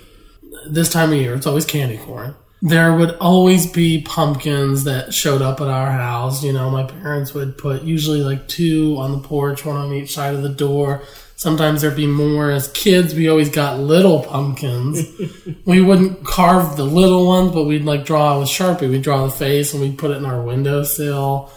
this 0.68 0.90
time 0.90 1.12
of 1.12 1.18
year, 1.18 1.34
it's 1.34 1.46
always 1.46 1.64
candy 1.64 1.98
corn. 1.98 2.34
There 2.62 2.94
would 2.94 3.16
always 3.18 3.70
be 3.70 4.00
pumpkins 4.00 4.84
that 4.84 5.12
showed 5.12 5.42
up 5.42 5.60
at 5.60 5.68
our 5.68 5.90
house. 5.90 6.42
You 6.42 6.54
know, 6.54 6.70
my 6.70 6.84
parents 6.84 7.34
would 7.34 7.58
put 7.58 7.82
usually 7.82 8.22
like 8.22 8.48
two 8.48 8.96
on 8.98 9.12
the 9.12 9.18
porch, 9.18 9.64
one 9.64 9.76
on 9.76 9.92
each 9.92 10.14
side 10.14 10.34
of 10.34 10.42
the 10.42 10.48
door. 10.48 11.02
Sometimes 11.36 11.82
there'd 11.82 11.94
be 11.94 12.06
more. 12.06 12.50
As 12.50 12.68
kids, 12.68 13.14
we 13.14 13.28
always 13.28 13.50
got 13.50 13.78
little 13.78 14.22
pumpkins. 14.22 15.00
we 15.66 15.82
wouldn't 15.82 16.24
carve 16.24 16.78
the 16.78 16.84
little 16.86 17.26
ones, 17.26 17.52
but 17.52 17.64
we'd 17.64 17.84
like 17.84 18.06
draw 18.06 18.40
with 18.40 18.48
Sharpie. 18.48 18.88
We'd 18.88 19.02
draw 19.02 19.26
the 19.26 19.30
face 19.32 19.74
and 19.74 19.82
we'd 19.82 19.98
put 19.98 20.10
it 20.10 20.16
in 20.16 20.24
our 20.24 20.40
windowsill. 20.40 21.52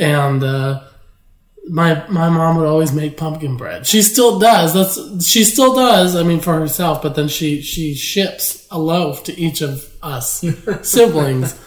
And, 0.00 0.42
uh, 0.42 0.82
my 1.68 2.06
my 2.08 2.28
mom 2.28 2.56
would 2.56 2.66
always 2.66 2.92
make 2.92 3.16
pumpkin 3.16 3.56
bread. 3.56 3.86
She 3.86 4.02
still 4.02 4.38
does. 4.38 4.74
That's 4.74 5.26
she 5.26 5.44
still 5.44 5.74
does. 5.74 6.16
I 6.16 6.22
mean, 6.22 6.40
for 6.40 6.58
herself, 6.58 7.02
but 7.02 7.14
then 7.14 7.28
she 7.28 7.60
she 7.60 7.94
ships 7.94 8.66
a 8.70 8.78
loaf 8.78 9.24
to 9.24 9.38
each 9.38 9.60
of 9.60 9.92
us 10.02 10.44
siblings. 10.82 11.58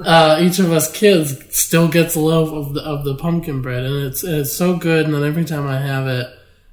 Uh, 0.00 0.38
each 0.40 0.58
of 0.58 0.70
us 0.72 0.90
kids 0.92 1.56
still 1.56 1.88
gets 1.88 2.14
a 2.14 2.20
loaf 2.20 2.50
of 2.52 2.74
the 2.74 2.82
of 2.82 3.04
the 3.04 3.14
pumpkin 3.14 3.62
bread, 3.62 3.84
and 3.84 4.06
it's 4.06 4.22
and 4.22 4.36
it's 4.36 4.52
so 4.52 4.76
good. 4.76 5.06
And 5.06 5.14
then 5.14 5.24
every 5.24 5.44
time 5.44 5.66
I 5.66 5.80
have 5.80 6.06
it, 6.06 6.26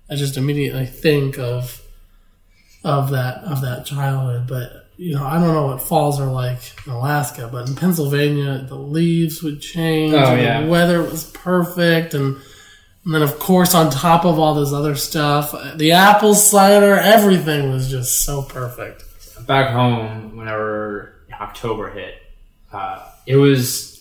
I 0.10 0.16
just 0.16 0.38
immediately 0.38 0.86
think 0.86 1.38
of 1.38 1.82
of 2.84 3.10
that 3.12 3.44
of 3.44 3.62
that 3.62 3.86
childhood. 3.86 4.48
But 4.48 4.86
you 4.96 5.16
know, 5.16 5.26
I 5.26 5.40
don't 5.40 5.54
know 5.54 5.68
what 5.68 5.82
falls 5.82 6.20
are 6.20 6.32
like 6.32 6.60
in 6.86 6.92
Alaska, 6.92 7.50
but 7.52 7.68
in 7.68 7.76
Pennsylvania, 7.76 8.66
the 8.68 8.76
leaves 8.76 9.42
would 9.42 9.62
change. 9.62 10.14
Oh, 10.14 10.18
and 10.18 10.42
yeah. 10.42 10.62
the 10.62 10.68
weather 10.68 11.02
was 11.02 11.24
perfect, 11.32 12.14
and 12.14 12.38
and 13.06 13.14
then, 13.14 13.22
of 13.22 13.40
course, 13.40 13.74
on 13.74 13.90
top 13.90 14.26
of 14.26 14.38
all 14.38 14.56
this 14.56 14.74
other 14.74 14.96
stuff, 14.96 15.56
the 15.76 15.94
apple 15.94 16.36
cider, 16.36 16.96
everything 16.96 17.72
was 17.72 17.90
just 17.90 18.26
so 18.26 18.42
perfect. 18.42 19.04
back 19.48 19.72
home 19.72 20.36
whenever 20.36 21.16
October 21.40 21.90
hit, 21.90 22.16
uh, 22.72 23.08
it 23.26 23.38
was 23.38 23.96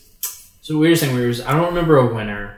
so 0.62 0.74
the 0.74 0.80
weirdest 0.80 1.02
thing 1.02 1.14
We 1.14 1.26
was 1.26 1.40
I 1.40 1.52
don't 1.52 1.66
remember 1.66 1.96
a 1.96 2.14
winter 2.14 2.56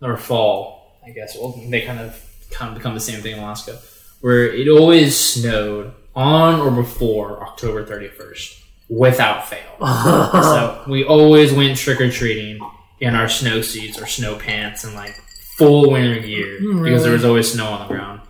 or 0.00 0.16
fall. 0.16 0.98
I 1.04 1.10
guess 1.10 1.36
well 1.36 1.60
they 1.68 1.82
kind 1.82 2.00
of 2.00 2.18
kind 2.50 2.70
of 2.70 2.78
become 2.78 2.94
the 2.94 3.00
same 3.00 3.20
thing 3.20 3.34
in 3.34 3.38
Alaska, 3.40 3.78
where 4.20 4.46
it 4.46 4.68
always 4.68 5.18
snowed 5.18 5.92
on 6.14 6.60
or 6.60 6.70
before 6.70 7.42
October 7.42 7.84
thirty 7.84 8.08
first 8.08 8.62
without 8.88 9.46
fail. 9.48 9.78
so 9.80 10.84
we 10.88 11.04
always 11.04 11.52
went 11.52 11.76
trick 11.76 12.00
or 12.00 12.10
treating 12.10 12.60
in 13.00 13.14
our 13.14 13.28
snow 13.28 13.60
suits 13.60 14.00
or 14.00 14.06
snow 14.06 14.36
pants 14.36 14.84
and 14.84 14.94
like 14.94 15.20
full 15.56 15.90
winter 15.90 16.20
gear 16.20 16.58
because 16.82 17.02
there 17.02 17.12
was 17.12 17.24
always 17.24 17.52
snow 17.52 17.66
on 17.66 17.86
the 17.88 17.94
ground. 17.94 18.20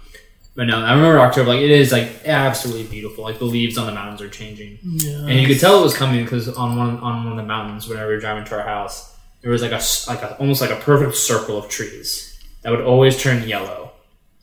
But 0.57 0.65
no, 0.69 0.79
I 0.79 0.95
remember 0.95 1.19
October. 1.19 1.49
Like 1.51 1.61
it 1.61 1.71
is 1.71 1.91
like 1.91 2.09
absolutely 2.27 2.85
beautiful. 2.85 3.25
Like 3.25 3.39
the 3.39 3.45
leaves 3.45 3.77
on 3.77 3.87
the 3.87 3.93
mountains 3.93 4.21
are 4.23 4.29
changing, 4.29 4.79
Yeah. 4.83 5.27
and 5.27 5.41
you 5.41 5.47
could 5.49 5.59
tell 5.59 5.81
it 5.81 5.83
was 5.83 5.97
coming 5.97 6.23
because 6.25 6.49
on 6.49 6.77
one 6.77 6.99
on 7.01 7.25
one 7.25 7.33
of 7.33 7.37
the 7.37 7.43
mountains, 7.43 7.89
whenever 7.89 8.09
we 8.09 8.15
were 8.15 8.21
driving 8.21 8.45
to 8.45 8.55
our 8.59 8.63
house, 8.67 9.17
there 9.43 9.51
was 9.51 9.63
like 9.63 9.73
a 9.73 9.81
like 10.09 10.23
a, 10.23 10.37
almost 10.39 10.61
like 10.61 10.71
a 10.71 10.77
perfect 10.77 11.17
circle 11.17 11.59
of 11.59 11.69
trees 11.69 12.39
that 12.63 12.71
would 12.71 12.83
always 12.83 13.21
turn 13.21 13.47
yellow 13.49 13.91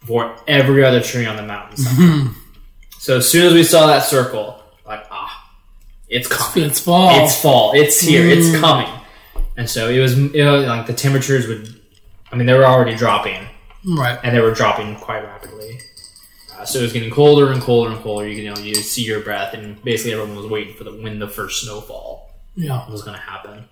before 0.02 0.36
every 0.48 0.84
other 0.84 1.02
tree 1.02 1.26
on 1.26 1.38
the 1.38 1.44
mountain. 1.44 2.36
so 3.00 3.17
as 3.17 3.30
soon 3.30 3.46
as 3.48 3.54
we 3.54 3.63
saw 3.63 3.88
that 3.88 4.04
circle, 4.04 4.62
like 4.86 5.06
ah, 5.12 5.50
it's 6.10 6.28
coming. 6.28 6.70
It's 6.70 6.80
fall. 6.82 7.24
It's 7.24 7.41
fall. 7.41 7.72
It's 7.74 8.02
here. 8.02 8.28
It's 8.28 8.48
Mm. 8.50 8.60
coming. 8.60 8.94
And 9.56 9.70
so 9.70 9.88
it 9.89 10.00
was. 10.00 10.17
You 10.17 10.44
know, 10.44 10.60
like 10.62 10.88
the 10.88 10.94
temperatures 10.94 11.48
would. 11.48 11.80
I 12.32 12.36
mean, 12.36 12.46
they 12.48 12.54
were 12.54 12.65
already 12.65 12.96
dropping 12.96 13.46
right. 13.86 14.20
and 14.24 14.36
they 14.36 14.41
were 14.41 14.54
dropping 14.54 14.96
quite 14.96 15.24
rapidly. 15.24 15.80
Uh, 16.58 16.65
so 16.65 16.80
it 16.80 16.84
was 16.84 16.94
getting 16.94 17.10
colder 17.12 17.52
and 17.52 17.62
colder 17.62 17.91
and 17.91 18.02
colder. 18.02 18.28
You, 18.28 18.36
could, 18.36 18.44
you 18.44 18.54
know, 18.54 18.62
you 18.62 18.76
see 18.76 19.04
your 19.04 19.20
breath, 19.22 19.54
and 19.54 19.82
basically 19.84 20.13
everyone 20.13 20.36
was 20.36 20.46
waiting 20.48 20.76
for 20.76 20.84
the 20.84 20.91
when 20.91 21.20
the 21.20 21.28
first 21.28 21.63
snowfall 21.63 22.32
Yeah. 22.56 22.89
was 22.89 23.04
going 23.04 23.15
to 23.17 23.22
happen. 23.24 23.65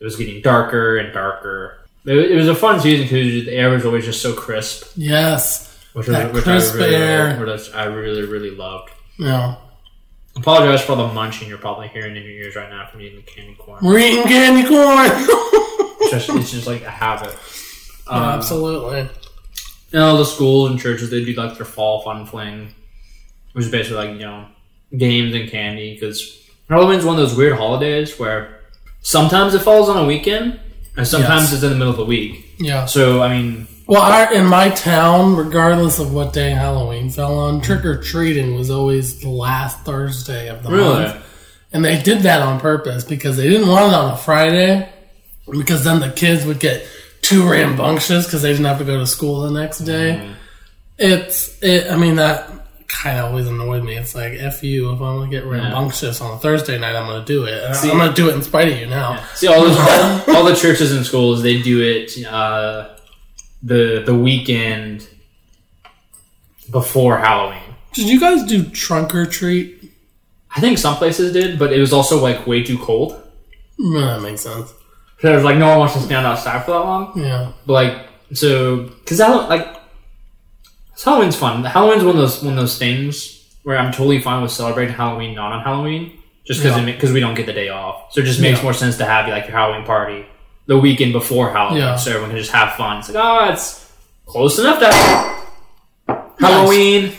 It 0.00 0.04
was 0.04 0.16
getting 0.16 0.42
darker 0.42 0.98
and 0.98 1.12
darker. 1.12 1.78
It, 2.04 2.32
it 2.32 2.34
was 2.36 2.48
a 2.48 2.54
fun 2.54 2.80
season 2.80 3.04
because 3.06 3.46
the 3.46 3.52
air 3.52 3.70
was 3.70 3.84
always 3.86 4.04
just 4.04 4.20
so 4.20 4.34
crisp, 4.34 4.92
Yes. 4.96 5.74
which, 5.94 6.06
was, 6.08 6.16
That 6.16 6.32
which 6.34 6.44
crisp 6.44 6.74
I 6.74 6.78
really, 6.78 6.94
air. 6.96 7.40
which 7.44 7.72
I 7.74 7.84
really, 7.84 8.22
really 8.26 8.50
loved. 8.50 8.90
Yeah. 9.18 9.56
Apologize 10.36 10.82
for 10.84 10.96
the 10.96 11.06
munching 11.08 11.48
you're 11.48 11.58
probably 11.58 11.88
hearing 11.88 12.16
in 12.16 12.22
your 12.24 12.32
ears 12.32 12.56
right 12.56 12.68
now 12.68 12.86
from 12.90 13.00
eating 13.00 13.16
the 13.16 13.22
candy 13.22 13.54
corn. 13.54 13.78
We're 13.82 13.98
eating 14.00 14.24
candy 14.24 14.68
corn. 14.68 15.08
It's 16.00 16.10
just, 16.10 16.28
it's 16.38 16.50
just 16.50 16.66
like 16.66 16.82
a 16.82 16.90
habit. 16.90 17.34
Um, 18.08 18.22
Absolutely. 18.22 19.08
And 19.92 20.02
all 20.02 20.16
the 20.18 20.24
schools 20.24 20.70
and 20.70 20.78
churches, 20.80 21.10
they 21.10 21.24
do 21.24 21.32
like 21.34 21.56
their 21.56 21.64
fall 21.64 22.02
fun 22.02 22.26
fling, 22.26 22.74
which 23.52 23.66
is 23.66 23.70
basically 23.70 23.96
like, 24.08 24.10
you 24.18 24.26
know, 24.26 24.46
games 24.96 25.34
and 25.34 25.48
candy. 25.50 25.94
Because 25.94 26.40
Halloween's 26.68 27.04
one 27.04 27.18
of 27.18 27.26
those 27.28 27.36
weird 27.36 27.56
holidays 27.56 28.18
where 28.18 28.60
sometimes 29.02 29.54
it 29.54 29.60
falls 29.60 29.88
on 29.88 29.96
a 29.96 30.06
weekend 30.06 30.58
and 30.96 31.06
sometimes 31.06 31.44
Yes. 31.44 31.52
it's 31.54 31.62
in 31.62 31.70
the 31.70 31.76
middle 31.76 31.92
of 31.92 31.96
the 31.98 32.04
week. 32.04 32.44
Yeah. 32.58 32.86
So, 32.86 33.22
I 33.22 33.28
mean, 33.40 33.66
Well, 33.86 34.02
our, 34.02 34.32
in 34.34 34.46
my 34.46 34.70
town, 34.70 35.36
regardless 35.36 35.98
of 35.98 36.12
what 36.12 36.32
day 36.32 36.50
Halloween 36.50 37.10
fell 37.10 37.38
on, 37.38 37.60
trick 37.60 37.84
or 37.84 38.00
treating 38.02 38.54
was 38.56 38.70
always 38.70 39.20
the 39.20 39.28
last 39.30 39.80
Thursday 39.84 40.48
of 40.48 40.62
the 40.62 40.70
really? 40.70 41.04
month. 41.04 41.24
And 41.72 41.84
they 41.84 42.00
did 42.02 42.20
that 42.22 42.40
on 42.42 42.60
purpose 42.60 43.04
because 43.04 43.36
they 43.36 43.48
didn't 43.48 43.68
want 43.68 43.92
it 43.92 43.94
on 43.96 44.12
a 44.12 44.16
Friday 44.16 44.88
because 45.50 45.84
then 45.84 46.00
the 46.00 46.10
kids 46.10 46.44
would 46.46 46.60
get 46.60 46.86
too 47.24 47.48
rambunctious 47.48 48.26
because 48.26 48.42
they 48.42 48.50
didn't 48.50 48.66
have 48.66 48.78
to 48.78 48.84
go 48.84 48.98
to 48.98 49.06
school 49.06 49.40
the 49.40 49.50
next 49.50 49.78
day. 49.78 50.20
Mm-hmm. 50.20 50.32
It's, 50.98 51.62
it, 51.62 51.90
I 51.90 51.96
mean, 51.96 52.16
that 52.16 52.50
kind 52.86 53.18
of 53.18 53.26
always 53.26 53.46
annoyed 53.46 53.82
me. 53.82 53.96
It's 53.96 54.14
like, 54.14 54.34
F 54.34 54.62
you, 54.62 54.92
if 54.92 55.00
I'm 55.00 55.16
going 55.16 55.30
to 55.30 55.36
get 55.36 55.46
rambunctious 55.46 56.20
on 56.20 56.36
a 56.36 56.38
Thursday 56.38 56.78
night, 56.78 56.94
I'm 56.94 57.06
going 57.06 57.24
to 57.24 57.26
do 57.26 57.44
it. 57.44 57.74
See- 57.74 57.90
I'm 57.90 57.96
going 57.96 58.10
to 58.10 58.14
do 58.14 58.28
it 58.28 58.34
in 58.34 58.42
spite 58.42 58.68
of 58.68 58.78
you 58.78 58.86
now. 58.86 59.24
See, 59.34 59.48
all, 59.48 59.62
those, 59.64 59.76
all, 59.76 60.34
all 60.36 60.44
the 60.44 60.54
churches 60.54 60.94
and 60.94 61.04
schools, 61.04 61.42
they 61.42 61.60
do 61.62 61.82
it 61.82 62.24
uh, 62.26 62.96
the 63.62 64.02
the 64.04 64.14
weekend 64.14 65.08
before 66.70 67.18
Halloween. 67.18 67.62
Did 67.94 68.08
you 68.08 68.20
guys 68.20 68.44
do 68.44 68.64
trunk 68.64 69.14
or 69.14 69.24
treat? 69.24 69.92
I 70.54 70.60
think 70.60 70.78
some 70.78 70.96
places 70.96 71.32
did, 71.32 71.58
but 71.58 71.72
it 71.72 71.80
was 71.80 71.92
also 71.92 72.22
like 72.22 72.46
way 72.46 72.62
too 72.62 72.78
cold. 72.78 73.20
Mm, 73.80 74.00
that 74.00 74.22
makes 74.22 74.42
sense. 74.42 74.72
Was 75.32 75.44
like 75.44 75.56
no 75.58 75.68
one 75.68 75.78
wants 75.78 75.94
to 75.94 76.00
stand 76.00 76.26
outside 76.26 76.64
for 76.64 76.72
that 76.72 76.80
long. 76.80 77.12
Yeah. 77.16 77.52
But 77.66 77.72
like 77.72 78.06
so, 78.32 78.82
because 78.84 79.18
like 79.20 79.76
so 80.96 81.10
Halloween's 81.12 81.36
fun. 81.36 81.64
Halloween's 81.64 82.04
one 82.04 82.16
of 82.16 82.20
those 82.20 82.42
one 82.42 82.52
of 82.54 82.58
those 82.58 82.78
things 82.78 83.40
where 83.62 83.78
I'm 83.78 83.92
totally 83.92 84.20
fine 84.20 84.42
with 84.42 84.50
celebrating 84.52 84.94
Halloween 84.94 85.34
not 85.34 85.52
on 85.52 85.62
Halloween, 85.64 86.18
just 86.46 86.62
because 86.62 86.76
Yeah. 86.78 86.84
because 86.84 87.12
we 87.12 87.20
don't 87.20 87.34
get 87.34 87.46
the 87.46 87.52
day 87.52 87.68
off. 87.70 88.12
So 88.12 88.20
it 88.20 88.24
just 88.24 88.40
makes 88.40 88.58
Yeah. 88.58 88.64
more 88.64 88.74
sense 88.74 88.96
to 88.98 89.04
have 89.06 89.28
like 89.28 89.44
your 89.48 89.56
Halloween 89.56 89.84
party 89.86 90.26
the 90.66 90.78
weekend 90.78 91.12
before 91.12 91.52
Halloween, 91.52 91.78
Yeah. 91.82 91.96
so 91.96 92.10
everyone 92.10 92.30
can 92.30 92.38
just 92.38 92.52
have 92.52 92.74
fun. 92.74 92.98
It's 92.98 93.10
like 93.10 93.24
oh, 93.24 93.52
it's 93.52 93.90
close 94.26 94.58
enough 94.58 94.78
to 94.80 96.14
Halloween. 96.38 97.12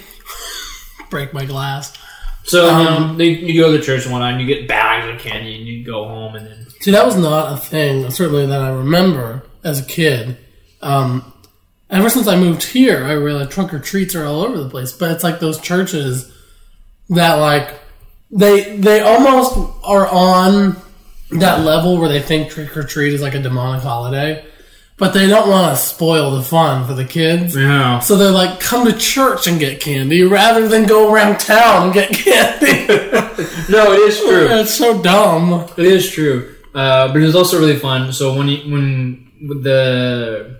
Break 1.10 1.34
my 1.34 1.45
glass. 1.45 1.93
So 2.43 2.70
Um, 2.70 3.20
you, 3.20 3.28
you 3.28 3.60
go 3.62 3.72
to 3.72 3.78
the 3.78 3.84
church 3.84 4.06
one 4.06 4.14
whatnot, 4.14 4.34
and 4.34 4.41
you 4.41 4.47
get 4.47 4.68
bags 4.68 5.08
of 5.14 5.20
candy, 5.20 5.56
and 5.56 5.66
you 5.66 5.84
go 5.86 6.06
home, 6.08 6.36
and 6.36 6.45
then 6.45 6.68
See, 6.86 6.91
that 6.91 7.03
was 7.03 7.17
not 7.17 7.51
a 7.51 7.57
thing, 7.57 8.11
certainly 8.11 8.45
that 8.45 8.61
I 8.61 8.69
remember 8.69 9.41
as 9.63 9.79
a 9.79 9.83
kid. 9.83 10.38
Um, 10.83 11.33
ever 11.89 12.11
since 12.11 12.27
I 12.27 12.38
moved 12.38 12.61
here, 12.61 13.03
I 13.03 13.13
realized 13.13 13.49
trunk 13.49 13.73
or 13.73 13.79
treats 13.79 14.13
are 14.13 14.23
all 14.23 14.43
over 14.43 14.61
the 14.61 14.69
place. 14.69 14.91
But 14.91 15.09
it's 15.09 15.23
like 15.23 15.39
those 15.39 15.59
churches 15.59 16.31
that, 17.09 17.38
like, 17.38 17.73
they 18.29 18.77
they 18.77 18.99
almost 19.01 19.57
are 19.83 20.07
on 20.07 20.75
that 21.31 21.61
level 21.61 21.97
where 21.97 22.07
they 22.07 22.21
think 22.21 22.51
trick 22.51 22.77
or 22.77 22.83
treat 22.83 23.13
is 23.13 23.21
like 23.23 23.33
a 23.33 23.41
demonic 23.41 23.81
holiday, 23.81 24.45
but 24.97 25.15
they 25.15 25.25
don't 25.25 25.49
want 25.49 25.75
to 25.75 25.83
spoil 25.83 26.36
the 26.36 26.43
fun 26.43 26.86
for 26.86 26.93
the 26.93 27.05
kids. 27.05 27.55
yeah, 27.55 27.97
So 27.97 28.15
they're 28.15 28.29
like, 28.29 28.59
come 28.59 28.86
to 28.86 28.95
church 28.95 29.47
and 29.47 29.59
get 29.59 29.81
candy 29.81 30.21
rather 30.21 30.67
than 30.67 30.86
go 30.86 31.11
around 31.11 31.39
town 31.39 31.86
and 31.86 31.93
get 31.95 32.11
candy. 32.11 32.86
no, 33.71 33.91
it 33.91 34.01
is 34.01 34.19
true. 34.19 34.47
it's 34.51 34.75
so 34.75 35.01
dumb. 35.01 35.67
It 35.77 35.86
is 35.86 36.11
true, 36.11 36.55
uh, 36.76 37.07
but 37.07 37.17
it 37.21 37.26
was 37.26 37.36
also 37.36 37.57
really 37.57 37.78
fun. 37.78 38.11
So 38.11 38.38
when 38.38 38.49
you, 38.49 38.57
when 38.71 39.32
the 39.61 40.59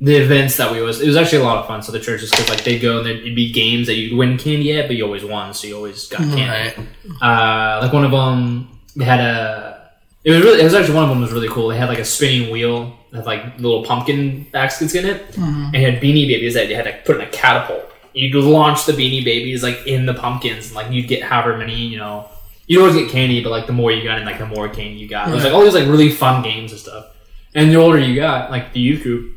the 0.00 0.16
events 0.16 0.56
that 0.56 0.72
we 0.72 0.80
was, 0.80 1.02
it 1.02 1.06
was 1.06 1.16
actually 1.16 1.42
a 1.42 1.44
lot 1.44 1.58
of 1.58 1.66
fun. 1.66 1.82
So 1.82 1.92
the 1.92 2.00
churches, 2.00 2.30
because 2.30 2.48
like 2.48 2.64
they'd 2.64 2.78
go 2.78 2.98
and 2.98 3.06
there'd 3.06 3.22
be 3.36 3.52
games 3.52 3.86
that 3.86 3.94
you'd 3.94 4.16
win 4.16 4.38
candy 4.38 4.72
at, 4.78 4.86
but 4.86 4.96
you 4.96 5.04
always 5.04 5.22
won, 5.22 5.52
so 5.52 5.66
you 5.66 5.76
always 5.76 6.08
got 6.08 6.20
candy. 6.20 6.82
Right. 7.12 7.20
Uh, 7.20 7.80
like 7.82 7.92
one 7.92 8.04
of 8.04 8.10
them, 8.10 8.80
they 8.96 9.04
had 9.04 9.20
a. 9.20 9.90
It 10.24 10.30
was 10.30 10.40
really. 10.42 10.60
It 10.60 10.64
was 10.64 10.74
actually 10.74 10.94
one 10.94 11.04
of 11.04 11.10
them 11.10 11.20
was 11.20 11.32
really 11.32 11.48
cool. 11.48 11.68
They 11.68 11.76
had 11.76 11.90
like 11.90 11.98
a 11.98 12.04
spinning 12.06 12.50
wheel 12.50 12.96
with 13.12 13.26
like 13.26 13.58
little 13.58 13.84
pumpkin 13.84 14.44
baskets 14.52 14.94
in 14.94 15.04
it, 15.04 15.36
and 15.36 15.74
it 15.74 15.80
had 15.80 16.02
beanie 16.02 16.26
babies 16.26 16.54
that 16.54 16.68
you 16.68 16.74
had 16.76 16.84
to 16.84 16.98
put 17.04 17.16
in 17.16 17.22
a 17.22 17.30
catapult. 17.30 17.84
You'd 18.14 18.34
launch 18.34 18.86
the 18.86 18.92
beanie 18.92 19.24
babies 19.24 19.62
like 19.62 19.86
in 19.86 20.06
the 20.06 20.14
pumpkins, 20.14 20.68
and 20.68 20.74
like 20.76 20.90
you'd 20.90 21.08
get 21.08 21.22
however 21.22 21.58
many 21.58 21.76
you 21.76 21.98
know. 21.98 22.28
You'd 22.70 22.82
always 22.82 22.94
get 22.94 23.10
candy, 23.10 23.42
but 23.42 23.50
like 23.50 23.66
the 23.66 23.72
more 23.72 23.90
you 23.90 24.04
got 24.04 24.20
in, 24.20 24.24
like 24.24 24.38
the 24.38 24.46
more 24.46 24.68
candy 24.68 25.00
you 25.00 25.08
got. 25.08 25.28
It 25.28 25.34
was 25.34 25.42
like 25.42 25.52
all 25.52 25.64
these 25.64 25.74
like 25.74 25.88
really 25.88 26.08
fun 26.08 26.40
games 26.40 26.70
and 26.70 26.80
stuff. 26.80 27.06
And 27.52 27.68
the 27.68 27.74
older 27.74 27.98
you 27.98 28.14
got, 28.14 28.52
like 28.52 28.72
the 28.72 28.78
youth 28.78 29.02
group, 29.02 29.36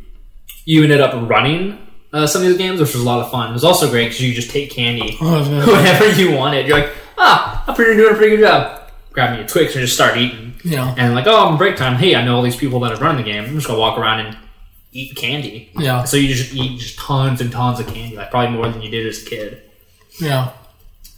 you 0.65 0.83
ended 0.83 1.01
up 1.01 1.27
running 1.27 1.79
uh, 2.13 2.27
some 2.27 2.43
of 2.43 2.47
these 2.47 2.59
games, 2.59 2.79
which 2.79 2.93
was 2.93 3.01
a 3.01 3.03
lot 3.03 3.21
of 3.21 3.31
fun. 3.31 3.49
It 3.49 3.53
was 3.53 3.63
also 3.63 3.89
great 3.89 4.09
because 4.09 4.21
you 4.21 4.35
just 4.35 4.51
take 4.51 4.69
candy 4.69 5.17
whenever 5.19 6.11
you 6.11 6.33
wanted. 6.37 6.67
You're 6.67 6.77
like, 6.77 6.93
ah, 7.17 7.63
I'm 7.67 7.73
pretty 7.73 7.95
doing 7.95 8.13
a 8.13 8.15
pretty 8.15 8.35
good 8.37 8.43
job. 8.43 8.91
Grab 9.13 9.35
me 9.35 9.43
a 9.43 9.47
Twix 9.47 9.73
and 9.73 9.81
just 9.81 9.95
start 9.95 10.15
eating. 10.15 10.53
Yeah. 10.63 10.93
And 10.95 11.15
like, 11.15 11.25
oh, 11.25 11.47
I'm 11.47 11.57
break 11.57 11.75
time. 11.75 11.95
Hey, 11.95 12.13
I 12.13 12.23
know 12.23 12.35
all 12.35 12.43
these 12.43 12.55
people 12.55 12.79
that 12.81 12.91
have 12.91 13.01
run 13.01 13.17
the 13.17 13.23
game. 13.23 13.45
I'm 13.45 13.55
just 13.55 13.65
gonna 13.65 13.79
walk 13.79 13.97
around 13.97 14.27
and 14.27 14.37
eat 14.91 15.15
candy. 15.15 15.71
Yeah. 15.75 16.03
So 16.03 16.17
you 16.17 16.35
just 16.35 16.53
eat 16.53 16.79
just 16.79 16.99
tons 16.99 17.41
and 17.41 17.51
tons 17.51 17.79
of 17.79 17.87
candy, 17.87 18.15
like 18.15 18.29
probably 18.29 18.55
more 18.55 18.69
than 18.69 18.83
you 18.83 18.91
did 18.91 19.07
as 19.07 19.23
a 19.23 19.25
kid. 19.25 19.63
Yeah. 20.21 20.51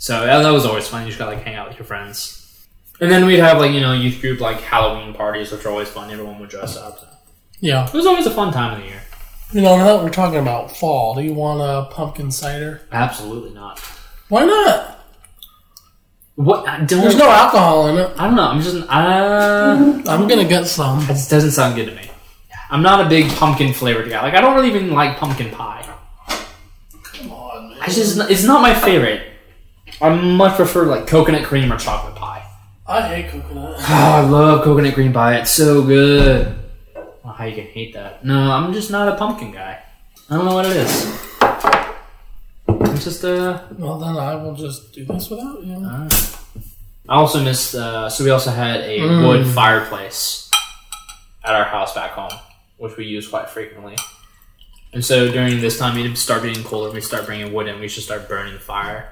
So 0.05 0.23
that, 0.23 0.43
that 0.43 0.51
was 0.51 0.67
always 0.67 0.87
fun. 0.87 1.01
You 1.01 1.07
just 1.07 1.17
got 1.17 1.33
like 1.33 1.41
hang 1.43 1.55
out 1.55 1.67
with 1.67 1.79
your 1.79 1.85
friends. 1.87 2.67
And 3.01 3.09
then 3.09 3.25
we'd 3.25 3.39
have 3.39 3.57
like 3.57 3.71
you 3.71 3.81
know 3.81 3.91
youth 3.91 4.21
group 4.21 4.39
like 4.39 4.61
Halloween 4.61 5.15
parties, 5.15 5.51
which 5.51 5.65
are 5.65 5.69
always 5.69 5.89
fun. 5.89 6.11
Everyone 6.11 6.37
would 6.37 6.49
dress 6.49 6.77
up. 6.77 6.99
So. 6.99 7.07
Yeah. 7.59 7.87
It 7.87 7.93
was 7.95 8.05
always 8.05 8.27
a 8.27 8.29
fun 8.29 8.53
time 8.53 8.75
of 8.75 8.83
the 8.83 8.85
year. 8.87 9.01
You 9.51 9.61
know, 9.61 9.75
now 9.77 9.97
that 9.97 10.03
we're 10.03 10.11
talking 10.11 10.37
about 10.37 10.77
fall, 10.77 11.15
do 11.15 11.23
you 11.23 11.33
want 11.33 11.59
a 11.59 11.91
pumpkin 11.91 12.29
cider? 12.29 12.81
Absolutely 12.91 13.49
not. 13.55 13.79
Why 14.29 14.45
not? 14.45 14.99
What? 16.35 16.69
I 16.69 16.83
don't. 16.83 17.01
There's 17.01 17.17
no 17.17 17.31
alcohol 17.31 17.87
in 17.87 17.97
it. 17.97 18.11
I 18.15 18.27
don't 18.27 18.35
know. 18.35 18.47
I'm 18.47 18.61
just. 18.61 18.87
Uh, 18.87 20.03
I'm 20.07 20.27
gonna 20.27 20.47
get 20.47 20.67
some. 20.67 21.01
it 21.01 21.07
just 21.07 21.31
doesn't 21.31 21.49
sound 21.49 21.73
good 21.73 21.87
to 21.87 21.95
me. 21.95 22.11
I'm 22.69 22.83
not 22.83 23.03
a 23.03 23.09
big 23.09 23.31
pumpkin 23.31 23.73
flavored 23.73 24.07
guy. 24.07 24.21
Like 24.21 24.35
I 24.35 24.41
don't 24.41 24.53
really 24.53 24.69
even 24.69 24.91
like 24.91 25.17
pumpkin 25.17 25.49
pie. 25.49 25.81
Come 27.01 27.31
on, 27.31 27.69
man. 27.69 27.79
I 27.81 27.87
just 27.87 28.19
it's 28.29 28.43
not 28.43 28.61
my 28.61 28.75
favorite. 28.75 29.31
I 30.01 30.09
much 30.15 30.55
prefer 30.55 30.85
like 30.85 31.07
coconut 31.07 31.43
cream 31.45 31.71
or 31.71 31.77
chocolate 31.77 32.15
pie. 32.15 32.45
I 32.87 33.01
hate 33.01 33.29
coconut. 33.31 33.75
Oh, 33.79 33.85
I 33.87 34.21
love 34.21 34.63
coconut 34.63 34.93
cream 34.93 35.13
pie. 35.13 35.37
It's 35.37 35.51
so 35.51 35.83
good. 35.83 36.47
I 36.95 36.99
don't 36.99 37.25
know 37.25 37.31
how 37.31 37.45
you 37.45 37.55
can 37.55 37.65
hate 37.65 37.93
that? 37.93 38.23
No, 38.25 38.37
I'm 38.51 38.73
just 38.73 38.91
not 38.91 39.07
a 39.07 39.15
pumpkin 39.15 39.51
guy. 39.51 39.79
I 40.29 40.35
don't 40.35 40.45
know 40.45 40.55
what 40.55 40.65
it 40.65 40.75
is. 40.75 41.21
It's 42.67 43.03
just 43.03 43.23
uh. 43.23 43.61
Well, 43.77 43.97
then 43.99 44.17
I 44.17 44.35
will 44.35 44.55
just 44.55 44.93
do 44.93 45.05
this 45.05 45.29
without 45.29 45.63
you. 45.63 45.75
I 47.07 47.15
also 47.15 47.43
missed. 47.43 47.75
Uh, 47.75 48.09
so 48.09 48.23
we 48.23 48.31
also 48.31 48.51
had 48.51 48.81
a 48.81 48.99
Mm. 48.99 49.27
wood 49.27 49.47
fireplace 49.47 50.49
at 51.43 51.53
our 51.53 51.65
house 51.65 51.93
back 51.93 52.11
home, 52.11 52.31
which 52.77 52.97
we 52.97 53.05
use 53.05 53.27
quite 53.27 53.49
frequently. 53.49 53.95
And 54.93 55.03
so 55.05 55.29
during 55.31 55.59
this 55.61 55.77
time, 55.77 55.97
it 55.97 56.03
would 56.03 56.17
start 56.17 56.43
getting 56.43 56.63
colder. 56.63 56.91
We 56.91 57.01
start 57.01 57.25
bringing 57.25 57.53
wood 57.53 57.67
in. 57.67 57.79
We 57.79 57.87
should 57.87 58.03
start 58.03 58.27
burning 58.29 58.53
the 58.53 58.59
fire, 58.59 59.09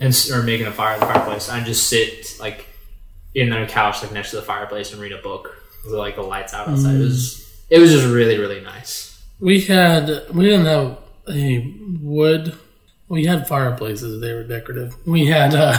and 0.00 0.30
or 0.32 0.42
making 0.42 0.66
a 0.66 0.72
fire 0.72 0.94
in 0.94 1.00
the 1.00 1.06
fireplace. 1.06 1.48
I 1.48 1.62
just 1.62 1.88
sit 1.88 2.36
like 2.40 2.66
in 3.34 3.50
the 3.50 3.66
couch, 3.66 4.02
like 4.02 4.12
next 4.12 4.30
to 4.30 4.36
the 4.36 4.42
fireplace, 4.42 4.92
and 4.92 5.00
read 5.00 5.12
a 5.12 5.18
book 5.18 5.56
with 5.84 5.94
like 5.94 6.16
the 6.16 6.22
lights 6.22 6.54
out 6.54 6.68
outside. 6.68 6.96
It 6.96 7.00
was 7.00 7.64
it 7.70 7.78
was 7.78 7.92
just 7.92 8.06
really 8.06 8.38
really 8.38 8.60
nice. 8.60 9.22
We 9.40 9.60
had 9.62 10.08
we 10.32 10.44
didn't 10.44 10.66
have 10.66 10.98
a 11.28 11.74
wood. 12.00 12.56
We 13.08 13.26
had 13.26 13.46
fireplaces. 13.46 14.20
They 14.20 14.32
were 14.32 14.44
decorative. 14.44 14.96
We 15.06 15.26
had 15.26 15.54
uh, 15.54 15.78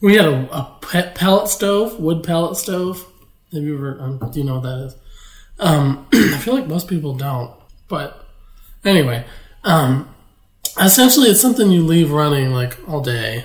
we 0.00 0.16
had 0.16 0.26
a, 0.26 0.48
a 0.52 1.12
pellet 1.14 1.48
stove, 1.48 1.98
wood 1.98 2.22
pellet 2.22 2.56
stove. 2.56 3.06
Have 3.52 3.62
you 3.62 3.76
ever? 3.76 4.00
Um, 4.00 4.30
do 4.30 4.40
you 4.40 4.44
know 4.44 4.58
what 4.58 4.64
that 4.64 4.86
is? 4.86 4.96
Um, 5.58 6.06
I 6.12 6.38
feel 6.38 6.54
like 6.54 6.66
most 6.66 6.88
people 6.88 7.14
don't. 7.14 7.50
But 7.88 8.26
anyway, 8.84 9.24
um, 9.62 10.13
essentially, 10.80 11.28
it's 11.28 11.40
something 11.40 11.70
you 11.70 11.84
leave 11.84 12.10
running 12.10 12.52
like 12.52 12.76
all 12.88 13.00
day, 13.00 13.44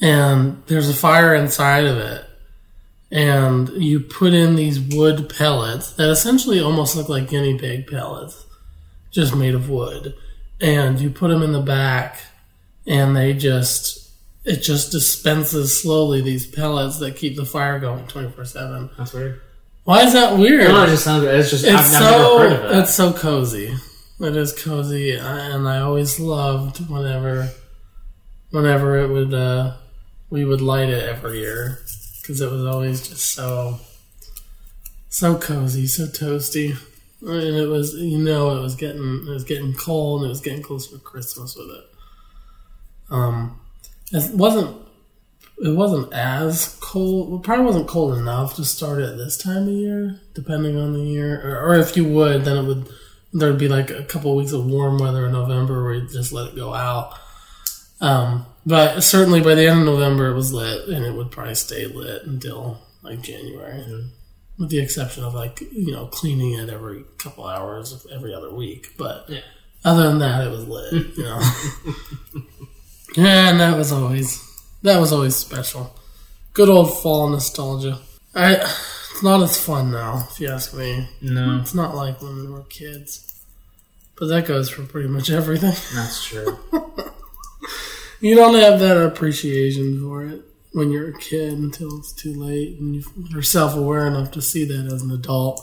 and 0.00 0.62
there's 0.66 0.88
a 0.88 0.94
fire 0.94 1.34
inside 1.34 1.84
of 1.84 1.98
it, 1.98 2.24
and 3.10 3.68
you 3.70 4.00
put 4.00 4.34
in 4.34 4.56
these 4.56 4.80
wood 4.80 5.32
pellets 5.36 5.92
that 5.92 6.10
essentially 6.10 6.60
almost 6.60 6.96
look 6.96 7.08
like 7.08 7.28
guinea 7.28 7.58
pig 7.58 7.86
pellets, 7.86 8.44
just 9.10 9.34
made 9.36 9.54
of 9.54 9.68
wood, 9.70 10.14
and 10.60 11.00
you 11.00 11.10
put 11.10 11.28
them 11.28 11.42
in 11.42 11.52
the 11.52 11.60
back, 11.62 12.20
and 12.86 13.16
they 13.16 13.32
just 13.32 14.10
it 14.44 14.56
just 14.60 14.92
dispenses 14.92 15.80
slowly 15.80 16.20
these 16.20 16.46
pellets 16.46 16.98
that 16.98 17.16
keep 17.16 17.36
the 17.36 17.46
fire 17.46 17.78
going 17.78 18.06
twenty 18.06 18.30
four 18.30 18.44
seven. 18.44 18.90
That's 18.98 19.12
weird. 19.12 19.40
Why 19.84 20.02
is 20.02 20.14
that 20.14 20.38
weird? 20.38 20.68
No, 20.68 20.84
it 20.84 20.88
just 20.88 21.04
sounds. 21.04 21.24
It's 21.24 21.50
just 21.50 21.64
It's 21.64 21.74
I've, 21.74 21.84
so 21.86 22.00
never 22.00 22.38
heard 22.38 22.52
of 22.52 22.70
it. 22.70 22.78
it's 22.78 22.94
so 22.94 23.12
cozy. 23.12 23.74
It 24.20 24.36
is 24.36 24.52
cozy, 24.52 25.16
and 25.16 25.68
I 25.68 25.80
always 25.80 26.20
loved 26.20 26.88
whenever, 26.88 27.50
whenever 28.50 28.98
it 28.98 29.08
would, 29.08 29.34
uh, 29.34 29.74
we 30.30 30.44
would 30.44 30.60
light 30.60 30.88
it 30.88 31.02
every 31.02 31.40
year 31.40 31.80
because 32.20 32.40
it 32.40 32.50
was 32.50 32.64
always 32.64 33.08
just 33.08 33.34
so, 33.34 33.80
so 35.08 35.36
cozy, 35.36 35.88
so 35.88 36.06
toasty, 36.06 36.76
and 37.20 37.56
it 37.56 37.66
was 37.66 37.94
you 37.94 38.18
know 38.18 38.56
it 38.56 38.62
was 38.62 38.76
getting 38.76 39.24
it 39.26 39.30
was 39.30 39.44
getting 39.44 39.74
cold 39.74 40.20
and 40.20 40.26
it 40.26 40.30
was 40.30 40.40
getting 40.40 40.62
close 40.62 40.88
to 40.88 40.98
Christmas 40.98 41.56
with 41.56 41.70
it. 41.70 41.84
Um, 43.10 43.60
it 44.12 44.32
wasn't 44.34 44.76
it 45.58 45.76
wasn't 45.76 46.12
as 46.12 46.78
cold. 46.80 47.40
It 47.40 47.44
probably 47.44 47.64
wasn't 47.64 47.88
cold 47.88 48.16
enough 48.16 48.54
to 48.56 48.64
start 48.64 49.00
it 49.00 49.16
this 49.16 49.36
time 49.36 49.64
of 49.64 49.74
year, 49.74 50.20
depending 50.34 50.76
on 50.76 50.92
the 50.92 51.00
year. 51.00 51.40
Or, 51.42 51.70
or 51.70 51.74
if 51.74 51.96
you 51.96 52.04
would, 52.04 52.44
then 52.44 52.56
it 52.56 52.68
would 52.68 52.88
there'd 53.34 53.58
be 53.58 53.68
like 53.68 53.90
a 53.90 54.04
couple 54.04 54.30
of 54.30 54.38
weeks 54.38 54.52
of 54.52 54.64
warm 54.64 54.96
weather 54.98 55.26
in 55.26 55.32
November 55.32 55.82
where 55.82 55.94
you 55.94 56.08
just 56.08 56.32
let 56.32 56.48
it 56.48 56.56
go 56.56 56.72
out. 56.72 57.18
Um, 58.00 58.46
but 58.64 59.00
certainly 59.02 59.40
by 59.40 59.54
the 59.54 59.66
end 59.68 59.80
of 59.80 59.86
November, 59.86 60.28
it 60.30 60.34
was 60.34 60.52
lit, 60.52 60.88
and 60.88 61.04
it 61.04 61.12
would 61.14 61.30
probably 61.30 61.54
stay 61.54 61.86
lit 61.86 62.22
until 62.24 62.78
like 63.02 63.20
January, 63.22 63.84
with 64.58 64.70
the 64.70 64.78
exception 64.78 65.24
of 65.24 65.34
like 65.34 65.60
you 65.60 65.92
know 65.92 66.06
cleaning 66.06 66.54
it 66.54 66.70
every 66.70 67.04
couple 67.18 67.46
hours, 67.46 67.92
of 67.92 68.06
every 68.12 68.32
other 68.34 68.52
week. 68.54 68.94
But 68.96 69.26
Yeah. 69.28 69.40
other 69.84 70.04
than 70.08 70.18
that, 70.20 70.46
it 70.46 70.50
was 70.50 70.66
lit. 70.66 70.92
You 71.16 71.24
know. 71.24 71.40
yeah, 73.16 73.50
and 73.50 73.60
that 73.60 73.76
was 73.76 73.92
always 73.92 74.40
that 74.82 74.98
was 74.98 75.12
always 75.12 75.36
special. 75.36 75.94
Good 76.52 76.68
old 76.68 76.98
fall 77.02 77.28
nostalgia. 77.30 77.98
I, 78.34 78.56
it's 79.14 79.22
not 79.22 79.40
as 79.42 79.56
fun 79.58 79.90
now, 79.92 80.26
if 80.30 80.40
you 80.40 80.48
ask 80.50 80.74
me. 80.74 81.08
no, 81.22 81.58
It's 81.60 81.72
not 81.74 81.94
like 81.94 82.20
when 82.20 82.36
we 82.36 82.46
were 82.48 82.64
kids. 82.64 83.30
But 84.18 84.26
that 84.26 84.46
goes 84.46 84.68
for 84.68 84.82
pretty 84.82 85.08
much 85.08 85.30
everything. 85.30 85.74
that's 85.94 86.22
true. 86.24 86.58
You 88.20 88.34
don't 88.34 88.54
have 88.54 88.80
that 88.80 88.96
appreciation 88.96 90.00
for 90.00 90.24
it 90.24 90.40
when 90.72 90.90
you're 90.90 91.10
a 91.10 91.18
kid 91.18 91.52
until 91.58 91.98
it's 91.98 92.10
too 92.12 92.32
late 92.32 92.78
and 92.80 92.94
you- 92.94 93.04
you're 93.28 93.42
self 93.42 93.74
aware 93.76 94.06
enough 94.06 94.30
to 94.30 94.40
see 94.40 94.64
that 94.64 94.86
as 94.90 95.02
an 95.02 95.10
adult. 95.10 95.60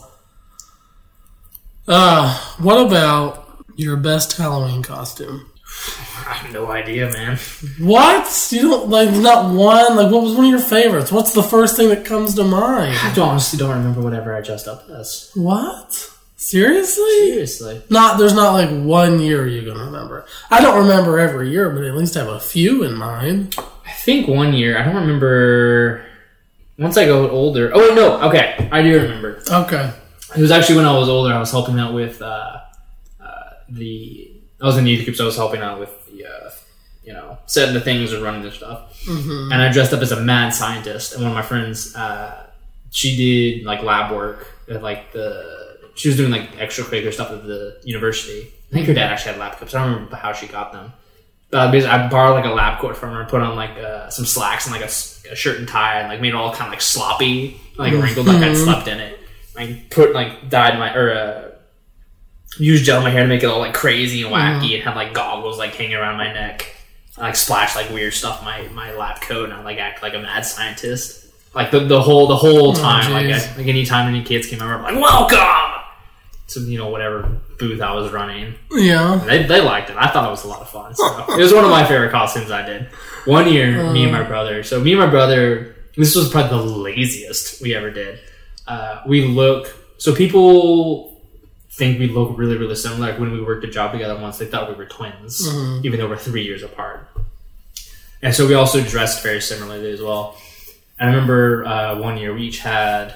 Uh, 1.88 2.38
what 2.58 2.78
about 2.86 3.64
your 3.74 3.96
best 3.96 4.36
Halloween 4.36 4.82
costume? 4.84 5.50
I 6.26 6.34
have 6.34 6.52
no 6.52 6.70
idea, 6.70 7.10
man. 7.10 7.38
What? 7.78 8.48
You 8.50 8.62
don't 8.62 8.88
like 8.88 9.10
not 9.10 9.54
one? 9.54 9.96
Like 9.96 10.12
what 10.12 10.22
was 10.22 10.34
one 10.34 10.44
of 10.44 10.50
your 10.50 10.60
favorites? 10.60 11.10
What's 11.10 11.32
the 11.32 11.42
first 11.42 11.76
thing 11.76 11.88
that 11.88 12.04
comes 12.04 12.34
to 12.36 12.44
mind? 12.44 12.96
I 12.96 13.12
don't, 13.14 13.28
honestly 13.28 13.58
don't 13.58 13.76
remember 13.76 14.00
whatever 14.00 14.34
I 14.34 14.40
dressed 14.40 14.68
up 14.68 14.88
as. 14.90 15.30
What? 15.34 16.10
Seriously? 16.36 17.04
Seriously. 17.04 17.82
Not 17.88 18.18
there's 18.18 18.34
not 18.34 18.52
like 18.52 18.70
one 18.70 19.20
year 19.20 19.46
you 19.46 19.62
can 19.62 19.80
remember. 19.80 20.26
I 20.50 20.60
don't 20.60 20.78
remember 20.78 21.18
every 21.18 21.50
year, 21.50 21.70
but 21.70 21.84
at 21.84 21.96
least 21.96 22.16
I 22.16 22.24
have 22.24 22.32
a 22.32 22.40
few 22.40 22.82
in 22.82 22.94
mind. 22.94 23.56
I 23.86 23.92
think 23.92 24.26
one 24.26 24.52
year, 24.52 24.76
I 24.78 24.84
don't 24.84 24.96
remember. 24.96 26.04
Once 26.78 26.96
I 26.96 27.04
go 27.04 27.30
older. 27.30 27.70
Oh, 27.72 27.94
no. 27.94 28.20
Okay. 28.28 28.68
I 28.72 28.82
do 28.82 29.00
remember. 29.00 29.42
Okay. 29.48 29.92
It 30.36 30.40
was 30.40 30.50
actually 30.50 30.76
when 30.76 30.86
I 30.86 30.98
was 30.98 31.08
older, 31.08 31.32
I 31.32 31.38
was 31.38 31.50
helping 31.50 31.78
out 31.78 31.94
with 31.94 32.20
uh, 32.20 32.60
uh, 33.20 33.50
the. 33.68 34.31
I 34.62 34.66
was 34.66 34.76
in 34.76 34.86
youth 34.86 35.04
group, 35.04 35.16
so 35.16 35.24
I 35.24 35.26
was 35.26 35.36
helping 35.36 35.60
out 35.60 35.80
with 35.80 36.06
the, 36.06 36.24
uh, 36.24 36.50
you 37.04 37.12
know, 37.12 37.36
setting 37.46 37.74
the 37.74 37.80
things 37.80 38.12
and 38.12 38.22
running 38.22 38.42
the 38.42 38.52
stuff. 38.52 39.02
Mm-hmm. 39.04 39.52
And 39.52 39.60
I 39.60 39.72
dressed 39.72 39.92
up 39.92 40.00
as 40.00 40.12
a 40.12 40.20
mad 40.20 40.54
scientist. 40.54 41.14
And 41.14 41.22
one 41.22 41.32
of 41.32 41.34
my 41.34 41.42
friends, 41.42 41.96
uh, 41.96 42.46
she 42.90 43.16
did 43.16 43.66
like 43.66 43.82
lab 43.82 44.12
work 44.12 44.46
at 44.70 44.82
like 44.82 45.12
the. 45.12 45.60
She 45.94 46.08
was 46.08 46.16
doing 46.16 46.30
like 46.30 46.52
extracurricular 46.52 47.12
stuff 47.12 47.30
at 47.32 47.42
the 47.42 47.78
university. 47.82 48.50
I 48.70 48.74
think 48.74 48.86
her 48.86 48.94
dad 48.94 49.12
actually 49.12 49.32
had 49.32 49.40
lab 49.40 49.58
coats. 49.58 49.74
I 49.74 49.84
don't 49.84 49.94
remember 49.94 50.16
how 50.16 50.32
she 50.32 50.46
got 50.46 50.72
them. 50.72 50.92
But 51.50 51.70
basically, 51.70 51.94
I 51.94 52.08
borrowed 52.08 52.36
like 52.36 52.46
a 52.46 52.54
lab 52.54 52.80
coat 52.80 52.96
from 52.96 53.10
her, 53.12 53.20
and 53.20 53.28
put 53.28 53.42
on 53.42 53.56
like 53.56 53.76
uh, 53.76 54.08
some 54.08 54.24
slacks 54.24 54.66
and 54.66 54.74
like 54.74 54.84
a 54.84 55.36
shirt 55.36 55.58
and 55.58 55.68
tie, 55.68 56.00
and 56.00 56.08
like 56.08 56.20
made 56.22 56.30
it 56.30 56.34
all 56.34 56.50
kind 56.52 56.68
of 56.68 56.72
like 56.72 56.80
sloppy, 56.80 57.60
like 57.76 57.92
wrinkled, 57.92 58.26
like 58.26 58.42
I'd 58.42 58.56
slept 58.56 58.88
in 58.88 59.00
it. 59.00 59.18
Like 59.54 59.90
put 59.90 60.14
like 60.14 60.48
dyed 60.48 60.78
my 60.78 60.94
or 60.94 61.12
uh, 61.12 61.51
used 62.58 62.84
gel 62.84 62.98
in 62.98 63.04
my 63.04 63.10
hair 63.10 63.22
to 63.22 63.28
make 63.28 63.42
it 63.42 63.46
all 63.46 63.58
like 63.58 63.74
crazy 63.74 64.22
and 64.22 64.32
wacky, 64.32 64.74
and 64.74 64.82
have 64.84 64.96
like 64.96 65.14
goggles 65.14 65.58
like 65.58 65.74
hanging 65.74 65.96
around 65.96 66.16
my 66.16 66.32
neck. 66.32 66.66
I, 67.16 67.22
like 67.22 67.36
splash 67.36 67.76
like 67.76 67.90
weird 67.90 68.14
stuff 68.14 68.40
in 68.40 68.44
my 68.44 68.68
my 68.68 68.94
lab 68.94 69.20
coat, 69.20 69.44
and 69.44 69.52
I 69.52 69.62
like 69.62 69.78
act 69.78 70.02
like 70.02 70.14
a 70.14 70.18
mad 70.18 70.44
scientist. 70.44 71.28
Like 71.54 71.70
the, 71.70 71.80
the 71.80 72.00
whole 72.00 72.26
the 72.28 72.36
whole 72.36 72.72
time, 72.72 73.12
like. 73.12 73.26
I, 73.26 73.56
like 73.56 73.66
anytime 73.66 74.08
any 74.08 74.24
kids 74.24 74.46
came 74.46 74.62
over, 74.62 74.74
I'm 74.74 74.82
like 74.82 74.94
welcome 74.94 75.82
to 76.48 76.60
you 76.60 76.78
know 76.78 76.88
whatever 76.88 77.40
booth 77.58 77.80
I 77.80 77.94
was 77.94 78.10
running. 78.12 78.54
Yeah. 78.70 79.22
They, 79.26 79.44
they 79.44 79.60
liked 79.60 79.90
it. 79.90 79.96
I 79.96 80.10
thought 80.10 80.26
it 80.26 80.30
was 80.30 80.44
a 80.44 80.48
lot 80.48 80.60
of 80.60 80.68
fun. 80.68 80.94
So 80.94 81.04
it 81.30 81.38
was 81.38 81.52
one 81.52 81.64
of 81.64 81.70
my 81.70 81.86
favorite 81.86 82.10
costumes 82.10 82.50
I 82.50 82.64
did. 82.64 82.86
One 83.24 83.52
year, 83.52 83.92
me 83.92 84.02
and 84.04 84.12
my 84.12 84.22
brother. 84.22 84.62
So 84.62 84.80
me 84.80 84.92
and 84.92 85.00
my 85.00 85.06
brother. 85.08 85.76
This 85.94 86.16
was 86.16 86.30
probably 86.30 86.56
the 86.56 86.64
laziest 86.64 87.60
we 87.60 87.74
ever 87.74 87.90
did. 87.90 88.18
Uh, 88.66 89.02
we 89.06 89.26
look. 89.26 89.74
So 89.98 90.14
people 90.14 91.11
think 91.72 91.98
we 91.98 92.08
look 92.08 92.36
really, 92.36 92.56
really 92.58 92.74
similar. 92.74 93.10
Like 93.10 93.18
when 93.18 93.32
we 93.32 93.40
worked 93.42 93.64
a 93.64 93.68
job 93.68 93.92
together 93.92 94.16
once, 94.20 94.38
they 94.38 94.46
thought 94.46 94.68
we 94.68 94.74
were 94.74 94.86
twins, 94.86 95.46
even 95.84 95.98
though 95.98 96.08
we're 96.08 96.16
three 96.16 96.44
years 96.44 96.62
apart. 96.62 97.08
And 98.20 98.34
so 98.34 98.46
we 98.46 98.54
also 98.54 98.82
dressed 98.82 99.22
very 99.22 99.40
similarly 99.40 99.90
as 99.90 100.00
well. 100.00 100.36
And 100.98 101.10
I 101.10 101.12
remember 101.12 101.64
uh, 101.64 101.98
one 101.98 102.16
year 102.18 102.32
we 102.34 102.42
each 102.42 102.60
had 102.60 103.14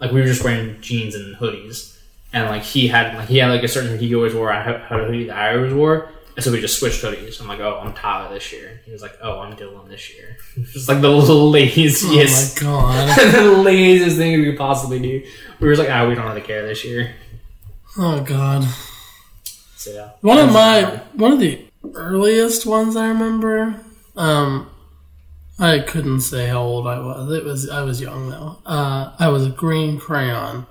like 0.00 0.10
we 0.10 0.20
were 0.20 0.26
just 0.26 0.42
wearing 0.42 0.80
jeans 0.80 1.14
and 1.14 1.36
hoodies, 1.36 1.96
and 2.32 2.46
like 2.46 2.62
he 2.62 2.88
had 2.88 3.14
like 3.14 3.28
he 3.28 3.38
had 3.38 3.48
like 3.50 3.62
a 3.62 3.68
certain 3.68 3.90
hoodie 3.90 4.08
he 4.08 4.14
always 4.14 4.34
wore. 4.34 4.50
I 4.52 4.62
had 4.62 5.00
a 5.00 5.04
hoodie 5.04 5.26
that 5.26 5.36
I 5.36 5.54
always 5.56 5.72
wore, 5.72 6.08
and 6.34 6.44
so 6.44 6.50
we 6.50 6.60
just 6.60 6.78
switched 6.80 7.02
hoodies. 7.02 7.40
I'm 7.40 7.46
like, 7.46 7.60
oh, 7.60 7.78
I'm 7.82 7.92
Tyler 7.92 8.32
this 8.32 8.52
year. 8.52 8.80
He 8.84 8.90
was 8.90 9.02
like, 9.02 9.16
oh, 9.22 9.40
I'm 9.40 9.54
Dylan 9.54 9.88
this 9.88 10.12
year. 10.14 10.36
It's 10.56 10.88
like 10.88 11.00
the 11.00 11.10
laziest, 11.10 12.04
Oh 12.62 12.62
my 12.62 13.06
god. 13.06 13.32
the 13.34 13.52
laziest 13.62 14.16
thing 14.16 14.40
we 14.40 14.46
could 14.50 14.58
possibly 14.58 14.98
do. 14.98 15.24
We 15.60 15.68
were 15.68 15.74
just 15.74 15.86
like, 15.86 15.94
ah, 15.94 16.08
we 16.08 16.14
don't 16.14 16.26
really 16.26 16.40
care 16.40 16.66
this 16.66 16.84
year. 16.84 17.14
Oh 17.96 18.22
god. 18.22 18.64
So 19.76 19.92
yeah, 19.92 20.10
One 20.20 20.38
of 20.38 20.52
my 20.52 21.02
one 21.14 21.32
of 21.32 21.40
the 21.40 21.64
earliest 21.94 22.66
ones 22.66 22.96
I 22.96 23.08
remember. 23.08 23.80
Um, 24.16 24.70
I 25.58 25.80
couldn't 25.80 26.20
say 26.20 26.46
how 26.46 26.62
old 26.62 26.86
I 26.86 26.98
was. 26.98 27.32
It 27.32 27.44
was 27.44 27.68
I 27.70 27.82
was 27.82 28.00
young 28.00 28.30
though. 28.30 28.58
Uh, 28.66 29.12
I 29.18 29.28
was 29.28 29.46
a 29.46 29.50
green 29.50 29.98
crayon, 29.98 30.66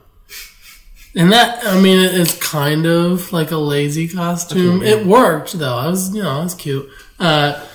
and 1.15 1.31
that 1.31 1.65
I 1.65 1.79
mean 1.81 1.99
it 1.99 2.13
is 2.13 2.37
kind 2.37 2.85
of 2.85 3.31
like 3.33 3.51
a 3.51 3.57
lazy 3.57 4.07
costume. 4.07 4.83
It 4.83 5.05
worked 5.05 5.53
though. 5.53 5.77
I 5.77 5.87
was 5.87 6.13
you 6.13 6.23
know 6.23 6.41
it 6.41 6.43
was 6.43 6.55
cute. 6.55 6.89
Uh, 7.19 7.65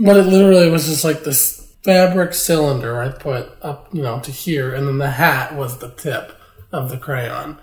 but 0.00 0.16
it 0.16 0.26
literally 0.26 0.70
was 0.70 0.86
just 0.86 1.04
like 1.04 1.24
this 1.24 1.58
fabric 1.82 2.32
cylinder 2.34 3.00
I 3.02 3.10
put 3.10 3.50
up 3.62 3.88
you 3.92 4.02
know 4.02 4.20
to 4.20 4.30
here, 4.30 4.74
and 4.74 4.86
then 4.88 4.98
the 4.98 5.10
hat 5.10 5.54
was 5.54 5.78
the 5.78 5.90
tip 5.90 6.36
of 6.72 6.88
the 6.90 6.96
crayon, 6.96 7.58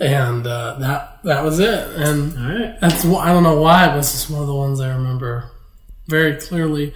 and 0.00 0.46
uh, 0.46 0.76
that 0.78 1.22
that 1.24 1.44
was 1.44 1.60
it. 1.60 1.88
And 1.96 2.36
all 2.38 2.58
right. 2.58 2.80
that's 2.80 3.04
I 3.04 3.32
don't 3.32 3.42
know 3.42 3.60
why, 3.60 3.88
but 3.88 3.98
it's 3.98 4.12
just 4.12 4.30
one 4.30 4.40
of 4.40 4.46
the 4.48 4.54
ones 4.54 4.80
I 4.80 4.94
remember 4.94 5.50
very 6.06 6.36
clearly. 6.36 6.94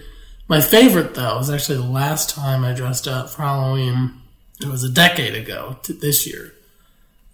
My 0.48 0.60
favorite 0.60 1.14
though 1.14 1.36
was 1.36 1.50
actually 1.50 1.78
the 1.78 1.84
last 1.84 2.30
time 2.30 2.64
I 2.64 2.72
dressed 2.72 3.06
up 3.06 3.28
for 3.30 3.42
Halloween. 3.42 4.20
It 4.60 4.68
was 4.68 4.84
a 4.84 4.90
decade 4.90 5.34
ago 5.34 5.78
to 5.82 5.92
this 5.92 6.26
year, 6.26 6.54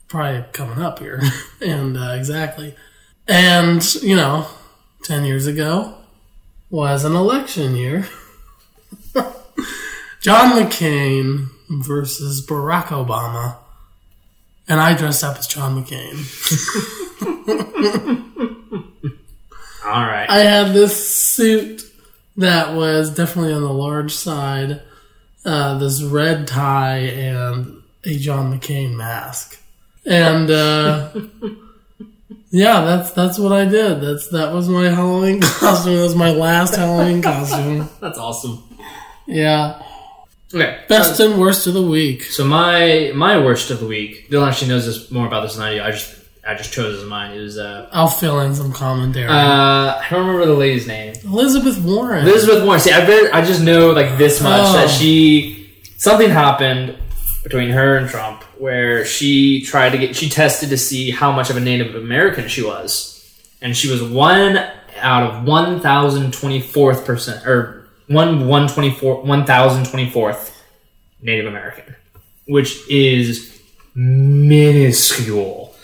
probably 0.08 0.44
coming 0.52 0.82
up 0.82 0.98
here, 0.98 1.22
and 1.60 1.96
uh, 1.96 2.14
exactly. 2.16 2.74
And 3.28 3.94
you 4.02 4.16
know, 4.16 4.46
ten 5.04 5.24
years 5.24 5.46
ago 5.46 5.94
was 6.68 7.04
an 7.04 7.14
election 7.14 7.76
year. 7.76 8.08
John 10.20 10.52
McCain 10.52 11.48
versus 11.68 12.44
Barack 12.44 12.86
Obama. 12.86 13.56
And 14.70 14.80
I 14.80 14.96
dressed 14.96 15.24
up 15.24 15.36
as 15.36 15.48
John 15.48 15.82
McCain. 15.82 16.16
All 19.84 20.06
right. 20.06 20.30
I 20.30 20.38
had 20.38 20.72
this 20.72 21.12
suit 21.12 21.82
that 22.36 22.76
was 22.76 23.12
definitely 23.12 23.52
on 23.52 23.62
the 23.62 23.72
large 23.72 24.14
side, 24.14 24.80
uh, 25.44 25.76
this 25.78 26.00
red 26.04 26.46
tie, 26.46 26.98
and 26.98 27.82
a 28.04 28.16
John 28.16 28.56
McCain 28.56 28.94
mask. 28.94 29.60
And 30.06 30.48
uh, 30.48 31.10
yeah, 32.50 32.82
that's 32.84 33.10
that's 33.10 33.40
what 33.40 33.50
I 33.50 33.64
did. 33.64 34.00
That's 34.00 34.28
that 34.28 34.54
was 34.54 34.68
my 34.68 34.88
Halloween 34.88 35.40
costume. 35.42 35.96
That 35.96 36.02
was 36.02 36.14
my 36.14 36.30
last 36.30 36.76
Halloween 36.76 37.22
costume. 37.22 37.88
That's 38.00 38.18
awesome. 38.18 38.62
Yeah, 39.26 39.82
Okay. 40.53 40.80
best 40.88 41.20
and 41.20 41.38
worst 41.40 41.66
of 41.66 41.74
the 41.74 41.82
week. 41.82 42.24
So 42.24 42.44
my 42.44 43.12
my 43.14 43.38
worst 43.38 43.70
of 43.70 43.78
the 43.80 43.86
week. 43.86 44.28
Dylan 44.30 44.48
actually 44.48 44.68
knows 44.68 44.86
this 44.86 45.11
more 45.11 45.26
about 45.26 45.42
this 45.42 45.55
than 45.55 45.64
I 45.64 45.74
do. 45.74 45.82
I 45.82 45.90
just 45.92 46.16
I 46.46 46.55
just 46.55 46.72
chose 46.72 47.01
as 47.01 47.09
mine. 47.09 47.36
It 47.36 47.40
was 47.40 47.57
uh, 47.59 47.88
I'll 47.92 48.09
fill 48.09 48.40
in 48.40 48.55
some 48.55 48.72
commentary. 48.72 49.28
uh 49.28 49.32
I 49.32 50.07
don't 50.11 50.26
remember 50.26 50.46
the 50.46 50.55
lady's 50.59 50.86
name. 50.88 51.14
Elizabeth 51.24 51.78
Warren. 51.84 52.26
Elizabeth 52.26 52.64
Warren. 52.64 52.80
See, 52.80 52.90
I 52.90 53.07
bet 53.07 53.32
I 53.34 53.44
just 53.44 53.62
know 53.62 53.90
like 53.92 54.18
this 54.18 54.40
much 54.42 54.66
Oh. 54.66 54.72
that 54.72 54.90
she 54.90 55.70
something 55.98 56.30
happened 56.30 56.96
between 57.44 57.70
her 57.70 57.96
and 57.96 58.09
Trump 58.09 58.42
where 58.59 59.05
she 59.05 59.62
tried 59.62 59.90
to 59.90 59.98
get 59.98 60.16
she 60.16 60.28
tested 60.28 60.70
to 60.70 60.76
see 60.78 61.11
how 61.11 61.30
much 61.30 61.48
of 61.51 61.57
a 61.57 61.61
Native 61.61 61.94
American 61.94 62.48
she 62.48 62.62
was, 62.62 63.24
and 63.62 63.76
she 63.76 63.88
was 63.90 64.03
one 64.03 64.59
out 65.01 65.22
of 65.30 65.44
one 65.44 65.80
thousand 65.80 66.32
twenty 66.34 66.61
fourth 66.61 67.05
percent 67.07 67.46
or 67.46 67.80
one 68.11 68.48
one 68.48 68.66
twenty 68.66 68.90
four 68.90 69.22
one 69.22 69.44
thousand 69.46 69.86
twenty 69.86 70.11
fourth 70.11 70.62
Native 71.22 71.46
American, 71.46 71.94
which 72.46 72.78
is 72.90 73.62
minuscule. 73.94 75.74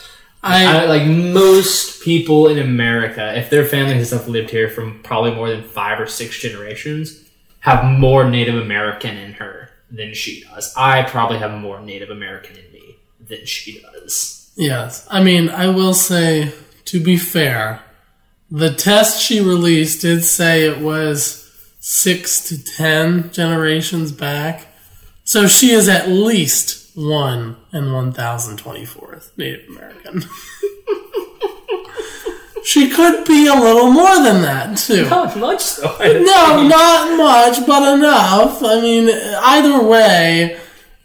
I, 0.42 0.64
I, 0.64 0.84
like 0.86 1.06
most 1.06 2.02
people 2.02 2.48
in 2.48 2.58
America, 2.58 3.36
if 3.36 3.50
their 3.50 3.64
family 3.64 3.94
has 3.94 4.10
have 4.10 4.28
lived 4.28 4.50
here 4.50 4.68
from 4.68 5.02
probably 5.02 5.34
more 5.34 5.50
than 5.50 5.62
five 5.62 6.00
or 6.00 6.06
six 6.06 6.38
generations, 6.38 7.24
have 7.60 7.84
more 7.84 8.28
Native 8.28 8.56
American 8.56 9.16
in 9.16 9.32
her 9.34 9.70
than 9.90 10.14
she 10.14 10.44
does. 10.44 10.72
I 10.76 11.02
probably 11.02 11.38
have 11.38 11.60
more 11.60 11.80
Native 11.80 12.10
American 12.10 12.56
in 12.56 12.72
me 12.72 12.96
than 13.20 13.44
she 13.44 13.80
does. 13.80 14.52
Yes. 14.56 15.06
I 15.10 15.22
mean, 15.22 15.48
I 15.48 15.68
will 15.68 15.94
say, 15.94 16.52
to 16.86 17.02
be 17.02 17.16
fair, 17.16 17.82
the 18.50 18.72
test 18.72 19.20
she 19.20 19.40
released 19.40 20.02
did 20.02 20.24
say 20.24 20.64
it 20.64 20.78
was 20.78 21.45
six 21.88 22.48
to 22.48 22.64
ten 22.64 23.30
generations 23.30 24.10
back. 24.10 24.66
So 25.22 25.46
she 25.46 25.70
is 25.70 25.88
at 25.88 26.08
least 26.08 26.96
one 26.96 27.54
and 27.70 27.86
1024th 28.12 29.30
Native 29.36 29.68
American. 29.68 30.22
she 32.64 32.90
could 32.90 33.24
be 33.24 33.46
a 33.46 33.54
little 33.54 33.92
more 33.92 34.16
than 34.16 34.42
that, 34.42 34.76
too. 34.78 35.04
Not 35.10 35.36
much 35.36 35.76
though. 35.76 35.96
No, 36.00 36.66
not 36.66 37.16
much, 37.16 37.64
but 37.64 37.96
enough. 37.96 38.64
I 38.64 38.80
mean, 38.80 39.08
either 39.08 39.80
way, 39.86 40.58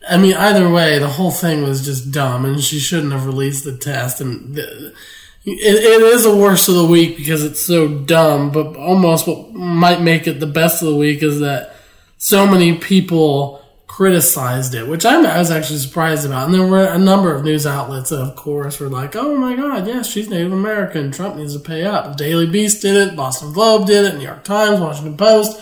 I 0.09 0.17
mean, 0.17 0.33
either 0.33 0.67
way, 0.67 0.97
the 0.97 1.09
whole 1.09 1.29
thing 1.29 1.61
was 1.61 1.85
just 1.85 2.09
dumb, 2.09 2.43
and 2.43 2.59
she 2.59 2.79
shouldn't 2.79 3.13
have 3.13 3.27
released 3.27 3.65
the 3.65 3.77
test. 3.77 4.19
And 4.19 4.55
the, 4.55 4.95
it, 5.43 5.83
it 5.83 6.01
is 6.01 6.25
a 6.25 6.35
worst 6.35 6.69
of 6.69 6.75
the 6.75 6.85
week 6.85 7.17
because 7.17 7.43
it's 7.43 7.61
so 7.61 7.87
dumb. 7.87 8.51
But 8.51 8.75
almost 8.75 9.27
what 9.27 9.51
might 9.53 10.01
make 10.01 10.27
it 10.27 10.39
the 10.39 10.47
best 10.47 10.81
of 10.81 10.89
the 10.89 10.95
week 10.95 11.23
is 11.23 11.39
that 11.39 11.75
so 12.17 12.45
many 12.45 12.77
people 12.77 13.61
criticized 13.87 14.73
it, 14.73 14.87
which 14.87 15.05
I'm, 15.05 15.25
I 15.25 15.37
was 15.39 15.51
actually 15.51 15.79
surprised 15.79 16.25
about. 16.25 16.45
And 16.45 16.53
there 16.53 16.65
were 16.65 16.85
a 16.85 16.97
number 16.97 17.35
of 17.35 17.43
news 17.43 17.67
outlets 17.67 18.09
that, 18.11 18.21
of 18.21 18.35
course, 18.35 18.79
were 18.79 18.87
like, 18.87 19.15
"Oh 19.15 19.35
my 19.35 19.55
God, 19.55 19.85
yes, 19.85 20.07
she's 20.07 20.29
Native 20.29 20.53
American. 20.53 21.11
Trump 21.11 21.35
needs 21.35 21.53
to 21.53 21.59
pay 21.59 21.83
up." 21.83 22.05
The 22.05 22.23
Daily 22.23 22.47
Beast 22.47 22.81
did 22.81 22.95
it, 22.95 23.15
Boston 23.15 23.51
Globe 23.51 23.87
did 23.87 24.05
it, 24.05 24.17
New 24.17 24.23
York 24.23 24.43
Times, 24.43 24.79
Washington 24.79 25.17
Post. 25.17 25.59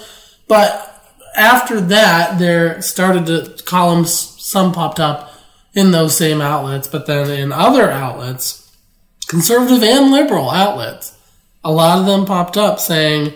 But 0.48 1.12
after 1.36 1.82
that, 1.82 2.38
there 2.38 2.82
started 2.82 3.26
to 3.28 3.64
columns. 3.64 4.14
Some 4.14 4.74
popped 4.74 5.00
up 5.00 5.32
in 5.74 5.92
those 5.92 6.16
same 6.16 6.42
outlets, 6.42 6.88
but 6.88 7.06
then 7.08 7.30
in 7.30 7.52
other 7.52 7.90
outlets, 7.90 8.69
conservative 9.30 9.82
and 9.84 10.12
liberal 10.12 10.50
outlets, 10.50 11.18
a 11.64 11.72
lot 11.72 12.00
of 12.00 12.06
them 12.06 12.26
popped 12.26 12.58
up 12.58 12.80
saying 12.80 13.34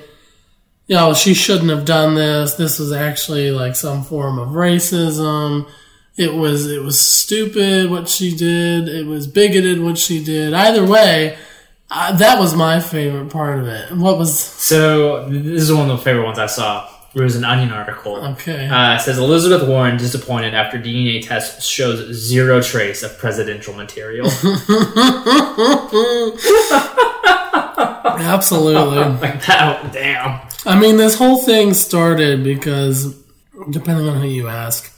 you 0.87 0.95
know, 0.95 1.13
she 1.13 1.33
shouldn't 1.33 1.69
have 1.69 1.85
done 1.85 2.15
this. 2.15 2.55
This 2.55 2.79
was 2.79 2.91
actually 2.91 3.51
like 3.51 3.75
some 3.75 4.03
form 4.03 4.37
of 4.37 4.49
racism. 4.49 5.69
It 6.17 6.33
was 6.33 6.69
it 6.69 6.83
was 6.83 6.99
stupid 6.99 7.89
what 7.89 8.09
she 8.09 8.35
did. 8.35 8.89
It 8.89 9.05
was 9.05 9.25
bigoted 9.25 9.81
what 9.81 9.97
she 9.97 10.23
did. 10.23 10.53
Either 10.53 10.85
way, 10.85 11.37
uh, 11.89 12.15
that 12.17 12.39
was 12.39 12.55
my 12.55 12.79
favorite 12.79 13.31
part 13.31 13.59
of 13.59 13.67
it. 13.67 13.91
What 13.91 14.17
was 14.17 14.37
So 14.39 15.27
this 15.29 15.63
is 15.63 15.73
one 15.73 15.89
of 15.89 15.97
the 15.97 16.03
favorite 16.03 16.25
ones 16.25 16.39
I 16.39 16.47
saw. 16.47 16.89
It 17.15 17.21
was 17.21 17.35
an 17.35 17.43
Onion 17.43 17.71
article. 17.71 18.15
okay? 18.15 18.67
Uh, 18.67 18.97
says 18.97 19.19
Elizabeth 19.19 19.67
Warren 19.67 19.97
disappointed 19.97 20.55
after 20.55 20.79
DNA 20.79 21.25
test 21.25 21.61
shows 21.61 22.11
zero 22.11 22.59
trace 22.61 23.03
of 23.03 23.17
presidential 23.19 23.73
material. 23.75 24.25
Absolutely. 28.23 28.97
like 29.21 29.45
that. 29.45 29.91
Damn. 29.93 30.41
I 30.65 30.79
mean, 30.79 30.97
this 30.97 31.15
whole 31.15 31.37
thing 31.41 31.73
started 31.73 32.43
because, 32.43 33.15
depending 33.69 34.07
on 34.07 34.21
who 34.21 34.27
you 34.27 34.47
ask, 34.47 34.91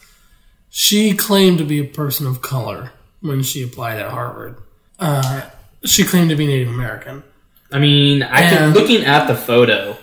she 0.70 1.16
claimed 1.16 1.58
to 1.58 1.64
be 1.66 1.80
a 1.80 1.86
person 1.86 2.28
of 2.28 2.42
color 2.42 2.92
when 3.22 3.42
she 3.44 3.64
applied 3.64 4.00
at 4.00 4.12
Harvard. 4.12 4.58
Uh, 5.00 5.42
she 5.84 6.04
claimed 6.04 6.30
to 6.30 6.36
be 6.36 6.48
Native 6.48 6.70
American. 6.70 7.24
I 7.72 7.80
mean, 7.80 8.24
I 8.24 8.42
can 8.50 8.74
looking 8.74 9.04
at 9.04 9.28
the 9.28 9.36
photo 9.36 9.98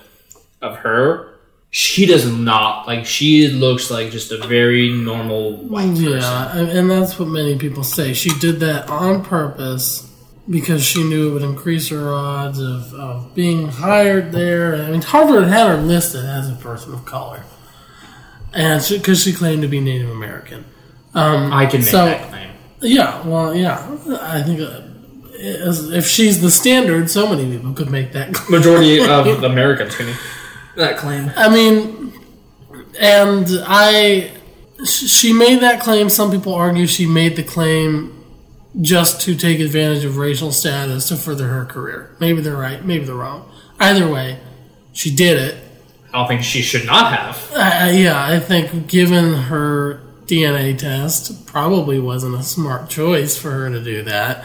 of 0.61 0.77
her. 0.79 1.32
She 1.75 2.05
does 2.05 2.31
not 2.31 2.87
like. 2.87 3.07
She 3.07 3.49
looks 3.49 3.91
like 3.91 4.11
just 4.11 4.31
a 4.31 4.47
very 4.47 4.91
normal 4.91 5.57
white 5.57 5.89
person. 5.89 6.13
Yeah, 6.21 6.55
and 6.57 6.69
and 6.69 6.91
that's 6.91 7.19
what 7.19 7.29
many 7.29 7.57
people 7.57 7.83
say. 7.83 8.13
She 8.13 8.29
did 8.39 8.61
that 8.61 8.91
on 8.91 9.25
purpose 9.25 10.07
because 10.51 10.85
she 10.85 11.03
knew 11.03 11.31
it 11.31 11.33
would 11.33 11.43
increase 11.43 11.89
her 11.89 12.13
odds 12.13 12.59
of, 12.59 12.93
of 12.93 13.35
being 13.35 13.69
hired 13.69 14.33
there. 14.33 14.75
I 14.83 14.91
mean, 14.91 15.01
Harvard 15.01 15.49
had 15.49 15.67
her 15.67 15.79
listed 15.79 16.27
as 16.27 16.51
a 16.51 16.57
person 16.57 16.93
of 16.93 17.07
color, 17.07 17.43
and 18.53 18.85
because 18.91 19.23
she, 19.23 19.33
claimed 19.33 19.63
to 19.63 19.69
be 19.69 19.81
Native 19.81 20.11
American. 20.11 20.67
Um, 21.15 21.55
I 21.55 21.65
can 21.65 21.81
make 21.81 21.89
So- 21.89 22.05
that 22.05 22.29
claim. 22.29 22.51
yeah, 22.83 23.27
well, 23.27 23.55
yeah, 23.55 23.97
I 24.21 24.43
think 24.43 24.61
uh, 24.61 24.83
if 25.39 26.07
she's 26.07 26.43
the 26.43 26.51
standard, 26.51 27.11
so 27.11 27.27
many 27.35 27.51
people 27.57 27.73
could 27.73 27.91
make 27.91 28.13
that. 28.13 28.35
claim. 28.35 28.61
Majority 28.61 29.01
of 29.01 29.43
Americans 29.43 29.97
can 29.97 30.07
make 30.07 30.17
that 30.77 30.97
claim. 30.99 31.31
I 31.37 31.49
mean, 31.49 32.13
and 32.99 33.47
I, 33.67 34.33
she 34.85 35.33
made 35.33 35.61
that 35.61 35.81
claim. 35.81 36.09
Some 36.09 36.31
people 36.31 36.55
argue 36.55 36.87
she 36.87 37.07
made 37.07 37.37
the 37.37 37.43
claim 37.43 38.19
just 38.81 39.21
to 39.23 39.35
take 39.35 39.61
advantage 39.61 40.05
of 40.05 40.17
racial 40.17 40.51
status 40.51 41.09
to 41.09 41.17
further 41.17 41.49
her 41.49 41.65
career. 41.65 42.17
Maybe 42.21 42.41
they're 42.41 42.57
right, 42.57 42.85
maybe 42.85 43.05
they're 43.05 43.15
wrong. 43.15 43.51
Either 43.79 44.09
way, 44.09 44.39
she 44.93 45.15
did 45.15 45.39
it. 45.39 45.57
I 46.13 46.19
don't 46.19 46.29
think 46.29 46.43
she 46.43 46.63
should 46.63 46.87
not 46.87 47.13
have. 47.13 47.53
Uh, 47.53 47.91
yeah, 47.93 48.23
I 48.25 48.39
think 48.39 48.87
given 48.87 49.35
her 49.35 50.03
DNA 50.27 50.77
test, 50.77 51.47
probably 51.47 51.99
wasn't 51.99 52.35
a 52.35 52.43
smart 52.43 52.91
choice 52.91 53.37
for 53.37 53.51
her 53.51 53.71
to 53.71 53.83
do 53.83 54.03
that. 54.05 54.45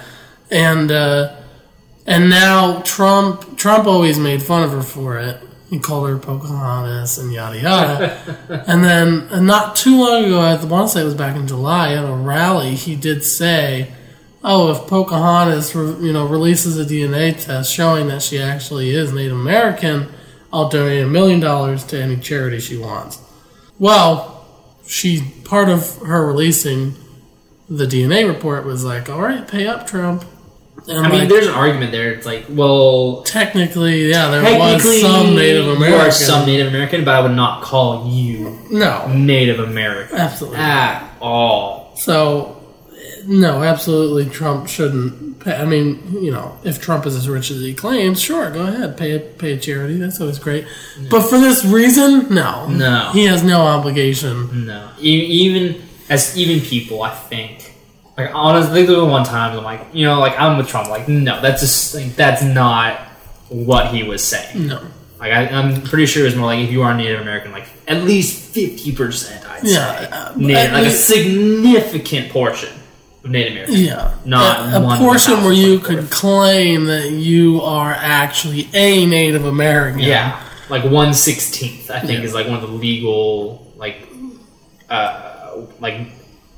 And 0.50 0.92
uh, 0.92 1.36
and 2.06 2.30
now 2.30 2.82
Trump 2.82 3.58
Trump 3.58 3.86
always 3.86 4.18
made 4.18 4.42
fun 4.42 4.64
of 4.64 4.72
her 4.72 4.82
for 4.82 5.18
it. 5.18 5.42
He 5.70 5.80
called 5.80 6.08
her 6.08 6.18
Pocahontas 6.18 7.18
and 7.18 7.34
yada 7.34 7.60
yada. 7.60 8.64
and 8.68 8.84
then 8.84 9.28
uh, 9.30 9.42
not 9.42 9.76
too 9.76 10.00
long 10.00 10.26
ago, 10.26 10.40
I 10.40 10.64
want 10.64 10.88
to 10.88 10.94
say 10.94 11.02
it 11.02 11.06
was 11.06 11.14
back 11.14 11.36
in 11.36 11.48
July 11.48 11.94
at 11.94 12.06
a 12.06 12.14
rally, 12.14 12.76
he 12.76 12.96
did 12.96 13.24
say, 13.24 13.92
"Oh, 14.44 14.72
if 14.72 14.88
Pocahontas, 14.88 15.76
you 15.76 16.14
know, 16.14 16.26
releases 16.26 16.80
a 16.80 16.86
DNA 16.86 17.38
test 17.38 17.74
showing 17.74 18.08
that 18.08 18.22
she 18.22 18.40
actually 18.40 18.92
is 18.92 19.12
Native 19.12 19.38
American, 19.38 20.08
I'll 20.54 20.70
donate 20.70 21.04
a 21.04 21.08
million 21.08 21.42
dollars 21.42 21.84
to 21.86 22.02
any 22.02 22.16
charity 22.16 22.60
she 22.60 22.78
wants." 22.78 23.20
Well, 23.78 24.46
she 24.86 25.34
part 25.44 25.68
of 25.68 25.98
her 25.98 26.26
releasing 26.26 26.96
the 27.70 27.86
DNA 27.86 28.26
report 28.26 28.66
was 28.66 28.86
like, 28.86 29.10
"All 29.10 29.22
right, 29.22 29.46
pay 29.46 29.68
up, 29.68 29.86
Trump." 29.86 30.24
And 30.90 31.06
I 31.06 31.10
mean, 31.10 31.20
like, 31.22 31.30
there's 31.30 31.48
an 31.48 31.54
argument 31.54 31.92
there. 31.92 32.12
It's 32.14 32.26
like, 32.26 32.46
well, 32.50 33.22
technically, 33.24 34.10
yeah, 34.10 34.30
there 34.32 34.42
technically, 34.42 34.90
was 34.90 35.02
some 35.02 35.36
Native 35.36 35.66
you 35.66 35.72
American. 35.74 36.08
are 36.08 36.12
some 36.12 36.46
Native 36.46 36.68
American, 36.68 37.04
but 37.06 37.14
I 37.16 37.22
would 37.22 37.36
not 37.36 37.62
call 37.62 38.08
you 38.10 38.58
no, 38.72 39.08
Native 39.14 39.60
American 39.60 40.18
absolutely. 40.18 40.60
at 40.60 41.12
all. 41.20 41.94
So, 41.98 42.62
no, 43.26 43.64
absolutely, 43.64 44.30
Trump 44.34 44.68
shouldn't. 44.70 45.40
Pay. 45.42 45.56
I 45.56 45.66
mean, 45.66 46.02
you 46.24 46.32
know, 46.32 46.58
if 46.64 46.82
Trump 46.82 47.06
is 47.06 47.16
as 47.16 47.28
rich 47.30 47.52
as 47.52 47.60
he 47.62 47.74
claims, 47.74 48.20
sure, 48.22 48.50
go 48.50 48.62
ahead, 48.68 48.98
pay 48.98 49.12
a, 49.12 49.20
pay 49.20 49.54
a 49.54 49.58
charity. 49.58 49.98
That's 49.98 50.20
always 50.22 50.40
great. 50.40 50.66
But 51.12 51.24
for 51.30 51.38
this 51.38 51.64
reason, 51.66 52.34
no, 52.34 52.68
No. 52.70 53.12
he 53.14 53.26
has 53.26 53.44
no 53.44 53.62
obligation. 53.62 54.66
No, 54.66 54.90
E- 55.02 55.10
even 55.46 55.82
as 56.10 56.38
even 56.38 56.66
people, 56.66 57.04
I 57.04 57.12
think. 57.14 57.74
Like 58.18 58.32
honestly, 58.34 58.84
there 58.86 59.00
was 59.00 59.08
one 59.10 59.24
time 59.24 59.58
I'm 59.58 59.64
like, 59.64 59.82
you 59.94 60.06
know, 60.06 60.20
like 60.20 60.40
I'm 60.40 60.58
with 60.58 60.68
Trump. 60.68 60.90
Like, 60.90 61.08
no, 61.08 61.40
that's 61.40 61.62
just 61.62 61.94
like 61.96 62.16
that's 62.16 62.42
not 62.44 62.98
what 63.50 63.94
he 63.94 64.04
was 64.04 64.24
saying. 64.24 64.68
No, 64.68 64.82
Like, 65.20 65.32
I, 65.32 65.48
I'm 65.48 65.82
pretty 65.84 66.08
sure 66.08 66.24
it 66.24 66.26
was 66.26 66.36
more 66.36 66.48
like 66.48 66.60
if 66.60 66.72
you 66.72 66.82
are 66.82 66.94
Native 66.96 67.22
American, 67.22 67.52
like 67.52 67.66
at 67.88 68.04
least 68.04 68.54
fifty 68.54 68.92
percent, 68.92 69.46
I'd 69.50 69.64
Yeah, 69.64 70.00
say, 70.00 70.10
uh, 70.10 70.34
Native, 70.36 70.74
like 70.74 70.84
least- 70.86 71.10
a 71.10 71.14
significant 71.14 72.30
portion 72.32 72.70
of 73.24 73.30
Native 73.30 73.52
American. 73.54 73.76
yeah, 73.76 74.16
Not 74.26 74.74
a, 74.74 74.78
a 74.78 74.82
one 74.82 74.98
portion 74.98 75.44
where 75.44 75.54
you 75.54 75.80
could 75.80 76.10
claim 76.10 76.86
that 76.86 77.12
you 77.12 77.62
are 77.62 77.92
actually 77.94 78.68
a 78.74 79.06
Native 79.06 79.46
American. 79.46 80.00
Yeah, 80.00 80.44
like 80.70 80.84
one 80.86 81.14
sixteenth, 81.14 81.92
I 81.92 82.00
think, 82.00 82.20
Yeah. 82.20 82.26
is 82.26 82.34
like 82.34 82.48
one 82.48 82.56
of 82.56 82.62
the 82.68 82.76
legal, 82.76 83.72
like, 83.78 84.08
uh, 84.90 85.62
like 85.80 86.08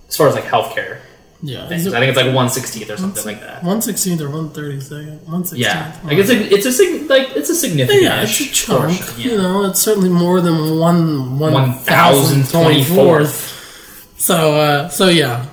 as 0.07 0.16
far 0.18 0.28
as 0.30 0.36
like 0.36 0.45
healthcare 0.45 0.99
yeah. 1.42 1.68
things. 1.68 1.88
I 1.88 2.00
think 2.00 2.10
it's 2.10 2.18
like 2.24 2.34
one 2.36 2.50
sixteenth 2.50 2.90
or 2.90 2.98
something 2.98 3.24
like 3.26 3.40
that. 3.42 3.64
one 3.64 3.82
sixteenth 3.82 4.22
or 4.22 4.30
one 4.30 4.50
thirty 4.50 4.80
second? 4.82 5.20
One 5.28 5.46
sixteenth. 5.46 5.74
Yeah, 5.74 5.98
like 6.04 6.18
it's 6.18 6.30
a 6.30 6.54
it's 6.54 6.66
a 6.80 7.08
like 7.08 7.36
it's 7.36 7.50
a 7.50 7.56
significant 7.56 8.04
Yeah, 8.04 8.22
it's 8.24 8.40
a 8.40 8.44
chunk. 8.46 8.98
portion. 9.00 9.22
You 9.22 9.32
Yeah. 9.32 9.38
know, 9.42 9.66
it's 9.66 9.80
certainly 9.80 10.10
more 10.10 10.42
than 10.42 10.78
one 10.80 11.40
one 11.40 11.54
One 11.54 11.74
thousand 11.74 12.44
thousand 12.44 12.52
twenty 12.52 12.84
twenty-fourth. 12.86 13.30
fourth. 13.34 14.16
So, 14.22 14.56
uh, 14.56 14.90
so 14.90 15.08
yeah. 15.08 15.46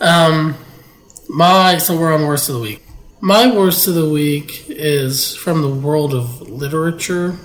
Um, 0.00 0.56
my 1.28 1.78
so 1.78 1.98
we're 1.98 2.14
on 2.14 2.26
worst 2.26 2.48
of 2.48 2.54
the 2.56 2.60
week. 2.60 2.82
My 3.20 3.54
worst 3.54 3.86
of 3.86 3.94
the 3.94 4.08
week 4.08 4.64
is 4.68 5.36
from 5.36 5.60
the 5.60 5.68
world 5.68 6.14
of 6.14 6.40
literature. 6.48 7.36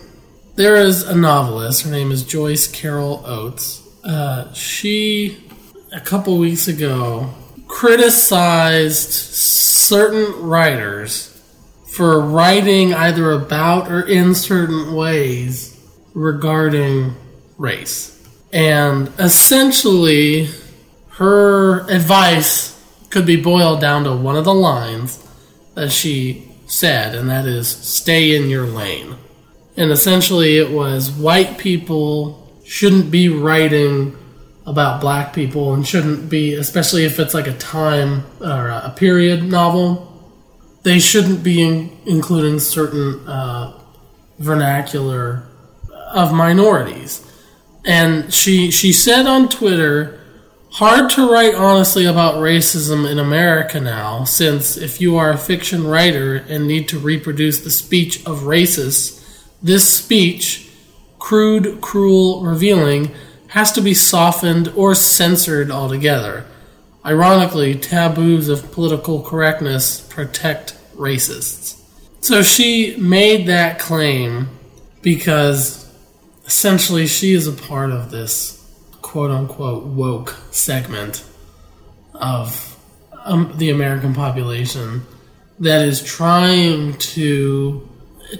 There 0.56 0.78
is 0.78 1.04
a 1.04 1.14
novelist. 1.14 1.82
Her 1.84 1.92
name 1.92 2.12
is 2.14 2.24
Joyce 2.24 2.68
Carol 2.68 3.22
Oates. 3.26 3.82
Uh, 4.06 4.54
she 4.54 5.38
a 5.92 6.00
couple 6.00 6.38
weeks 6.38 6.70
ago 6.70 7.30
criticized 7.76 9.12
certain 9.12 10.48
writers 10.48 11.42
for 11.92 12.22
writing 12.22 12.94
either 12.94 13.32
about 13.32 13.92
or 13.92 14.00
in 14.00 14.34
certain 14.34 14.96
ways 14.96 15.78
regarding 16.14 17.14
race. 17.58 18.18
And 18.54 19.12
essentially, 19.20 20.48
her 21.10 21.82
advice 21.90 22.82
could 23.10 23.26
be 23.26 23.36
boiled 23.36 23.82
down 23.82 24.06
to 24.06 24.16
one 24.16 24.38
of 24.38 24.46
the 24.46 24.54
lines 24.54 25.22
that 25.74 25.92
she 25.92 26.50
said, 26.68 27.14
and 27.14 27.30
that 27.30 27.46
is 27.46 27.68
stay 27.68 28.38
in 28.38 28.50
your 28.50 28.66
lane. 28.66 29.18
And 29.76 29.92
essentially, 29.92 30.58
it 30.58 30.72
was 30.72 31.12
white 31.12 31.58
people 31.58 32.58
shouldn't 32.64 33.12
be 33.12 33.28
writing 33.28 34.16
about 34.66 35.00
black 35.00 35.34
people 35.34 35.74
and 35.74 35.88
shouldn't 35.88 36.30
be, 36.30 36.54
especially 36.54 37.06
if 37.06 37.20
it's 37.20 37.34
like 37.34 37.48
a 37.48 37.58
time 37.58 38.26
or 38.42 38.70
a 38.70 38.94
period 38.96 39.44
novel, 39.44 40.12
they 40.84 41.00
shouldn't 41.00 41.44
be 41.44 41.62
in, 41.62 41.98
including 42.06 42.60
certain 42.60 43.28
uh, 43.28 43.80
vernacular 44.40 45.44
of 46.12 46.34
minorities. 46.34 47.22
And 47.86 48.34
she 48.34 48.72
she 48.72 48.92
said 48.92 49.28
on 49.28 49.50
Twitter, 49.50 50.20
hard 50.72 51.10
to 51.12 51.30
write 51.32 51.54
honestly 51.54 52.06
about 52.06 52.36
racism 52.36 53.10
in 53.10 53.20
America 53.20 53.80
now, 53.80 54.24
since 54.24 54.78
if 54.78 55.00
you 55.00 55.16
are 55.18 55.32
a 55.32 55.38
fiction 55.38 55.86
writer 55.86 56.36
and 56.36 56.68
need 56.68 56.88
to 56.90 57.00
reproduce 57.00 57.60
the 57.64 57.70
speech 57.70 58.26
of 58.26 58.40
racists, 58.40 59.24
this 59.62 59.88
speech, 59.88 60.70
crude, 61.20 61.80
cruel, 61.82 62.44
revealing, 62.44 63.12
has 63.56 63.72
to 63.72 63.82
be 63.82 63.94
softened 63.94 64.68
or 64.76 64.94
censored 64.94 65.72
altogether. 65.72 66.46
Ironically, 67.06 67.74
taboos 67.74 68.50
of 68.50 68.70
political 68.74 69.22
correctness 69.22 70.02
protect 70.02 70.78
racists. 70.94 71.82
So 72.20 72.44
she 72.44 72.98
made 72.98 73.48
that 73.48 73.80
claim 73.80 74.50
because 75.02 75.90
essentially 76.46 77.08
she 77.08 77.34
is 77.34 77.48
a 77.48 77.54
part 77.54 77.92
of 77.92 78.12
this 78.12 78.62
quote 79.02 79.32
unquote 79.32 79.86
woke 79.86 80.36
segment 80.52 81.24
of 82.14 82.78
um, 83.24 83.54
the 83.56 83.70
American 83.70 84.14
population 84.14 85.04
that 85.60 85.86
is 85.88 86.04
trying 86.04 86.98
to 86.98 87.88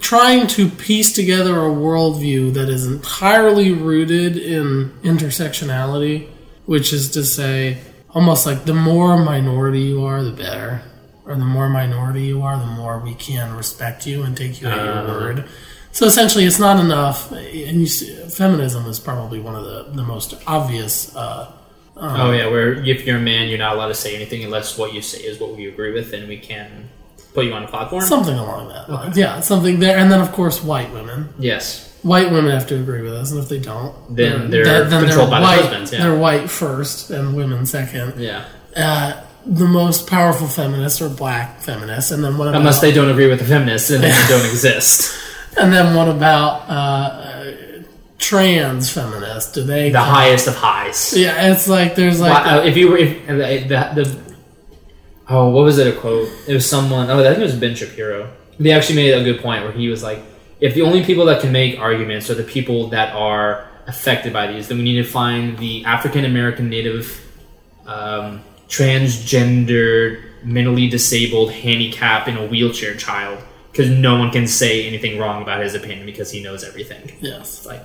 trying 0.00 0.46
to 0.48 0.68
piece 0.68 1.12
together 1.12 1.54
a 1.64 1.70
worldview 1.70 2.54
that 2.54 2.68
is 2.68 2.86
entirely 2.86 3.72
rooted 3.72 4.36
in 4.36 4.90
intersectionality, 5.02 6.28
which 6.66 6.92
is 6.92 7.10
to 7.12 7.24
say, 7.24 7.78
almost 8.10 8.46
like 8.46 8.64
the 8.64 8.74
more 8.74 9.16
minority 9.16 9.82
you 9.82 10.04
are, 10.04 10.22
the 10.22 10.32
better, 10.32 10.82
or 11.24 11.34
the 11.34 11.44
more 11.44 11.68
minority 11.68 12.22
you 12.22 12.42
are, 12.42 12.58
the 12.58 12.66
more 12.66 12.98
we 12.98 13.14
can 13.14 13.54
respect 13.56 14.06
you 14.06 14.22
and 14.22 14.36
take 14.36 14.60
you 14.60 14.68
at 14.68 14.84
your 14.84 15.06
word. 15.06 15.44
So 15.92 16.06
essentially, 16.06 16.44
it's 16.44 16.58
not 16.58 16.78
enough. 16.78 17.32
And 17.32 17.80
you 17.80 17.86
see, 17.86 18.14
feminism 18.28 18.86
is 18.86 19.00
probably 19.00 19.40
one 19.40 19.54
of 19.54 19.64
the, 19.64 19.92
the 19.94 20.02
most 20.02 20.34
obvious. 20.46 21.14
Uh, 21.16 21.52
oh 21.96 22.32
yeah, 22.32 22.48
where 22.48 22.74
if 22.84 23.06
you're 23.06 23.16
a 23.16 23.20
man, 23.20 23.48
you're 23.48 23.58
not 23.58 23.74
allowed 23.74 23.88
to 23.88 23.94
say 23.94 24.14
anything 24.14 24.44
unless 24.44 24.76
what 24.76 24.92
you 24.92 25.00
say 25.00 25.18
is 25.20 25.40
what 25.40 25.56
we 25.56 25.66
agree 25.66 25.92
with, 25.92 26.12
and 26.12 26.28
we 26.28 26.38
can 26.38 26.90
put 27.36 27.44
you 27.46 27.52
on 27.54 27.62
a 27.62 27.68
platform. 27.68 28.02
something 28.02 28.36
along 28.36 28.68
that 28.70 28.90
lines. 28.90 29.16
Yeah, 29.16 29.40
something 29.40 29.78
there. 29.78 29.96
And 29.98 30.10
then, 30.10 30.20
of 30.20 30.32
course, 30.32 30.62
white 30.64 30.90
women. 30.92 31.28
yes. 31.38 31.84
White 32.02 32.30
women 32.30 32.52
have 32.52 32.66
to 32.68 32.76
agree 32.78 33.02
with 33.02 33.14
us, 33.14 33.32
and 33.32 33.40
if 33.40 33.48
they 33.48 33.58
don't, 33.58 33.92
Then 34.14 34.48
they're 34.50 34.88
controlled 34.88 35.30
by 35.30 35.40
their 35.40 35.48
white. 35.48 35.60
husbands, 35.62 35.92
yeah. 35.92 36.02
They're 36.02 36.18
white 36.18 36.48
first, 36.48 37.10
and 37.10 37.34
women 37.34 37.66
second. 37.66 38.20
Yeah. 38.20 38.44
Uh, 38.76 39.24
the 39.44 39.64
most 39.66 40.06
powerful 40.06 40.46
feminists 40.46 41.02
are 41.02 41.08
black 41.08 41.60
feminists, 41.60 42.12
and 42.12 42.22
then 42.22 42.38
what 42.38 42.46
about 42.48 42.60
Unless 42.60 42.80
they 42.80 42.92
don't 42.92 43.08
agree 43.10 43.28
with 43.28 43.40
the 43.40 43.44
feminists, 43.44 43.90
and 43.90 44.04
then 44.04 44.10
they 44.22 44.28
don't 44.28 44.46
exist. 44.46 45.16
and 45.58 45.72
then 45.72 45.96
what 45.96 46.08
about 46.08 46.68
uh, 46.68 46.72
uh, 46.72 47.52
trans 48.18 48.88
feminists? 48.90 49.50
Do 49.52 49.64
they 49.64 49.90
The 49.90 49.98
highest 50.00 50.46
of 50.46 50.54
highs. 50.54 51.12
Yeah, 51.16 51.50
it's 51.52 51.66
like 51.66 51.96
there's 51.96 52.20
like 52.20 52.44
Wow, 52.44 52.62
if 52.62 52.76
you 52.76 52.90
were 52.90 52.98
if 52.98 53.26
the, 53.26 54.04
the 54.04 54.25
oh 55.28 55.48
what 55.50 55.64
was 55.64 55.78
it 55.78 55.86
a 55.86 55.98
quote? 55.98 56.28
It 56.46 56.54
was 56.54 56.68
someone 56.68 57.10
oh 57.10 57.20
I 57.20 57.24
think 57.24 57.38
it 57.38 57.42
was 57.42 57.56
Ben 57.56 57.74
Shapiro. 57.74 58.32
They 58.58 58.72
actually 58.72 58.96
made 58.96 59.12
a 59.12 59.22
good 59.22 59.40
point 59.40 59.64
where 59.64 59.72
he 59.72 59.88
was 59.88 60.02
like 60.02 60.20
if 60.60 60.74
the 60.74 60.82
only 60.82 61.04
people 61.04 61.26
that 61.26 61.40
can 61.40 61.52
make 61.52 61.78
arguments 61.78 62.30
are 62.30 62.34
the 62.34 62.44
people 62.44 62.88
that 62.88 63.14
are 63.14 63.68
affected 63.86 64.32
by 64.32 64.46
these 64.46 64.68
then 64.68 64.78
we 64.78 64.84
need 64.84 65.02
to 65.02 65.08
find 65.08 65.58
the 65.58 65.84
African 65.84 66.24
American 66.24 66.68
Native 66.68 67.22
um, 67.86 68.42
transgender 68.68 70.22
mentally 70.42 70.88
disabled 70.88 71.50
handicapped, 71.50 72.28
in 72.28 72.36
a 72.36 72.46
wheelchair 72.46 72.94
child 72.94 73.42
because 73.70 73.90
no 73.90 74.18
one 74.18 74.30
can 74.30 74.46
say 74.46 74.86
anything 74.86 75.18
wrong 75.18 75.42
about 75.42 75.62
his 75.62 75.74
opinion 75.74 76.06
because 76.06 76.30
he 76.30 76.42
knows 76.42 76.64
everything. 76.64 77.12
Yes, 77.20 77.66
like 77.66 77.82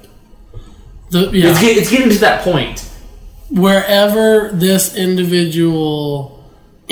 the, 1.10 1.30
yeah. 1.32 1.52
it's, 1.52 1.62
it's 1.62 1.92
getting 1.92 2.10
to 2.10 2.20
that 2.20 2.44
point. 2.44 2.88
Wherever 3.50 4.50
this 4.54 4.96
individual 4.96 6.41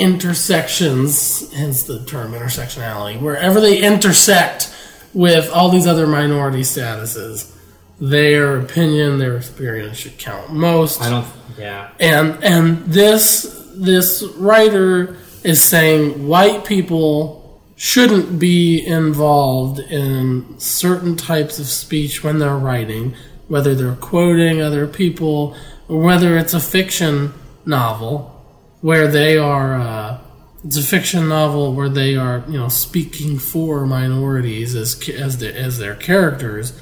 intersections, 0.00 1.52
hence 1.52 1.82
the 1.82 2.04
term 2.04 2.32
intersectionality, 2.32 3.20
wherever 3.20 3.60
they 3.60 3.78
intersect 3.78 4.74
with 5.12 5.50
all 5.50 5.68
these 5.68 5.86
other 5.86 6.06
minority 6.06 6.62
statuses, 6.62 7.54
their 8.00 8.58
opinion, 8.58 9.18
their 9.18 9.36
experience 9.36 9.98
should 9.98 10.18
count 10.18 10.52
most. 10.52 11.02
I 11.02 11.10
don't 11.10 11.26
yeah 11.58 11.90
And 12.00 12.42
and 12.42 12.86
this 12.86 13.56
this 13.74 14.22
writer 14.36 15.16
is 15.44 15.62
saying 15.62 16.26
white 16.26 16.64
people 16.64 17.60
shouldn't 17.76 18.38
be 18.38 18.84
involved 18.86 19.78
in 19.78 20.58
certain 20.58 21.16
types 21.16 21.58
of 21.58 21.66
speech 21.66 22.22
when 22.22 22.38
they're 22.38 22.56
writing, 22.56 23.14
whether 23.48 23.74
they're 23.74 23.94
quoting 23.96 24.60
other 24.60 24.86
people 24.86 25.56
or 25.88 26.00
whether 26.00 26.36
it's 26.38 26.54
a 26.54 26.60
fiction 26.60 27.32
novel 27.64 28.39
where 28.80 29.08
they 29.08 29.38
are. 29.38 29.74
Uh, 29.74 30.18
it's 30.64 30.76
a 30.76 30.82
fiction 30.82 31.28
novel 31.28 31.72
where 31.72 31.88
they 31.88 32.16
are, 32.16 32.44
you 32.46 32.58
know, 32.58 32.68
speaking 32.68 33.38
for 33.38 33.86
minorities 33.86 34.74
as 34.74 35.08
as 35.08 35.38
their, 35.38 35.54
as 35.54 35.78
their 35.78 35.94
characters. 35.94 36.78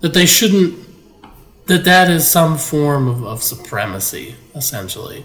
That 0.00 0.14
they 0.14 0.26
shouldn't. 0.26 0.78
That 1.66 1.84
that 1.84 2.10
is 2.10 2.28
some 2.28 2.58
form 2.58 3.06
of, 3.06 3.22
of 3.24 3.42
supremacy, 3.42 4.34
essentially 4.54 5.24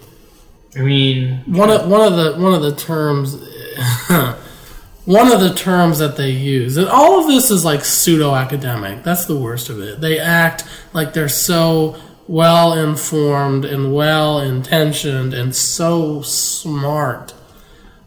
I 0.76 0.82
mean 0.82 1.42
one 1.46 1.70
of 1.70 1.88
one 1.88 2.02
of 2.02 2.18
the 2.18 2.42
one 2.42 2.54
of 2.54 2.62
the 2.62 2.76
terms 2.76 3.36
one 5.06 5.32
of 5.32 5.40
the 5.40 5.54
terms 5.56 6.00
that 6.00 6.18
they 6.18 6.32
use 6.32 6.78
and 6.78 6.88
all 6.88 7.22
of 7.22 7.28
this 7.28 7.50
is 7.50 7.64
like 7.64 7.86
pseudo 7.86 8.36
academic 8.36 9.04
that's 9.04 9.26
the 9.26 9.38
worst 9.38 9.70
of 9.70 9.80
it 9.80 10.02
they 10.02 10.20
act 10.20 10.66
like 10.94 11.14
they're 11.14 11.30
so 11.30 11.96
well 12.28 12.74
informed 12.74 13.66
and 13.66 13.94
well 13.94 14.40
intentioned 14.40 15.34
and 15.34 15.56
so 15.56 16.22
smart 16.22 17.34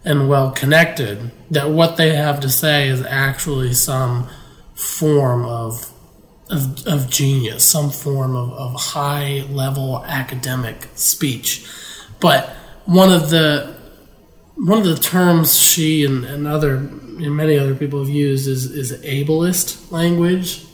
and 0.04 0.28
well 0.28 0.50
connected 0.50 1.30
that 1.50 1.70
what 1.70 1.96
they 1.96 2.14
have 2.14 2.40
to 2.40 2.48
say 2.48 2.88
is 2.88 3.04
actually 3.04 3.72
some 3.72 4.28
form 4.74 5.44
of 5.44 5.92
of, 6.50 6.86
of 6.86 7.10
genius, 7.10 7.62
some 7.64 7.90
form 7.90 8.34
of, 8.34 8.52
of 8.52 8.74
high 8.74 9.44
level 9.50 10.02
academic 10.06 10.88
speech. 10.94 11.66
But 12.20 12.48
one 12.86 13.12
of 13.12 13.30
the 13.30 13.76
one 14.56 14.78
of 14.78 14.84
the 14.86 14.96
terms 14.96 15.56
she 15.56 16.04
and, 16.04 16.24
and 16.24 16.46
other 16.46 16.76
and 16.76 17.36
many 17.36 17.58
other 17.58 17.74
people 17.74 17.98
have 17.98 18.08
used 18.08 18.48
is, 18.48 18.64
is 18.66 18.92
ableist 19.02 19.90
language. 19.92 20.64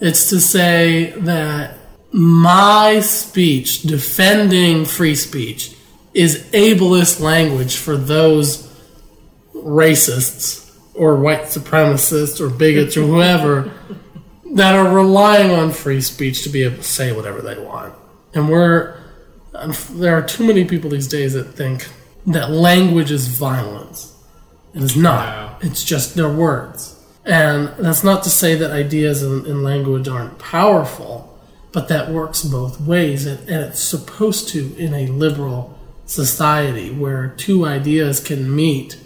It's 0.00 0.30
to 0.30 0.40
say 0.40 1.10
that 1.18 1.78
my 2.12 3.00
speech 3.00 3.82
defending 3.82 4.84
free 4.84 5.14
speech 5.14 5.74
is 6.12 6.44
ableist 6.52 7.20
language 7.20 7.76
for 7.76 7.96
those 7.96 8.70
racists 9.54 10.76
or 10.94 11.16
white 11.16 11.42
supremacists 11.42 12.40
or 12.40 12.50
bigots 12.50 12.96
or 12.96 13.06
whoever 13.06 13.72
that 14.54 14.74
are 14.74 14.94
relying 14.94 15.50
on 15.50 15.72
free 15.72 16.02
speech 16.02 16.42
to 16.42 16.50
be 16.50 16.64
able 16.64 16.76
to 16.76 16.82
say 16.82 17.12
whatever 17.12 17.40
they 17.40 17.58
want. 17.58 17.94
And 18.34 18.48
we're 18.48 18.98
there 19.90 20.16
are 20.16 20.22
too 20.22 20.46
many 20.46 20.64
people 20.64 20.90
these 20.90 21.08
days 21.08 21.34
that 21.34 21.44
think 21.44 21.88
that 22.26 22.50
language 22.50 23.10
is 23.10 23.28
violence. 23.28 24.14
It 24.74 24.82
is 24.82 24.96
not. 24.96 25.26
Wow. 25.26 25.58
It's 25.60 25.84
just 25.84 26.14
their 26.14 26.32
words. 26.32 26.98
And 27.24 27.68
that's 27.78 28.02
not 28.02 28.22
to 28.24 28.30
say 28.30 28.54
that 28.56 28.70
ideas 28.70 29.22
in, 29.22 29.46
in 29.46 29.62
language 29.62 30.08
aren't 30.08 30.38
powerful, 30.38 31.31
but 31.72 31.88
that 31.88 32.10
works 32.10 32.42
both 32.42 32.80
ways. 32.80 33.26
And, 33.26 33.38
and 33.48 33.64
it's 33.64 33.80
supposed 33.80 34.48
to 34.50 34.74
in 34.76 34.92
a 34.94 35.06
liberal 35.08 35.78
society 36.06 36.90
where 36.90 37.28
two 37.36 37.64
ideas 37.66 38.20
can 38.20 38.54
meet 38.54 38.96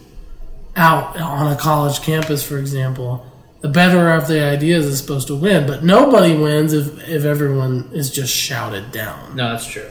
out 0.74 1.16
on 1.18 1.50
a 1.52 1.56
college 1.56 2.00
campus, 2.02 2.42
for 2.46 2.58
example. 2.58 3.24
The 3.60 3.68
better 3.68 4.10
of 4.12 4.28
the 4.28 4.42
ideas 4.44 4.86
is 4.86 4.98
supposed 4.98 5.28
to 5.28 5.34
win, 5.36 5.66
but 5.66 5.82
nobody 5.82 6.36
wins 6.36 6.72
if, 6.72 7.08
if 7.08 7.24
everyone 7.24 7.90
is 7.92 8.10
just 8.10 8.32
shouted 8.32 8.92
down. 8.92 9.34
No, 9.36 9.52
that's 9.52 9.66
true. 9.66 9.90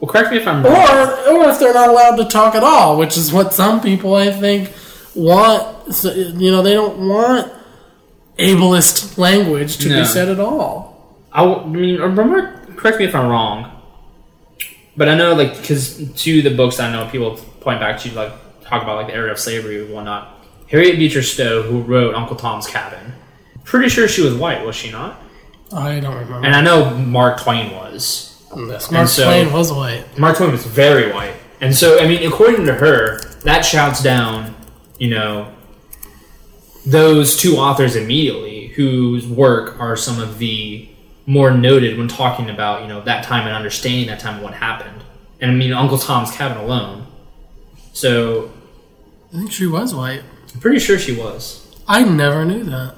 Well, 0.00 0.10
correct 0.10 0.32
me 0.32 0.38
if 0.38 0.46
I'm 0.48 0.62
wrong. 0.64 0.74
Or, 0.74 1.28
or 1.46 1.50
if 1.50 1.58
they're 1.60 1.72
not 1.72 1.88
allowed 1.88 2.16
to 2.16 2.24
talk 2.24 2.54
at 2.54 2.62
all, 2.64 2.98
which 2.98 3.16
is 3.16 3.32
what 3.32 3.54
some 3.54 3.80
people 3.80 4.14
I 4.14 4.32
think 4.32 4.72
want. 5.14 5.94
So, 5.94 6.12
you 6.12 6.50
know, 6.50 6.62
they 6.62 6.74
don't 6.74 7.08
want 7.08 7.52
ableist 8.38 9.16
language 9.16 9.78
to 9.78 9.88
No. 9.88 10.00
be 10.00 10.04
said 10.06 10.28
at 10.28 10.40
all. 10.40 10.93
I, 11.34 11.44
I 11.44 11.66
mean, 11.66 12.00
remember, 12.00 12.64
correct 12.76 12.98
me 12.98 13.04
if 13.04 13.14
I'm 13.14 13.28
wrong, 13.28 13.70
but 14.96 15.08
I 15.08 15.16
know, 15.16 15.34
like, 15.34 15.56
because 15.56 16.12
to 16.22 16.42
the 16.42 16.54
books 16.54 16.78
I 16.78 16.92
know, 16.92 17.08
people 17.10 17.36
point 17.60 17.80
back 17.80 17.98
to, 18.00 18.12
like, 18.12 18.32
talk 18.62 18.82
about, 18.82 18.96
like, 18.96 19.08
the 19.08 19.14
era 19.14 19.32
of 19.32 19.38
slavery 19.38 19.84
and 19.84 19.92
whatnot. 19.92 20.30
Harriet 20.68 20.96
Beecher 20.96 21.22
Stowe, 21.22 21.62
who 21.62 21.82
wrote 21.82 22.14
Uncle 22.14 22.36
Tom's 22.36 22.66
Cabin, 22.66 23.12
pretty 23.64 23.88
sure 23.88 24.06
she 24.08 24.22
was 24.22 24.34
white, 24.34 24.64
was 24.64 24.76
she 24.76 24.90
not? 24.92 25.20
I 25.72 25.98
don't 26.00 26.14
remember. 26.14 26.46
And 26.46 26.54
I 26.54 26.60
know 26.60 26.94
Mark 26.96 27.42
Twain 27.42 27.72
was. 27.72 28.30
Yes, 28.56 28.90
Mark 28.90 29.08
so- 29.08 29.24
Twain 29.24 29.52
was 29.52 29.72
white. 29.72 30.04
Mark 30.18 30.36
Twain 30.36 30.52
was 30.52 30.64
very 30.64 31.12
white. 31.12 31.34
And 31.60 31.74
so, 31.74 31.98
I 32.00 32.06
mean, 32.06 32.26
according 32.26 32.66
to 32.66 32.74
her, 32.74 33.18
that 33.42 33.62
shouts 33.62 34.02
down, 34.02 34.54
you 34.98 35.10
know, 35.10 35.52
those 36.86 37.36
two 37.36 37.56
authors 37.56 37.96
immediately, 37.96 38.68
whose 38.68 39.26
work 39.26 39.80
are 39.80 39.96
some 39.96 40.20
of 40.20 40.38
the 40.38 40.88
more 41.26 41.50
noted 41.52 41.96
when 41.98 42.08
talking 42.08 42.50
about, 42.50 42.82
you 42.82 42.88
know, 42.88 43.00
that 43.02 43.24
time 43.24 43.46
and 43.46 43.56
understanding 43.56 44.06
that 44.08 44.20
time 44.20 44.34
and 44.34 44.44
what 44.44 44.54
happened. 44.54 45.02
And 45.40 45.50
I 45.50 45.54
mean, 45.54 45.72
Uncle 45.72 45.98
Tom's 45.98 46.30
Cabin 46.30 46.58
alone. 46.58 47.06
So, 47.92 48.52
I 49.32 49.38
think 49.38 49.52
she 49.52 49.66
was 49.66 49.94
white. 49.94 50.22
I'm 50.52 50.60
pretty 50.60 50.78
sure 50.78 50.98
she 50.98 51.16
was. 51.16 51.60
I 51.86 52.04
never 52.04 52.44
knew 52.44 52.64
that. 52.64 52.96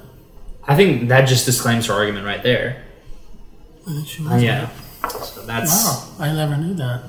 I 0.63 0.75
think 0.75 1.09
that 1.09 1.27
just 1.27 1.45
disclaims 1.45 1.87
her 1.87 1.93
argument 1.93 2.25
right 2.25 2.43
there. 2.43 2.83
I 3.87 3.91
think 3.91 4.07
she 4.07 4.21
was 4.23 4.43
Yeah. 4.43 4.69
So 5.09 5.45
that's 5.45 5.85
Wow, 5.85 6.25
I 6.25 6.33
never 6.33 6.57
knew 6.57 6.73
that. 6.75 7.03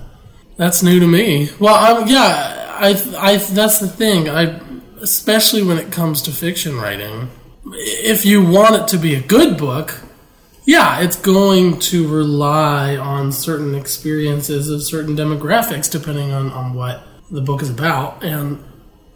That's 0.57 0.83
new 0.83 1.01
to 1.01 1.07
me. 1.07 1.51
Well, 1.59 1.75
I, 1.75 2.05
yeah, 2.07 2.77
I, 2.79 2.89
I, 3.19 3.37
that's 3.37 3.79
the 3.79 3.89
thing. 3.89 4.29
I, 4.29 4.61
especially 5.01 5.63
when 5.63 5.79
it 5.79 5.93
comes 5.93 6.23
to 6.23 6.33
fiction 6.33 6.77
writing, 6.77 7.31
if 7.67 8.25
you 8.25 8.45
want 8.45 8.77
it 8.77 8.89
to 8.89 8.99
be 8.99 9.15
a 9.15 9.21
good 9.21 9.57
book, 9.57 10.01
yeah, 10.69 11.01
it's 11.01 11.17
going 11.17 11.79
to 11.79 12.07
rely 12.07 12.95
on 12.99 13.33
certain 13.33 13.75
experiences 13.75 14.69
of 14.69 14.83
certain 14.83 15.17
demographics, 15.17 15.91
depending 15.91 16.31
on, 16.31 16.51
on 16.53 16.75
what 16.75 17.05
the 17.31 17.41
book 17.41 17.63
is 17.63 17.71
about. 17.71 18.23
And 18.23 18.63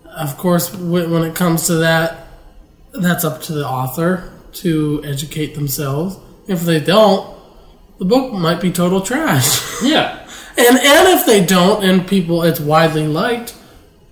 of 0.06 0.38
course, 0.38 0.74
when, 0.74 1.12
it 1.24 1.34
comes 1.34 1.66
to 1.66 1.74
that, 1.74 2.26
that's 2.94 3.22
up 3.22 3.42
to 3.42 3.52
the 3.52 3.68
author 3.68 4.32
to 4.54 5.02
educate 5.04 5.54
themselves. 5.54 6.18
If 6.48 6.62
they 6.62 6.80
don't, 6.80 7.38
the 7.98 8.06
book 8.06 8.32
might 8.32 8.62
be 8.62 8.72
total 8.72 9.02
trash. 9.02 9.60
yeah. 9.82 10.26
And 10.56 10.78
and 10.78 11.20
if 11.20 11.26
they 11.26 11.44
don't, 11.44 11.84
and 11.84 12.08
people, 12.08 12.44
it's 12.44 12.60
widely 12.60 13.06
liked. 13.06 13.54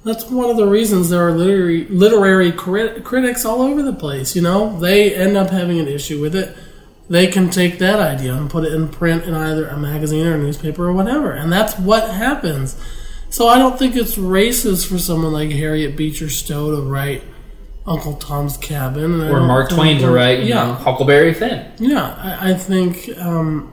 That's 0.04 0.28
one 0.28 0.50
of 0.50 0.58
the 0.58 0.66
reasons 0.66 1.08
there 1.08 1.26
are 1.26 1.32
literary 1.32 1.86
literary 1.86 2.52
crit- 2.52 3.02
critics 3.02 3.46
all 3.46 3.62
over 3.62 3.82
the 3.82 3.94
place. 3.94 4.36
You 4.36 4.42
know, 4.42 4.78
they 4.78 5.14
end 5.14 5.38
up 5.38 5.48
having 5.48 5.80
an 5.80 5.88
issue 5.88 6.20
with 6.20 6.34
it. 6.34 6.54
They 7.10 7.26
can 7.26 7.50
take 7.50 7.78
that 7.80 7.98
idea 7.98 8.34
and 8.34 8.48
put 8.48 8.64
it 8.64 8.72
in 8.72 8.88
print 8.88 9.24
in 9.24 9.34
either 9.34 9.66
a 9.66 9.76
magazine 9.76 10.26
or 10.26 10.36
a 10.36 10.38
newspaper 10.38 10.86
or 10.86 10.92
whatever, 10.92 11.32
and 11.32 11.52
that's 11.52 11.76
what 11.76 12.08
happens. 12.08 12.80
So 13.30 13.48
I 13.48 13.58
don't 13.58 13.76
think 13.76 13.96
it's 13.96 14.16
racist 14.16 14.88
for 14.88 14.96
someone 14.96 15.32
like 15.32 15.50
Harriet 15.50 15.96
Beecher 15.96 16.30
Stowe 16.30 16.70
to 16.74 16.82
write 16.82 17.24
Uncle 17.84 18.14
Tom's 18.14 18.56
Cabin, 18.56 19.20
Or 19.22 19.40
Mark 19.40 19.70
Twain 19.70 19.98
to 19.98 20.10
write, 20.10 20.44
yeah, 20.44 20.66
know, 20.66 20.74
Huckleberry 20.74 21.34
Finn. 21.34 21.72
yeah, 21.78 22.14
I, 22.16 22.50
I 22.50 22.54
think 22.54 23.08
um, 23.18 23.72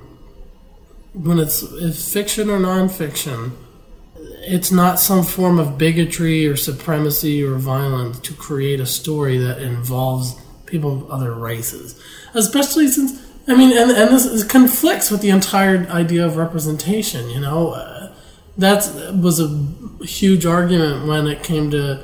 when 1.14 1.38
it's, 1.38 1.62
it's 1.62 2.12
fiction 2.12 2.50
or 2.50 2.58
nonfiction, 2.58 3.52
it's 4.16 4.72
not 4.72 5.00
some 5.00 5.24
form 5.24 5.60
of 5.60 5.78
bigotry 5.78 6.48
or 6.48 6.56
supremacy 6.56 7.44
or 7.44 7.56
violence 7.56 8.20
to 8.22 8.34
create 8.34 8.80
a 8.80 8.86
story 8.88 9.38
that 9.38 9.62
involves 9.62 10.36
people 10.66 10.94
of 10.94 11.12
other 11.12 11.34
races. 11.34 12.02
Especially 12.34 12.88
since, 12.88 13.27
I 13.48 13.56
mean, 13.56 13.78
and, 13.78 13.92
and 13.92 14.10
this 14.10 14.26
is, 14.26 14.44
conflicts 14.44 15.10
with 15.10 15.22
the 15.22 15.30
entire 15.30 15.88
idea 15.90 16.26
of 16.26 16.36
representation, 16.36 17.30
you 17.30 17.40
know? 17.40 17.70
Uh, 17.70 18.14
that 18.58 18.92
was 19.14 19.40
a 19.40 20.04
huge 20.04 20.46
argument 20.46 21.08
when 21.08 21.28
it 21.28 21.44
came 21.44 21.72
to 21.72 22.04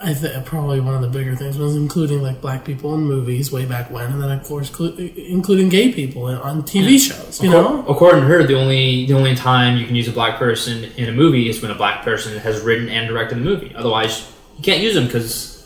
I 0.00 0.14
think 0.14 0.44
probably 0.44 0.78
one 0.80 0.94
of 0.94 1.02
the 1.02 1.08
bigger 1.08 1.34
things 1.34 1.58
was 1.58 1.74
including 1.74 2.22
like 2.22 2.40
black 2.40 2.64
people 2.64 2.94
in 2.94 3.00
movies 3.00 3.50
way 3.50 3.64
back 3.64 3.90
when, 3.90 4.12
and 4.12 4.22
then 4.22 4.30
of 4.30 4.44
course 4.44 4.70
clu- 4.70 4.94
including 4.96 5.70
gay 5.70 5.92
people 5.92 6.24
on 6.26 6.62
TV 6.62 6.98
shows. 7.00 7.42
You 7.42 7.50
know, 7.50 7.84
According 7.86 8.22
to 8.22 8.28
her, 8.28 8.44
the 8.44 8.54
only 8.54 9.06
the 9.06 9.14
only 9.14 9.34
time 9.34 9.76
you 9.76 9.86
can 9.86 9.96
use 9.96 10.06
a 10.06 10.12
black 10.12 10.38
person 10.38 10.84
in 10.96 11.08
a 11.08 11.12
movie 11.12 11.48
is 11.48 11.60
when 11.60 11.70
a 11.70 11.74
black 11.74 12.04
person 12.04 12.38
has 12.38 12.60
written 12.60 12.88
and 12.88 13.08
directed 13.08 13.38
the 13.38 13.42
movie. 13.42 13.74
Otherwise, 13.74 14.30
you 14.56 14.62
can't 14.62 14.80
use 14.80 14.94
them 14.94 15.06
because 15.06 15.56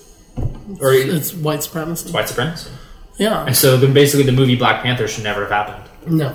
or 0.80 0.93
it's 0.93 1.12
it's 1.12 1.35
white 1.35 1.62
supremacy. 1.62 2.11
white 2.11 2.28
supremacy. 2.28 2.70
Yeah, 3.22 3.44
And 3.46 3.56
so 3.56 3.76
then 3.76 3.92
basically 3.92 4.24
the 4.24 4.32
movie 4.40 4.56
Black 4.56 4.82
Panther 4.82 5.06
should 5.08 5.24
never 5.24 5.42
have 5.46 5.50
happened, 5.50 5.84
no, 6.20 6.34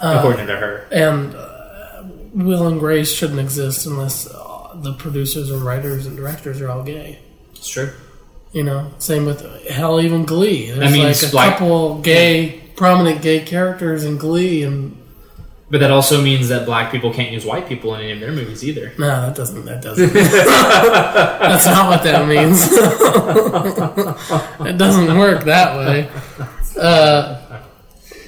according 0.00 0.46
to 0.48 0.56
her. 0.56 0.86
and 0.90 1.34
uh, 1.34 2.02
Will 2.34 2.66
and 2.66 2.80
Grace 2.80 3.12
shouldn't 3.12 3.38
exist 3.40 3.86
unless 3.86 4.26
uh, 4.28 4.72
the 4.74 4.92
producers 4.94 5.50
and 5.50 5.62
writers 5.62 6.06
and 6.06 6.16
directors 6.16 6.60
are 6.60 6.68
all 6.70 6.82
gay. 6.82 7.18
It's 7.54 7.68
true. 7.68 7.90
You 8.52 8.62
know, 8.62 8.92
same 8.98 9.24
with 9.26 9.40
hell, 9.68 10.00
even 10.00 10.24
Glee. 10.24 10.70
There's 10.70 10.92
means 10.92 11.22
like 11.22 11.28
a 11.28 11.32
black- 11.32 11.52
couple 11.58 12.00
gay, 12.02 12.60
prominent 12.76 13.20
gay 13.22 13.40
characters 13.40 14.04
in 14.04 14.16
Glee, 14.16 14.62
and 14.62 14.96
But 15.74 15.80
that 15.80 15.90
also 15.90 16.22
means 16.22 16.50
that 16.50 16.66
black 16.66 16.92
people 16.92 17.12
can't 17.12 17.32
use 17.32 17.44
white 17.44 17.66
people 17.66 17.96
in 17.96 18.02
any 18.02 18.12
of 18.12 18.20
their 18.20 18.30
movies 18.30 18.62
either. 18.64 18.92
no, 18.96 19.26
that 19.26 19.34
doesn't. 19.34 19.64
That 19.64 19.82
doesn't. 19.82 20.12
That's 20.12 21.66
not 21.66 21.90
what 21.90 22.04
that 22.04 22.28
means. 22.28 22.68
it 24.68 24.78
doesn't 24.78 25.18
work 25.18 25.42
that 25.46 25.76
way. 25.76 26.08
Uh, 26.80 27.60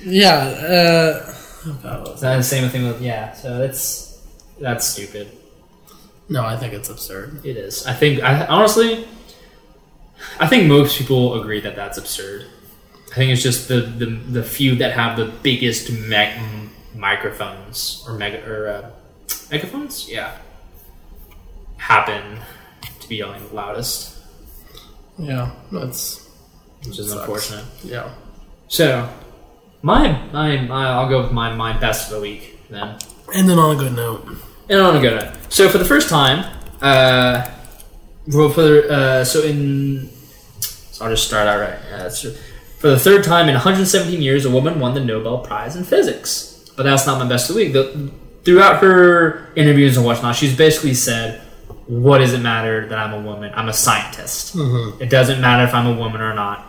yeah. 0.04 0.34
Uh, 0.34 1.34
oh 1.66 1.78
God, 1.84 2.18
the 2.18 2.42
same 2.42 2.68
thing 2.68 2.88
with 2.88 3.00
yeah. 3.00 3.32
So 3.34 3.58
that's 3.58 4.20
that's 4.58 4.84
stupid. 4.84 5.30
no, 6.28 6.44
I 6.44 6.56
think 6.56 6.72
it's 6.72 6.90
absurd. 6.90 7.46
It 7.46 7.56
is. 7.56 7.86
I 7.86 7.92
think. 7.92 8.24
I 8.24 8.44
honestly, 8.46 9.06
I 10.40 10.48
think 10.48 10.66
most 10.66 10.98
people 10.98 11.40
agree 11.40 11.60
that 11.60 11.76
that's 11.76 11.96
absurd. 11.96 12.46
I 13.12 13.14
think 13.14 13.30
it's 13.30 13.44
just 13.44 13.68
the 13.68 13.82
the, 13.82 14.06
the 14.06 14.42
few 14.42 14.74
that 14.74 14.94
have 14.94 15.16
the 15.16 15.26
biggest 15.26 15.92
me- 15.92 16.65
microphones 16.96 18.04
or 18.06 18.14
mega 18.14 18.44
or 18.48 18.68
uh, 18.68 18.90
megaphones, 19.50 20.08
yeah, 20.08 20.36
happen 21.76 22.38
to 23.00 23.08
be 23.08 23.16
yelling 23.16 23.46
the 23.48 23.54
loudest, 23.54 24.18
Yeah, 25.18 25.50
that's 25.72 26.28
which 26.86 26.98
is 26.98 27.08
Sucks. 27.10 27.20
unfortunate. 27.20 27.64
yeah. 27.84 28.10
So, 28.68 29.08
my, 29.82 30.10
my 30.32 30.56
my 30.62 30.86
I'll 30.88 31.08
go 31.08 31.22
with 31.22 31.32
my 31.32 31.54
my 31.54 31.76
best 31.78 32.08
of 32.10 32.16
the 32.16 32.20
week 32.20 32.58
then. 32.70 32.98
And 33.34 33.48
then 33.48 33.58
on 33.58 33.76
a 33.76 33.78
good 33.78 33.94
note, 33.94 34.26
And 34.68 34.80
on 34.80 34.96
a 34.96 35.00
good 35.00 35.20
note. 35.20 35.34
So 35.52 35.68
for 35.68 35.78
the 35.78 35.84
first 35.84 36.08
time, 36.08 36.44
uh, 36.80 37.48
well, 38.28 38.48
for 38.50 38.62
the, 38.62 38.88
uh, 38.92 39.24
so 39.24 39.42
in, 39.42 40.08
so 40.60 41.04
I'll 41.04 41.10
just 41.10 41.26
start 41.26 41.46
out 41.48 41.60
right. 41.60 41.78
Uh, 41.92 42.10
so 42.10 42.32
for 42.78 42.88
the 42.88 42.98
third 42.98 43.24
time 43.24 43.48
in 43.48 43.54
117 43.54 44.20
years, 44.22 44.44
a 44.44 44.50
woman 44.50 44.78
won 44.80 44.94
the 44.94 45.00
Nobel 45.00 45.38
Prize 45.38 45.74
in 45.76 45.84
Physics. 45.84 46.55
But 46.76 46.84
that's 46.84 47.06
not 47.06 47.18
my 47.18 47.28
best 47.28 47.48
of 47.48 47.56
the 47.56 47.64
week. 47.64 47.72
The, 47.72 48.10
throughout 48.44 48.82
her 48.82 49.52
interviews 49.56 49.96
and 49.96 50.04
whatnot, 50.04 50.36
she's 50.36 50.56
basically 50.56 50.94
said, 50.94 51.40
"What 51.86 52.18
does 52.18 52.32
it 52.32 52.40
matter 52.40 52.86
that 52.88 52.98
I'm 52.98 53.14
a 53.14 53.20
woman? 53.20 53.52
I'm 53.54 53.68
a 53.68 53.72
scientist. 53.72 54.54
Mm-hmm. 54.56 55.02
It 55.02 55.10
doesn't 55.10 55.40
matter 55.40 55.64
if 55.64 55.74
I'm 55.74 55.86
a 55.86 55.98
woman 55.98 56.20
or 56.20 56.34
not. 56.34 56.66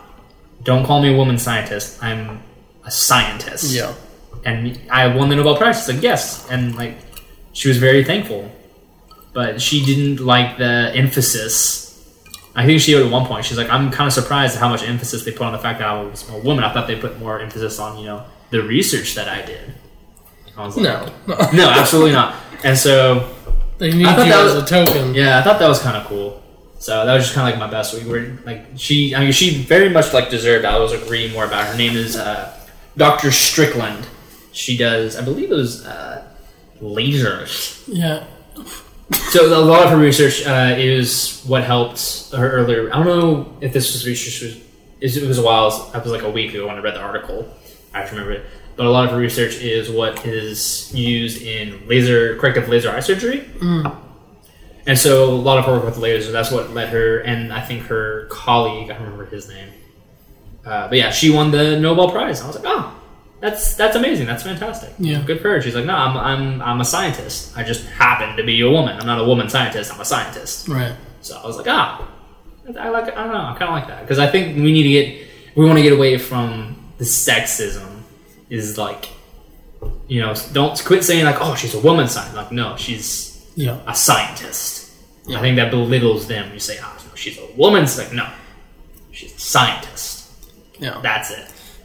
Don't 0.64 0.84
call 0.84 1.02
me 1.02 1.12
a 1.12 1.16
woman 1.16 1.38
scientist. 1.38 2.02
I'm 2.02 2.42
a 2.84 2.90
scientist." 2.90 3.72
yeah, 3.74 3.94
and 4.44 4.80
I 4.90 5.14
won 5.14 5.28
the 5.28 5.36
Nobel 5.36 5.56
Prize. 5.56 5.78
She's 5.78 5.94
like, 5.94 6.02
yes, 6.02 6.46
and 6.50 6.74
like 6.76 6.96
she 7.52 7.68
was 7.68 7.78
very 7.78 8.04
thankful, 8.04 8.50
but 9.32 9.60
she 9.60 9.84
didn't 9.84 10.24
like 10.24 10.58
the 10.58 10.92
emphasis. 10.94 11.86
I 12.54 12.66
think 12.66 12.80
she 12.80 12.96
at 12.96 13.10
one 13.10 13.26
point 13.26 13.44
she's 13.44 13.56
like, 13.58 13.68
I'm 13.68 13.90
kind 13.90 14.08
of 14.08 14.12
surprised 14.12 14.56
at 14.56 14.60
how 14.60 14.68
much 14.68 14.82
emphasis 14.82 15.24
they 15.24 15.32
put 15.32 15.42
on 15.42 15.52
the 15.52 15.58
fact 15.58 15.78
that 15.78 15.88
I 15.88 16.02
was 16.02 16.28
a 16.28 16.38
woman. 16.38 16.64
I 16.64 16.72
thought 16.72 16.86
they 16.86 16.96
put 16.96 17.18
more 17.18 17.38
emphasis 17.40 17.78
on 17.78 17.98
you 17.98 18.06
know 18.06 18.24
the 18.50 18.62
research 18.62 19.14
that 19.14 19.28
I 19.28 19.42
did. 19.44 19.74
I 20.58 20.66
was 20.66 20.76
like, 20.76 20.84
no, 20.84 21.06
no. 21.52 21.68
absolutely 21.70 22.12
not. 22.12 22.34
And 22.64 22.76
so 22.76 23.34
they 23.78 23.92
need 23.92 24.06
I 24.06 24.14
thought 24.16 24.26
you 24.26 24.32
that 24.32 24.46
as 24.46 24.54
was- 24.54 24.64
a 24.70 24.84
token. 24.84 25.14
yeah, 25.14 25.38
I 25.38 25.42
thought 25.42 25.58
that 25.60 25.68
was 25.68 25.78
kind 25.80 25.96
of 25.96 26.06
cool. 26.06 26.42
So 26.80 27.04
that 27.06 27.14
was 27.14 27.24
just 27.24 27.34
kind 27.34 27.48
of 27.52 27.58
like 27.58 27.70
my 27.70 27.70
best 27.76 27.92
week. 27.94 28.04
Where 28.06 28.38
like 28.44 28.64
she, 28.76 29.14
I 29.14 29.20
mean, 29.20 29.32
she 29.32 29.62
very 29.62 29.88
much 29.88 30.12
like 30.12 30.30
deserved. 30.30 30.64
I 30.64 30.78
was 30.78 30.92
like 30.92 31.08
reading 31.10 31.32
more 31.32 31.44
about 31.44 31.64
her. 31.66 31.72
Her 31.72 31.78
name 31.78 31.96
is 31.96 32.16
uh, 32.16 32.56
Doctor 32.96 33.30
Strickland. 33.32 34.06
She 34.52 34.76
does, 34.76 35.16
I 35.16 35.24
believe 35.24 35.50
it 35.50 35.54
was 35.54 35.84
uh, 35.86 36.24
lasers. 36.80 37.84
yeah. 37.86 38.24
So 39.30 39.46
a 39.46 39.64
lot 39.64 39.84
of 39.84 39.90
her 39.90 39.96
research 39.96 40.46
uh, 40.46 40.74
is 40.76 41.42
what 41.46 41.64
helped 41.64 42.30
her 42.32 42.50
earlier. 42.50 42.92
I 42.92 43.02
don't 43.02 43.06
know 43.06 43.56
if 43.60 43.72
this 43.72 43.92
was 43.92 44.06
research 44.06 44.42
was. 45.00 45.16
It 45.16 45.26
was 45.28 45.38
a 45.38 45.42
while. 45.42 45.68
It 45.94 46.02
was 46.02 46.12
like 46.12 46.22
a 46.22 46.30
week 46.30 46.52
ago 46.54 46.66
when 46.66 46.76
I 46.76 46.80
read 46.80 46.94
the 46.94 47.00
article. 47.00 47.48
I 47.94 48.00
have 48.00 48.10
to 48.10 48.16
remember 48.16 48.32
it. 48.32 48.44
But 48.78 48.86
a 48.86 48.90
lot 48.90 49.04
of 49.04 49.10
her 49.10 49.18
research 49.18 49.56
is 49.56 49.90
what 49.90 50.24
is 50.24 50.94
used 50.94 51.42
in 51.42 51.86
laser 51.88 52.38
corrective 52.38 52.68
laser 52.68 52.90
eye 52.90 53.00
surgery. 53.00 53.44
And 54.86 54.96
so 54.96 55.28
a 55.28 55.34
lot 55.34 55.58
of 55.58 55.66
her 55.66 55.72
work 55.72 55.84
with 55.84 55.96
lasers. 55.96 56.32
That's 56.32 56.50
what 56.50 56.70
led 56.70 56.88
her, 56.90 57.18
and 57.18 57.52
I 57.52 57.60
think 57.60 57.82
her 57.88 58.26
colleague. 58.30 58.88
I 58.90 58.94
don't 58.94 59.02
remember 59.02 59.26
his 59.26 59.48
name. 59.48 59.68
Uh, 60.64 60.88
but 60.88 60.96
yeah, 60.96 61.10
she 61.10 61.28
won 61.30 61.50
the 61.50 61.78
Nobel 61.78 62.10
Prize. 62.10 62.40
I 62.40 62.46
was 62.46 62.56
like, 62.56 62.64
oh, 62.66 62.94
that's 63.40 63.74
that's 63.74 63.96
amazing. 63.96 64.26
That's 64.26 64.44
fantastic. 64.44 64.94
Yeah. 64.98 65.22
good 65.22 65.40
for 65.40 65.50
her. 65.50 65.60
She's 65.60 65.74
like, 65.74 65.84
no, 65.84 65.94
I'm 65.94 66.16
I'm 66.16 66.62
I'm 66.62 66.80
a 66.80 66.84
scientist. 66.84 67.56
I 67.56 67.64
just 67.64 67.84
happen 67.86 68.36
to 68.36 68.44
be 68.44 68.60
a 68.60 68.70
woman. 68.70 68.98
I'm 68.98 69.06
not 69.06 69.20
a 69.20 69.24
woman 69.24 69.48
scientist. 69.48 69.92
I'm 69.92 70.00
a 70.00 70.04
scientist. 70.04 70.68
Right. 70.68 70.94
So 71.20 71.36
I 71.36 71.46
was 71.46 71.56
like, 71.56 71.66
ah, 71.68 72.08
I 72.78 72.88
like. 72.90 73.08
I 73.14 73.24
don't 73.24 73.32
know. 73.32 73.40
I 73.40 73.56
kind 73.58 73.64
of 73.64 73.70
like 73.70 73.88
that 73.88 74.02
because 74.02 74.18
I 74.18 74.28
think 74.30 74.56
we 74.56 74.72
need 74.72 74.84
to 74.84 74.88
get. 74.88 75.28
We 75.56 75.66
want 75.66 75.78
to 75.78 75.82
get 75.82 75.92
away 75.92 76.16
from 76.16 76.76
the 76.98 77.04
sexism. 77.04 77.97
Is 78.50 78.78
like, 78.78 79.08
you 80.08 80.20
know, 80.20 80.34
don't 80.52 80.82
quit 80.84 81.04
saying 81.04 81.24
like, 81.24 81.36
oh, 81.40 81.54
she's 81.54 81.74
a 81.74 81.80
woman 81.80 82.08
scientist. 82.08 82.36
Like, 82.36 82.52
no, 82.52 82.76
she's 82.76 83.46
Yeah. 83.56 83.78
a 83.86 83.94
scientist. 83.94 84.90
Yeah. 85.26 85.38
I 85.38 85.40
think 85.42 85.56
that 85.56 85.70
belittles 85.70 86.26
them. 86.28 86.52
You 86.54 86.60
say, 86.60 86.78
oh, 86.82 86.96
no, 87.06 87.14
she's 87.14 87.38
a 87.38 87.46
woman. 87.56 87.82
It's 87.84 87.98
like, 87.98 88.12
no, 88.12 88.26
she's 89.12 89.34
a 89.34 89.38
scientist. 89.38 90.30
Yeah. 90.78 90.98
That's 91.02 91.30
it. 91.30 91.44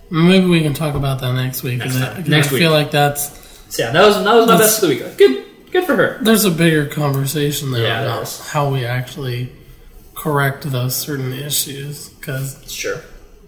Maybe 0.09 0.45
we 0.45 0.61
can 0.61 0.73
talk 0.73 0.95
about 0.95 1.19
that 1.21 1.33
next 1.33 1.63
week. 1.63 1.79
Next 1.79 1.95
I, 1.97 2.23
Next 2.27 2.49
I 2.49 2.51
week. 2.53 2.61
feel 2.61 2.71
like 2.71 2.91
that's 2.91 3.29
So 3.69 3.83
yeah, 3.83 3.91
that 3.91 4.05
was 4.05 4.23
that 4.23 4.33
was 4.35 4.47
my 4.47 4.57
best 4.57 4.81
of 4.83 4.89
the 4.89 4.95
week. 4.95 5.17
Good, 5.17 5.45
good 5.71 5.85
for 5.85 5.95
her. 5.95 6.19
there's 6.21 6.45
a 6.45 6.51
bigger 6.51 6.85
conversation 6.85 7.71
there 7.71 7.83
Yeah, 7.83 8.03
about 8.03 8.29
how 8.51 8.69
we 8.69 8.85
actually 8.85 9.51
correct 10.15 10.69
those 10.71 10.95
certain 10.95 11.33
issues. 11.33 12.09
Because 12.09 12.63
Sure. 12.71 13.01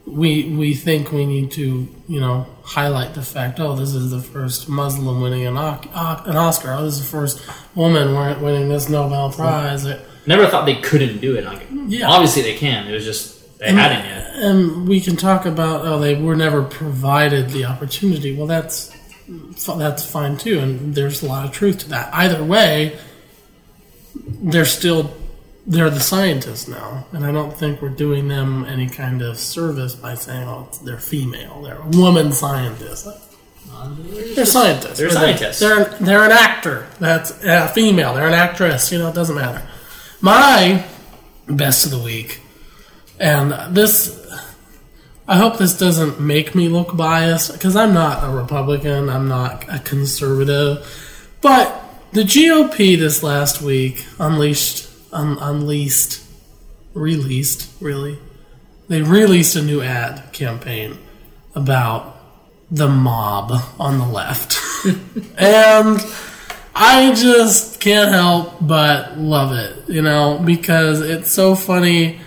We 0.06 0.56
we 0.56 0.74
think 0.76 1.12
we 1.12 1.26
need 1.26 1.52
to 1.52 1.88
you 2.08 2.20
know 2.20 2.46
highlight 2.64 3.14
the 3.16 3.22
fact 3.22 3.60
oh 3.60 3.76
this 3.76 3.94
is 3.94 4.12
the 4.12 4.22
first 4.22 4.70
Muslim 4.70 5.22
winning 5.22 5.46
an, 5.48 5.58
an 5.58 6.36
Oscar. 6.38 6.74
Oh 6.74 6.84
this 6.84 6.96
is 6.96 7.02
the 7.02 7.18
first 7.18 7.42
woman 7.76 8.14
winning 8.42 8.70
this 8.70 8.88
Nobel 8.88 9.32
Prize. 9.32 9.86
Never 10.28 10.48
thought 10.48 10.66
they 10.66 10.76
couldn't 10.76 11.20
do 11.20 11.36
it. 11.36 11.46
Like 11.46 11.68
yeah. 11.88 12.08
obviously 12.08 12.44
they 12.44 12.56
can. 12.56 12.88
It 12.88 12.94
was 12.94 13.06
just 13.06 13.58
they 13.60 13.68
and, 13.68 13.78
hadn't 13.78 14.06
yet. 14.06 14.36
and 14.36 14.88
we 14.88 15.02
can 15.02 15.16
talk 15.16 15.46
about 15.46 15.86
oh 15.86 16.00
they 16.00 16.16
were 16.16 16.36
never 16.36 16.64
provided 16.64 17.50
the 17.50 17.66
opportunity. 17.66 18.36
Well 18.36 18.48
that's 18.48 18.96
that's 19.28 20.06
fine 20.06 20.38
too. 20.38 20.60
And 20.60 20.94
there's 20.94 21.24
a 21.24 21.28
lot 21.28 21.46
of 21.46 21.52
truth 21.52 21.80
to 21.80 21.90
that. 21.90 22.14
Either 22.14 22.44
way 22.44 23.00
they're 24.16 24.66
still 24.66 25.12
they're 25.68 25.90
the 25.90 26.00
scientists 26.00 26.68
now, 26.68 27.06
and 27.12 27.26
I 27.26 27.32
don't 27.32 27.56
think 27.56 27.82
we're 27.82 27.90
doing 27.90 28.28
them 28.28 28.66
any 28.66 28.88
kind 28.88 29.22
of 29.22 29.40
service 29.40 29.96
by 29.96 30.16
saying, 30.16 30.48
"Oh, 30.48 30.70
they're 30.84 30.98
female, 30.98 31.62
they're 31.64 31.80
a 31.80 31.88
woman 31.88 32.32
scientist." 32.32 33.08
They're 34.36 34.46
scientists. 34.46 35.00
They're 35.00 35.10
scientists. 35.10 35.60
They're 35.60 35.86
they're 36.00 36.24
an 36.24 36.32
actor. 36.32 36.88
That's 37.00 37.32
a 37.44 37.68
female. 37.70 38.14
They're 38.14 38.28
an 38.28 38.34
actress. 38.34 38.92
You 38.92 39.00
know, 39.00 39.10
it 39.10 39.16
doesn't 39.16 39.36
matter. 39.36 39.68
My 40.22 40.86
best 41.48 41.86
of 41.86 41.92
the 41.92 42.00
week, 42.00 42.42
and 43.20 43.76
this. 43.76 44.24
I 45.28 45.38
hope 45.38 45.58
this 45.58 45.76
doesn't 45.76 46.20
make 46.20 46.54
me 46.54 46.70
look 46.70 46.96
biased 46.96 47.52
because 47.52 47.76
I'm 47.76 47.96
not 47.96 48.24
a 48.24 48.30
Republican. 48.30 49.10
I'm 49.10 49.28
not 49.28 49.66
a 49.68 49.80
conservative, 49.80 50.88
but 51.42 51.84
the 52.14 52.22
GOP 52.22 52.96
this 52.96 53.24
last 53.24 53.60
week 53.60 54.06
unleashed 54.20 54.88
un- 55.16 55.38
unleashed, 55.40 56.22
released, 56.94 57.72
really. 57.82 58.20
They 58.88 59.02
released 59.02 59.56
a 59.56 59.62
new 59.62 59.82
ad 59.82 60.32
campaign 60.32 60.98
about 61.56 62.18
the 62.70 62.88
mob 62.88 63.52
on 63.80 63.98
the 63.98 64.08
left. 64.08 64.60
and 65.38 66.00
I 66.76 67.14
just 67.16 67.80
can't 67.80 68.12
help 68.12 68.56
but 68.62 69.18
love 69.18 69.54
it, 69.54 69.90
you 69.90 70.02
know, 70.02 70.42
because 70.44 71.02
it's 71.02 71.32
so 71.32 71.56
funny 71.56 72.20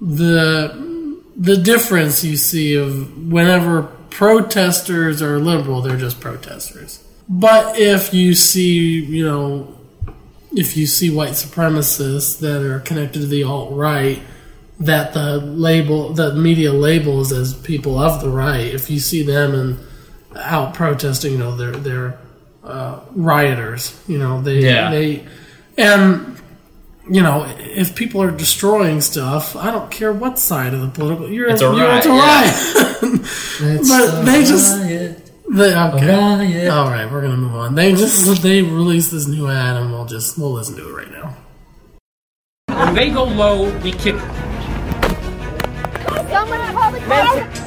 the 0.00 1.22
the 1.36 1.56
difference 1.56 2.22
you 2.22 2.36
see 2.36 2.74
of 2.74 3.30
whenever 3.32 3.84
protesters 4.10 5.22
are 5.22 5.38
liberal, 5.38 5.80
they're 5.80 5.96
just 5.96 6.20
protesters. 6.20 7.02
But 7.28 7.78
if 7.78 8.12
you 8.12 8.34
see, 8.34 9.00
you 9.00 9.24
know, 9.24 9.78
if 10.54 10.76
you 10.76 10.86
see 10.86 11.10
white 11.10 11.32
supremacists 11.32 12.38
that 12.40 12.62
are 12.62 12.80
connected 12.80 13.20
to 13.20 13.26
the 13.26 13.42
alt 13.42 13.72
right, 13.72 14.20
that 14.80 15.12
the 15.14 15.38
label, 15.38 16.12
the 16.12 16.34
media 16.34 16.72
labels 16.72 17.32
as 17.32 17.54
people 17.54 17.98
of 17.98 18.20
the 18.20 18.28
right, 18.28 18.66
if 18.66 18.90
you 18.90 19.00
see 19.00 19.22
them 19.22 19.54
and 19.54 19.78
out 20.36 20.74
protesting, 20.74 21.32
you 21.32 21.38
know, 21.38 21.56
they're 21.56 21.72
they're 21.72 22.18
uh, 22.64 23.00
rioters. 23.12 23.98
You 24.08 24.18
know, 24.18 24.40
they 24.40 24.60
yeah. 24.60 24.90
they 24.90 25.26
and 25.76 26.40
you 27.08 27.22
know, 27.22 27.44
if 27.58 27.96
people 27.96 28.22
are 28.22 28.30
destroying 28.30 29.00
stuff, 29.00 29.56
I 29.56 29.70
don't 29.70 29.90
care 29.90 30.12
what 30.12 30.38
side 30.38 30.72
of 30.74 30.80
the 30.80 30.88
political 30.88 31.28
you're. 31.28 31.48
It's 31.48 31.62
a 31.62 31.70
riot. 31.70 32.04
It's 32.04 32.06
a 32.06 32.10
riot. 33.60 33.80
but 33.88 34.22
they 34.24 34.44
just 34.44 34.78
riot. 34.78 35.21
They, 35.52 35.76
okay. 35.76 36.68
All 36.68 36.88
right, 36.88 37.04
we're 37.12 37.20
gonna 37.20 37.36
move 37.36 37.54
on. 37.54 37.74
They 37.74 37.92
just 37.92 38.40
they 38.42 38.62
released 38.62 39.10
this 39.10 39.26
new 39.28 39.48
ad, 39.48 39.76
and 39.76 39.92
we'll 39.92 40.06
just 40.06 40.38
we'll 40.38 40.52
listen 40.52 40.76
to 40.76 40.88
it 40.88 40.92
right 40.96 41.10
now. 41.10 41.36
When 42.72 42.94
they 42.94 43.10
go 43.10 43.24
low, 43.24 43.68
we 43.80 43.92
kick 43.92 44.16
them. 44.16 44.30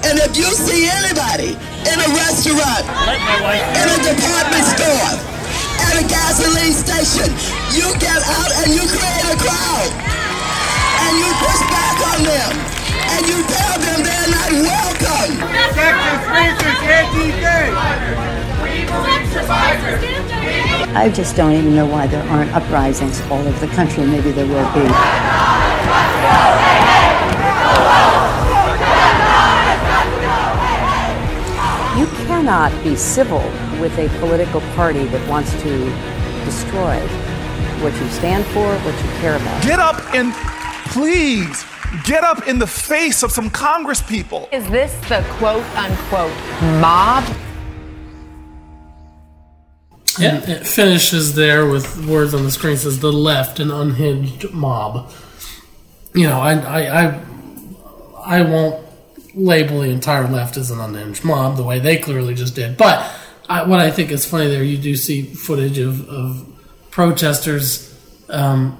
And 0.01 0.17
if 0.17 0.33
you 0.33 0.49
see 0.49 0.89
anybody 0.89 1.53
in 1.85 1.97
a 2.01 2.09
restaurant, 2.17 2.89
in 3.77 3.85
a 3.85 3.99
department 4.01 4.65
store, 4.65 5.21
at 5.85 6.01
a 6.01 6.05
gasoline 6.09 6.73
station, 6.73 7.29
you 7.69 7.93
get 8.01 8.17
out 8.17 8.51
and 8.65 8.73
you 8.73 8.81
create 8.81 9.29
a 9.29 9.37
crowd. 9.37 9.93
And 11.05 11.13
you 11.21 11.29
push 11.37 11.61
back 11.69 12.01
on 12.01 12.23
them. 12.25 12.74
And 13.15 13.25
you 13.27 13.39
tell 13.47 13.79
them 13.79 14.03
they're 14.03 14.27
not 14.27 14.51
welcome. 14.51 14.95
I 20.97 21.09
just 21.13 21.35
don't 21.35 21.53
even 21.53 21.75
know 21.75 21.85
why 21.85 22.07
there 22.07 22.23
aren't 22.29 22.53
uprisings 22.53 23.21
all 23.29 23.39
over 23.39 23.65
the 23.65 23.71
country. 23.73 24.05
Maybe 24.05 24.31
there 24.31 24.47
will 24.47 24.73
be. 24.73 24.81
You 31.99 32.07
cannot 32.27 32.71
be 32.83 32.95
civil 32.95 33.43
with 33.79 33.97
a 33.97 34.09
political 34.19 34.59
party 34.75 35.05
that 35.05 35.29
wants 35.29 35.51
to 35.63 35.85
destroy 36.43 36.99
what 37.81 37.93
you 37.93 38.07
stand 38.09 38.45
for, 38.47 38.67
what 38.79 38.95
you 39.03 39.09
care 39.19 39.35
about. 39.37 39.63
Get 39.63 39.79
up 39.79 40.13
and 40.13 40.33
please 40.91 41.63
get 42.03 42.23
up 42.23 42.47
in 42.47 42.59
the 42.59 42.67
face 42.67 43.23
of 43.23 43.31
some 43.31 43.49
Congress 43.49 44.01
people. 44.01 44.49
Is 44.51 44.67
this 44.69 44.93
the 45.07 45.23
quote 45.37 45.63
unquote 45.75 46.35
mob? 46.81 47.23
And 50.19 50.47
it 50.47 50.65
finishes 50.65 51.35
there 51.35 51.65
with 51.65 52.05
words 52.05 52.33
on 52.33 52.43
the 52.43 52.51
screen 52.51 52.77
says 52.77 52.99
the 52.99 53.11
left 53.11 53.59
an 53.59 53.69
unhinged 53.69 54.51
mob. 54.51 55.11
You 56.13 56.27
know, 56.27 56.39
I 56.39 56.53
I 56.53 57.03
I, 57.03 57.21
I 58.25 58.41
won't 58.41 58.85
label 59.33 59.81
the 59.81 59.89
entire 59.89 60.27
left 60.27 60.55
as 60.57 60.71
an 60.71 60.79
unhinged 60.79 61.23
mob 61.25 61.57
the 61.57 61.63
way 61.63 61.79
they 61.79 61.97
clearly 61.97 62.33
just 62.33 62.55
did. 62.55 62.77
But 62.77 63.13
I, 63.49 63.63
what 63.63 63.79
I 63.79 63.91
think 63.91 64.11
is 64.11 64.25
funny 64.25 64.47
there, 64.47 64.63
you 64.63 64.77
do 64.77 64.95
see 64.95 65.23
footage 65.23 65.77
of, 65.77 66.07
of 66.09 66.87
protesters 66.91 67.93
um, 68.29 68.77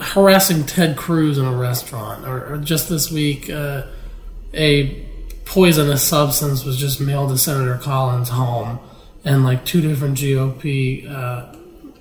harassing 0.00 0.64
Ted 0.64 0.96
Cruz 0.96 1.38
in 1.38 1.44
a 1.44 1.56
restaurant, 1.56 2.26
or, 2.26 2.54
or 2.54 2.58
just 2.58 2.88
this 2.88 3.10
week, 3.10 3.48
uh, 3.50 3.84
a 4.52 5.06
poisonous 5.44 6.06
substance 6.06 6.64
was 6.64 6.76
just 6.76 7.00
mailed 7.00 7.30
to 7.30 7.38
Senator 7.38 7.78
Collins' 7.78 8.28
home, 8.28 8.78
and 9.24 9.44
like 9.44 9.64
two 9.64 9.80
different 9.80 10.18
GOP 10.18 11.10
uh, 11.10 11.54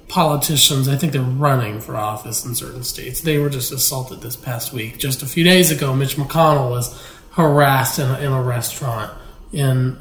politicians, 0.08 0.88
I 0.88 0.96
think 0.96 1.14
they're 1.14 1.22
running 1.22 1.80
for 1.80 1.96
office 1.96 2.46
in 2.46 2.56
certain 2.56 2.84
states, 2.84 3.22
they 3.22 3.38
were 3.38 3.50
just 3.50 3.72
assaulted 3.72 4.22
this 4.22 4.36
past 4.36 4.74
week. 4.74 4.98
Just 4.98 5.24
a 5.24 5.26
few 5.26 5.44
days 5.44 5.72
ago, 5.72 5.94
Mitch 5.96 6.16
McConnell 6.16 6.70
was 6.70 7.02
harassed 7.32 8.00
in 8.00 8.10
a, 8.10 8.20
in 8.20 8.32
a 8.32 8.42
restaurant 8.42 9.12
in, 9.52 9.98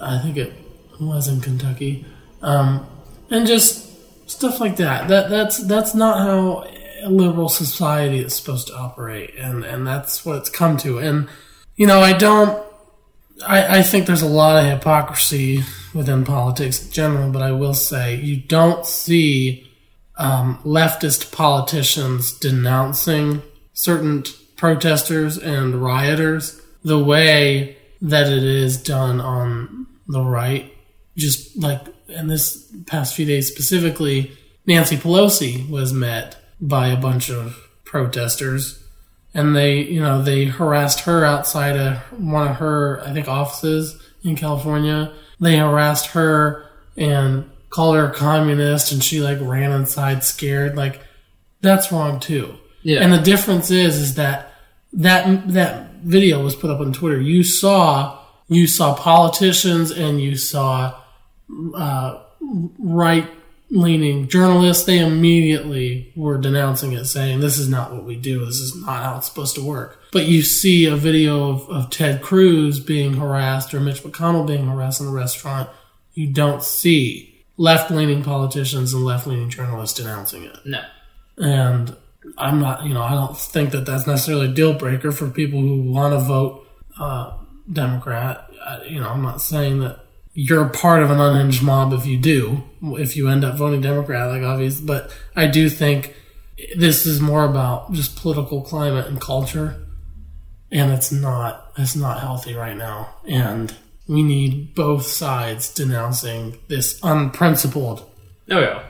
I 0.00 0.18
think 0.18 0.36
it 0.36 0.52
was 1.00 1.28
in 1.28 1.40
Kentucky, 1.40 2.04
um, 2.42 2.86
and 3.30 3.46
just 3.46 3.84
stuff 4.28 4.60
like 4.60 4.76
that. 4.76 5.08
That 5.08 5.30
that's 5.30 5.58
that's 5.66 5.94
not 5.94 6.18
how 6.18 6.73
a 7.04 7.10
liberal 7.10 7.50
society 7.50 8.20
is 8.20 8.34
supposed 8.34 8.68
to 8.68 8.76
operate, 8.76 9.34
and 9.36 9.64
and 9.64 9.86
that's 9.86 10.24
what 10.24 10.38
it's 10.38 10.50
come 10.50 10.76
to. 10.78 10.98
And 10.98 11.28
you 11.76 11.86
know, 11.86 12.00
I 12.00 12.14
don't. 12.14 12.64
I, 13.46 13.78
I 13.78 13.82
think 13.82 14.06
there's 14.06 14.22
a 14.22 14.26
lot 14.26 14.62
of 14.62 14.70
hypocrisy 14.70 15.62
within 15.92 16.24
politics 16.24 16.84
in 16.84 16.92
general, 16.92 17.30
but 17.30 17.42
I 17.42 17.52
will 17.52 17.74
say 17.74 18.16
you 18.16 18.36
don't 18.36 18.86
see 18.86 19.70
um, 20.16 20.60
leftist 20.64 21.32
politicians 21.32 22.32
denouncing 22.38 23.42
certain 23.72 24.24
protesters 24.56 25.36
and 25.36 25.82
rioters 25.82 26.60
the 26.84 27.02
way 27.02 27.76
that 28.00 28.28
it 28.28 28.44
is 28.44 28.80
done 28.80 29.20
on 29.20 29.86
the 30.06 30.22
right. 30.22 30.72
Just 31.16 31.56
like 31.56 31.80
in 32.08 32.28
this 32.28 32.72
past 32.86 33.14
few 33.14 33.26
days 33.26 33.50
specifically, 33.50 34.32
Nancy 34.66 34.96
Pelosi 34.96 35.68
was 35.68 35.92
met 35.92 36.36
by 36.60 36.88
a 36.88 36.96
bunch 36.96 37.30
of 37.30 37.56
protesters. 37.84 38.82
And 39.32 39.54
they 39.54 39.80
you 39.82 40.00
know 40.00 40.22
they 40.22 40.44
harassed 40.44 41.00
her 41.00 41.24
outside 41.24 41.76
of 41.76 41.96
one 42.20 42.48
of 42.48 42.56
her 42.56 43.02
i 43.04 43.12
think 43.12 43.28
offices 43.28 44.00
in 44.22 44.36
california. 44.36 45.12
They 45.40 45.56
harassed 45.56 46.08
her 46.08 46.70
and 46.96 47.50
called 47.70 47.96
her 47.96 48.10
a 48.10 48.14
communist 48.14 48.92
and 48.92 49.02
she 49.02 49.20
like 49.20 49.38
ran 49.40 49.72
inside 49.72 50.22
scared. 50.22 50.76
Like 50.76 51.00
that's 51.60 51.90
wrong 51.90 52.20
too. 52.20 52.54
Yeah. 52.82 53.00
And 53.00 53.12
the 53.12 53.18
difference 53.18 53.70
is 53.70 53.96
is 53.96 54.14
that 54.14 54.52
that 54.92 55.48
that 55.48 55.90
video 56.04 56.42
was 56.42 56.54
put 56.54 56.70
up 56.70 56.80
on 56.80 56.92
twitter. 56.92 57.20
You 57.20 57.42
saw 57.42 58.20
you 58.48 58.66
saw 58.66 58.94
politicians 58.94 59.90
and 59.90 60.20
you 60.20 60.36
saw 60.36 61.00
uh, 61.76 62.22
right 62.78 63.28
leaning 63.70 64.28
journalists, 64.28 64.84
they 64.84 64.98
immediately 64.98 66.12
were 66.16 66.38
denouncing 66.38 66.92
it, 66.92 67.06
saying, 67.06 67.40
This 67.40 67.58
is 67.58 67.68
not 67.68 67.92
what 67.92 68.04
we 68.04 68.16
do. 68.16 68.44
This 68.44 68.60
is 68.60 68.74
not 68.76 69.02
how 69.02 69.16
it's 69.18 69.26
supposed 69.26 69.54
to 69.56 69.62
work. 69.62 70.00
But 70.12 70.26
you 70.26 70.42
see 70.42 70.86
a 70.86 70.96
video 70.96 71.50
of, 71.50 71.68
of 71.68 71.90
Ted 71.90 72.22
Cruz 72.22 72.78
being 72.78 73.14
harassed 73.14 73.74
or 73.74 73.80
Mitch 73.80 74.02
McConnell 74.02 74.46
being 74.46 74.66
harassed 74.66 75.00
in 75.00 75.08
a 75.08 75.10
restaurant. 75.10 75.68
You 76.12 76.32
don't 76.32 76.62
see 76.62 77.44
left 77.56 77.90
leaning 77.90 78.22
politicians 78.22 78.94
and 78.94 79.04
left 79.04 79.26
leaning 79.26 79.50
journalists 79.50 79.98
denouncing 79.98 80.44
it. 80.44 80.56
No. 80.64 80.82
And 81.38 81.96
I'm 82.38 82.60
not, 82.60 82.84
you 82.84 82.94
know, 82.94 83.02
I 83.02 83.14
don't 83.14 83.36
think 83.36 83.72
that 83.72 83.86
that's 83.86 84.06
necessarily 84.06 84.46
a 84.46 84.54
deal 84.54 84.74
breaker 84.74 85.12
for 85.12 85.28
people 85.28 85.60
who 85.60 85.82
want 85.82 86.14
to 86.14 86.20
vote 86.20 86.66
uh, 86.98 87.36
Democrat. 87.70 88.50
Uh, 88.64 88.80
you 88.88 89.00
know, 89.00 89.08
I'm 89.08 89.22
not 89.22 89.40
saying 89.40 89.80
that 89.80 90.03
you're 90.34 90.68
part 90.68 91.02
of 91.02 91.10
an 91.10 91.20
unhinged 91.20 91.62
mob 91.62 91.92
if 91.92 92.04
you 92.06 92.18
do, 92.18 92.62
if 92.82 93.16
you 93.16 93.28
end 93.28 93.44
up 93.44 93.56
voting 93.56 93.80
Democrat, 93.80 94.28
like 94.28 94.42
obvious. 94.42 94.80
But 94.80 95.10
I 95.36 95.46
do 95.46 95.68
think 95.70 96.14
this 96.76 97.06
is 97.06 97.20
more 97.20 97.44
about 97.44 97.92
just 97.92 98.16
political 98.16 98.60
climate 98.62 99.06
and 99.06 99.20
culture, 99.20 99.76
and 100.72 100.92
it's 100.92 101.10
not 101.12 101.72
it's 101.78 101.96
not 101.96 102.20
healthy 102.20 102.54
right 102.54 102.76
now. 102.76 103.14
And 103.26 103.74
we 104.08 104.22
need 104.22 104.74
both 104.74 105.06
sides 105.06 105.72
denouncing 105.72 106.58
this 106.68 106.98
unprincipled, 107.02 108.04
Oh 108.50 108.60
yeah. 108.60 108.82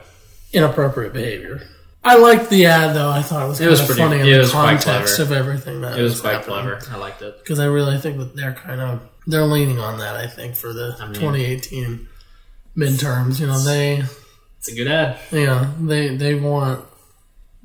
inappropriate 0.51 1.13
behavior. 1.13 1.61
I 2.03 2.17
liked 2.17 2.49
the 2.51 2.65
ad 2.67 2.95
though. 2.95 3.09
I 3.09 3.21
thought 3.21 3.45
it 3.45 3.49
was 3.49 3.61
It 3.61 3.69
was 3.69 3.81
pretty- 3.85 4.01
funny 4.01 4.19
in 4.19 4.41
the 4.41 4.47
context 4.51 5.19
of 5.19 5.31
everything 5.31 5.81
that 5.81 5.97
It 5.97 6.03
was 6.03 6.21
quite 6.21 6.43
clever. 6.43 6.79
I 6.91 6.97
liked 6.97 7.21
it. 7.21 7.37
because 7.39 7.59
I 7.59 7.65
really 7.65 7.97
think 7.97 8.17
that 8.19 8.35
they're 8.35 8.53
kind 8.53 8.79
of 8.81 9.01
they're 9.27 9.45
leaning 9.45 9.79
on 9.79 9.97
that. 9.99 10.15
I 10.15 10.27
think 10.27 10.55
for 10.55 10.73
the 10.73 10.95
mean- 11.01 11.13
2018 11.13 12.07
midterms, 12.77 13.39
you 13.39 13.47
know, 13.47 13.59
they 13.59 14.03
It's 14.59 14.67
a 14.69 14.75
good 14.75 14.87
ad. 14.87 15.17
yeah 15.31 15.71
they 15.79 16.15
they 16.15 16.35
want 16.35 16.83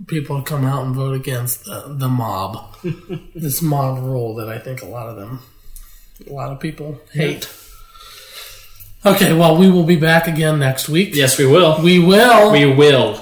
people 0.06 0.38
to 0.42 0.48
come 0.48 0.64
out 0.64 0.84
and 0.86 0.94
vote 0.94 1.14
against 1.14 1.64
the 1.64 1.84
the 1.88 2.08
mob, 2.08 2.76
this 3.34 3.60
mob 3.62 4.02
rule 4.02 4.34
that 4.36 4.48
I 4.48 4.58
think 4.58 4.82
a 4.82 4.86
lot 4.86 5.08
of 5.08 5.16
them, 5.16 5.40
a 6.28 6.32
lot 6.32 6.52
of 6.52 6.60
people 6.60 6.98
hate. 7.12 7.48
Okay, 9.04 9.32
well, 9.32 9.56
we 9.56 9.70
will 9.70 9.84
be 9.84 9.96
back 9.96 10.26
again 10.28 10.58
next 10.58 10.88
week. 10.88 11.14
Yes, 11.14 11.38
we 11.38 11.46
will. 11.46 11.80
We 11.82 11.98
will 11.98 12.52
We 12.52 12.66
will. 12.66 13.18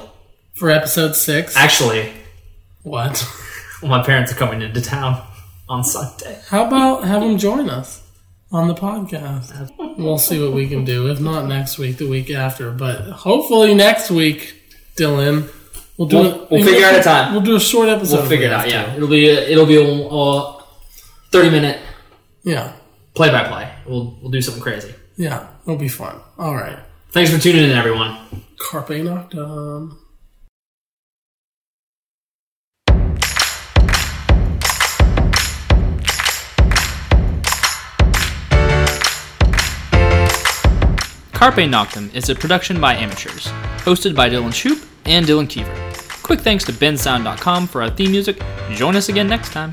for 0.54 0.70
episode 0.70 1.14
six. 1.14 1.56
Actually, 1.56 2.12
what? 2.82 3.24
my 3.82 4.02
parents 4.02 4.32
are 4.32 4.34
coming 4.34 4.60
into 4.60 4.80
town 4.80 5.22
on 5.68 5.84
Sunday. 5.84 6.40
How 6.48 6.66
about 6.66 7.04
have 7.04 7.22
them 7.22 7.38
join 7.38 7.70
us 7.70 8.02
on 8.52 8.68
the 8.68 8.74
podcast? 8.74 9.70
We'll 9.98 10.18
see 10.18 10.42
what 10.42 10.52
we 10.52 10.68
can 10.68 10.84
do. 10.84 11.08
If 11.10 11.20
not 11.20 11.46
next 11.46 11.78
week, 11.78 11.98
the 11.98 12.08
week 12.08 12.30
after, 12.30 12.70
but 12.70 13.02
hopefully 13.10 13.74
next 13.74 14.10
week, 14.10 14.54
Dylan. 14.96 15.50
We'll 15.96 16.08
do 16.08 16.16
We'll- 16.16 16.42
it. 16.44 16.50
we'll 16.50 16.64
figure 16.64 16.86
out 16.86 16.94
a 16.94 17.02
time. 17.02 17.32
We'll 17.32 17.42
do 17.42 17.56
a 17.56 17.60
short 17.60 17.88
episode. 17.88 18.20
We'll 18.20 18.28
figure 18.28 18.46
it 18.46 18.52
out. 18.52 18.68
Yeah, 18.70 18.94
it'll 18.94 19.08
be 19.08 19.28
a, 19.28 19.48
it'll 19.48 19.66
be 19.66 19.76
a 19.76 20.08
uh, 20.08 20.62
thirty 21.32 21.50
minute 21.50 21.80
yeah, 22.44 22.72
play 23.14 23.30
by 23.30 23.44
play. 23.48 23.72
We'll 23.86 24.16
we'll 24.22 24.30
do 24.30 24.40
something 24.40 24.62
crazy. 24.62 24.94
yeah. 25.16 25.48
It'll 25.64 25.76
be 25.78 25.88
fun. 25.88 26.20
All 26.38 26.54
right. 26.54 26.78
Thanks 27.10 27.30
for 27.32 27.38
tuning 27.38 27.64
in, 27.64 27.70
everyone. 27.72 28.16
Carpe 28.58 28.88
Noctem. 29.02 29.96
Carpe 41.38 41.68
Noctem 41.68 42.12
is 42.16 42.28
a 42.30 42.34
production 42.34 42.80
by 42.80 42.96
amateurs, 42.96 43.46
hosted 43.84 44.12
by 44.12 44.28
Dylan 44.28 44.48
Shoup 44.48 44.84
and 45.04 45.24
Dylan 45.24 45.46
Kiefer. 45.46 46.20
Quick 46.24 46.40
thanks 46.40 46.64
to 46.64 46.72
bensound.com 46.72 47.68
for 47.68 47.80
our 47.80 47.90
theme 47.90 48.10
music. 48.10 48.42
Join 48.72 48.96
us 48.96 49.08
again 49.08 49.28
next 49.28 49.52
time. 49.52 49.72